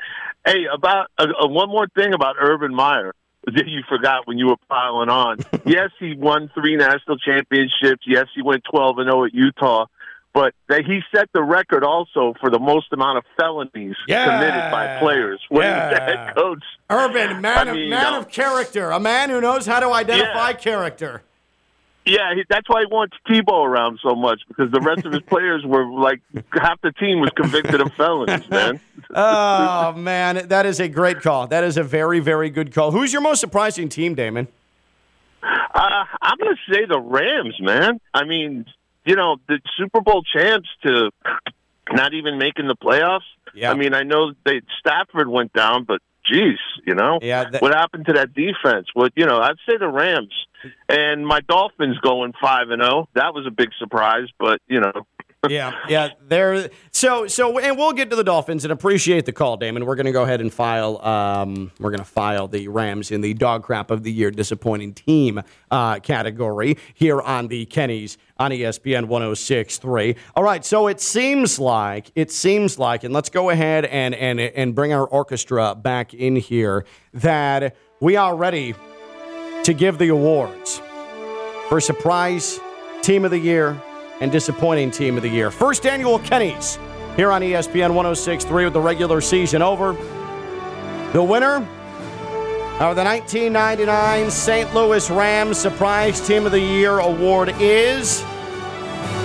Hey, 0.46 0.66
about 0.72 1.08
uh, 1.18 1.26
uh, 1.42 1.48
one 1.48 1.70
more 1.70 1.88
thing 1.88 2.14
about 2.14 2.36
Urban 2.40 2.72
Meyer 2.74 3.12
that 3.46 3.66
you 3.66 3.82
forgot 3.88 4.26
when 4.26 4.38
you 4.38 4.46
were 4.48 4.56
piling 4.68 5.08
on. 5.08 5.38
yes, 5.66 5.90
he 5.98 6.14
won 6.14 6.50
three 6.54 6.76
national 6.76 7.18
championships. 7.18 8.04
Yes, 8.06 8.26
he 8.34 8.42
went 8.42 8.62
twelve 8.70 8.98
and 8.98 9.10
zero 9.10 9.24
at 9.24 9.34
Utah. 9.34 9.86
But 10.34 10.54
that 10.68 10.84
he 10.84 11.00
set 11.14 11.28
the 11.32 11.42
record 11.42 11.82
also 11.84 12.34
for 12.40 12.50
the 12.50 12.58
most 12.58 12.92
amount 12.92 13.18
of 13.18 13.24
felonies 13.40 13.96
Yeah. 14.06 14.24
committed 14.26 14.70
by 14.70 14.98
players 15.00 15.40
when 15.48 15.64
he 15.64 15.70
was 15.72 15.90
the 15.90 15.96
Yeah. 15.96 16.26
head 16.26 16.34
coach. 16.36 16.62
Urban, 16.90 17.40
man, 17.40 17.68
I 17.68 17.72
mean, 17.72 17.84
of, 17.84 17.90
man 17.90 18.14
uh, 18.14 18.18
of 18.18 18.28
character, 18.30 18.90
a 18.90 19.00
man 19.00 19.30
who 19.30 19.40
knows 19.40 19.66
how 19.66 19.80
to 19.80 19.90
identify 19.92 20.52
character. 20.52 21.22
Yeah, 22.04 22.34
he, 22.34 22.44
that's 22.48 22.66
why 22.68 22.80
he 22.80 22.86
wants 22.86 23.16
Tebow 23.28 23.66
around 23.66 23.98
so 24.02 24.14
much 24.14 24.40
because 24.48 24.70
the 24.70 24.80
rest 24.80 25.04
of 25.04 25.12
his 25.12 25.22
players 25.28 25.62
were 25.66 25.84
like 25.90 26.20
half 26.52 26.80
the 26.82 26.92
team 26.92 27.20
was 27.20 27.30
convicted 27.36 27.80
of 27.82 27.90
felonies, 27.96 28.48
man. 28.50 28.80
oh 29.14 29.92
man, 29.92 30.46
that 30.48 30.64
is 30.66 30.78
a 30.80 30.88
great 30.88 31.20
call. 31.20 31.46
That 31.48 31.64
is 31.64 31.76
a 31.76 31.82
very, 31.82 32.20
very 32.20 32.48
good 32.50 32.72
call. 32.72 32.92
Who's 32.92 33.12
your 33.12 33.22
most 33.22 33.40
surprising 33.40 33.88
team, 33.88 34.14
Damon? 34.14 34.48
Uh, 35.42 36.04
I'm 36.22 36.36
going 36.38 36.54
to 36.56 36.72
say 36.74 36.86
the 36.88 36.98
Rams, 37.00 37.56
man. 37.60 38.00
I 38.14 38.24
mean, 38.24 38.64
you 39.08 39.16
know, 39.16 39.36
the 39.48 39.58
Super 39.78 40.02
Bowl 40.02 40.22
champs 40.22 40.68
to 40.82 41.10
not 41.90 42.12
even 42.12 42.36
making 42.38 42.68
the 42.68 42.76
playoffs. 42.76 43.22
Yeah. 43.54 43.70
I 43.70 43.74
mean, 43.74 43.94
I 43.94 44.02
know 44.02 44.34
they 44.44 44.60
Stafford 44.78 45.28
went 45.28 45.54
down, 45.54 45.84
but 45.84 46.02
geez, 46.30 46.58
you 46.86 46.94
know, 46.94 47.18
Yeah, 47.22 47.44
that- 47.44 47.62
what 47.62 47.74
happened 47.74 48.04
to 48.06 48.12
that 48.14 48.34
defense? 48.34 48.88
What 48.92 49.12
you 49.16 49.24
know, 49.24 49.40
I'd 49.40 49.56
say 49.66 49.78
the 49.78 49.88
Rams 49.88 50.34
and 50.90 51.26
my 51.26 51.40
Dolphins 51.40 51.98
going 52.00 52.34
five 52.38 52.68
and 52.68 52.82
zero. 52.82 53.08
That 53.14 53.32
was 53.32 53.46
a 53.46 53.50
big 53.50 53.70
surprise, 53.78 54.28
but 54.38 54.60
you 54.68 54.80
know, 54.80 54.92
yeah, 55.48 55.72
yeah. 55.88 56.10
There. 56.26 56.68
So, 56.90 57.28
so, 57.28 57.58
and 57.58 57.76
we'll 57.76 57.92
get 57.92 58.10
to 58.10 58.16
the 58.16 58.24
Dolphins 58.24 58.64
and 58.64 58.72
appreciate 58.72 59.24
the 59.24 59.32
call, 59.32 59.56
Damon. 59.56 59.86
We're 59.86 59.94
going 59.94 60.06
to 60.06 60.12
go 60.12 60.24
ahead 60.24 60.40
and 60.40 60.52
file. 60.52 60.98
Um, 61.00 61.70
we're 61.78 61.90
going 61.90 62.00
to 62.00 62.04
file 62.04 62.48
the 62.48 62.66
Rams 62.66 63.12
in 63.12 63.20
the 63.20 63.34
dog 63.34 63.62
crap 63.62 63.92
of 63.92 64.02
the 64.02 64.10
year 64.10 64.32
disappointing 64.32 64.94
team 64.94 65.40
uh, 65.70 66.00
category 66.00 66.76
here 66.94 67.20
on 67.20 67.46
the 67.46 67.66
Kennys 67.66 68.16
on 68.38 68.50
ESPN 68.50 69.06
106.3. 69.06 70.16
All 70.34 70.42
right. 70.42 70.64
So 70.64 70.88
it 70.88 71.00
seems 71.00 71.60
like 71.60 72.10
it 72.16 72.32
seems 72.32 72.76
like, 72.76 73.04
and 73.04 73.14
let's 73.14 73.28
go 73.28 73.50
ahead 73.50 73.84
and 73.84 74.16
and 74.16 74.40
and 74.40 74.74
bring 74.74 74.92
our 74.92 75.06
orchestra 75.06 75.76
back 75.76 76.14
in 76.14 76.34
here 76.34 76.84
that 77.14 77.76
we 78.00 78.16
are 78.16 78.34
ready 78.34 78.74
to 79.62 79.72
give 79.72 79.98
the 79.98 80.08
awards 80.08 80.82
for 81.68 81.80
surprise 81.80 82.58
team 83.02 83.24
of 83.24 83.30
the 83.30 83.38
year 83.38 83.80
and 84.20 84.32
disappointing 84.32 84.90
team 84.90 85.16
of 85.16 85.22
the 85.22 85.28
year. 85.28 85.50
First 85.50 85.86
annual 85.86 86.18
Kenny's 86.18 86.78
here 87.16 87.32
on 87.32 87.42
ESPN 87.42 87.94
1063 87.94 88.64
with 88.64 88.72
the 88.72 88.80
regular 88.80 89.20
season 89.20 89.62
over. 89.62 89.92
The 91.12 91.22
winner 91.22 91.56
of 92.80 92.94
the 92.94 93.02
1999 93.02 94.30
St. 94.30 94.74
Louis 94.74 95.10
Rams 95.10 95.58
Surprise 95.58 96.24
Team 96.26 96.46
of 96.46 96.52
the 96.52 96.60
Year 96.60 96.98
award 96.98 97.52
is 97.58 98.22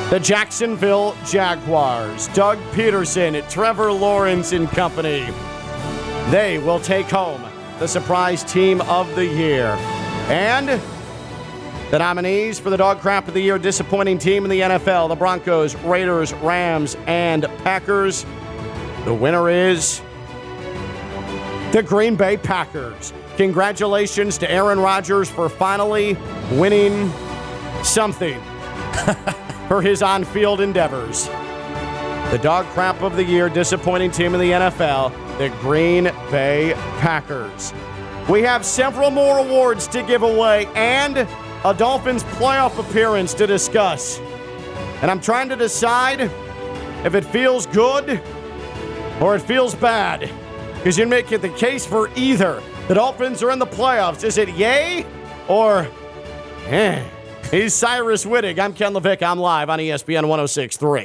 the 0.09 0.19
Jacksonville 0.19 1.15
Jaguars. 1.25 2.27
Doug 2.29 2.57
Pederson, 2.71 3.47
Trevor 3.49 3.91
Lawrence 3.91 4.53
and 4.53 4.67
company. 4.69 5.27
They 6.31 6.57
will 6.59 6.79
take 6.79 7.07
home 7.07 7.43
the 7.79 7.87
Surprise 7.87 8.43
Team 8.43 8.81
of 8.81 9.13
the 9.15 9.25
Year. 9.25 9.67
And 10.29 10.81
the 11.93 11.99
nominees 11.99 12.57
for 12.57 12.71
the 12.71 12.77
Dog 12.77 12.99
Crap 13.01 13.27
of 13.27 13.35
the 13.35 13.39
Year 13.39 13.59
disappointing 13.59 14.17
team 14.17 14.45
in 14.45 14.49
the 14.49 14.61
NFL 14.61 15.09
the 15.09 15.15
Broncos, 15.15 15.75
Raiders, 15.75 16.33
Rams, 16.33 16.97
and 17.05 17.43
Packers. 17.59 18.25
The 19.05 19.13
winner 19.13 19.47
is 19.47 20.01
the 21.71 21.83
Green 21.85 22.15
Bay 22.15 22.35
Packers. 22.35 23.13
Congratulations 23.37 24.39
to 24.39 24.49
Aaron 24.49 24.79
Rodgers 24.79 25.29
for 25.29 25.47
finally 25.49 26.17
winning 26.53 27.11
something 27.83 28.41
for 29.67 29.79
his 29.79 30.01
on 30.01 30.23
field 30.23 30.61
endeavors. 30.61 31.27
The 32.31 32.39
Dog 32.41 32.65
Crap 32.69 33.03
of 33.03 33.15
the 33.17 33.23
Year 33.23 33.49
disappointing 33.49 34.09
team 34.09 34.33
in 34.33 34.39
the 34.39 34.49
NFL, 34.49 35.37
the 35.37 35.49
Green 35.61 36.05
Bay 36.31 36.73
Packers. 36.97 37.71
We 38.27 38.41
have 38.41 38.65
several 38.65 39.11
more 39.11 39.37
awards 39.37 39.85
to 39.89 40.01
give 40.01 40.23
away 40.23 40.65
and 40.73 41.27
a 41.65 41.73
Dolphins 41.73 42.23
playoff 42.23 42.77
appearance 42.77 43.33
to 43.35 43.47
discuss. 43.47 44.19
And 45.01 45.09
I'm 45.09 45.21
trying 45.21 45.49
to 45.49 45.55
decide 45.55 46.21
if 47.05 47.15
it 47.15 47.23
feels 47.25 47.65
good 47.67 48.21
or 49.21 49.35
it 49.35 49.41
feels 49.41 49.73
bad. 49.73 50.29
Because 50.75 50.97
you 50.97 51.07
make 51.07 51.31
it 51.31 51.41
the 51.41 51.49
case 51.49 51.85
for 51.85 52.09
either. 52.15 52.61
The 52.89 52.95
Dolphins 52.95 53.41
are 53.41 53.51
in 53.51 53.59
the 53.59 53.65
playoffs. 53.65 54.25
Is 54.25 54.37
it 54.37 54.49
yay 54.49 55.05
or 55.47 55.87
eh? 56.67 57.03
He's 57.49 57.73
Cyrus 57.73 58.25
Wittig. 58.25 58.59
I'm 58.59 58.73
Ken 58.73 58.93
LaVick. 58.93 59.21
I'm 59.21 59.39
live 59.39 59.69
on 59.69 59.79
ESPN 59.79 60.27
1063. 60.27 61.01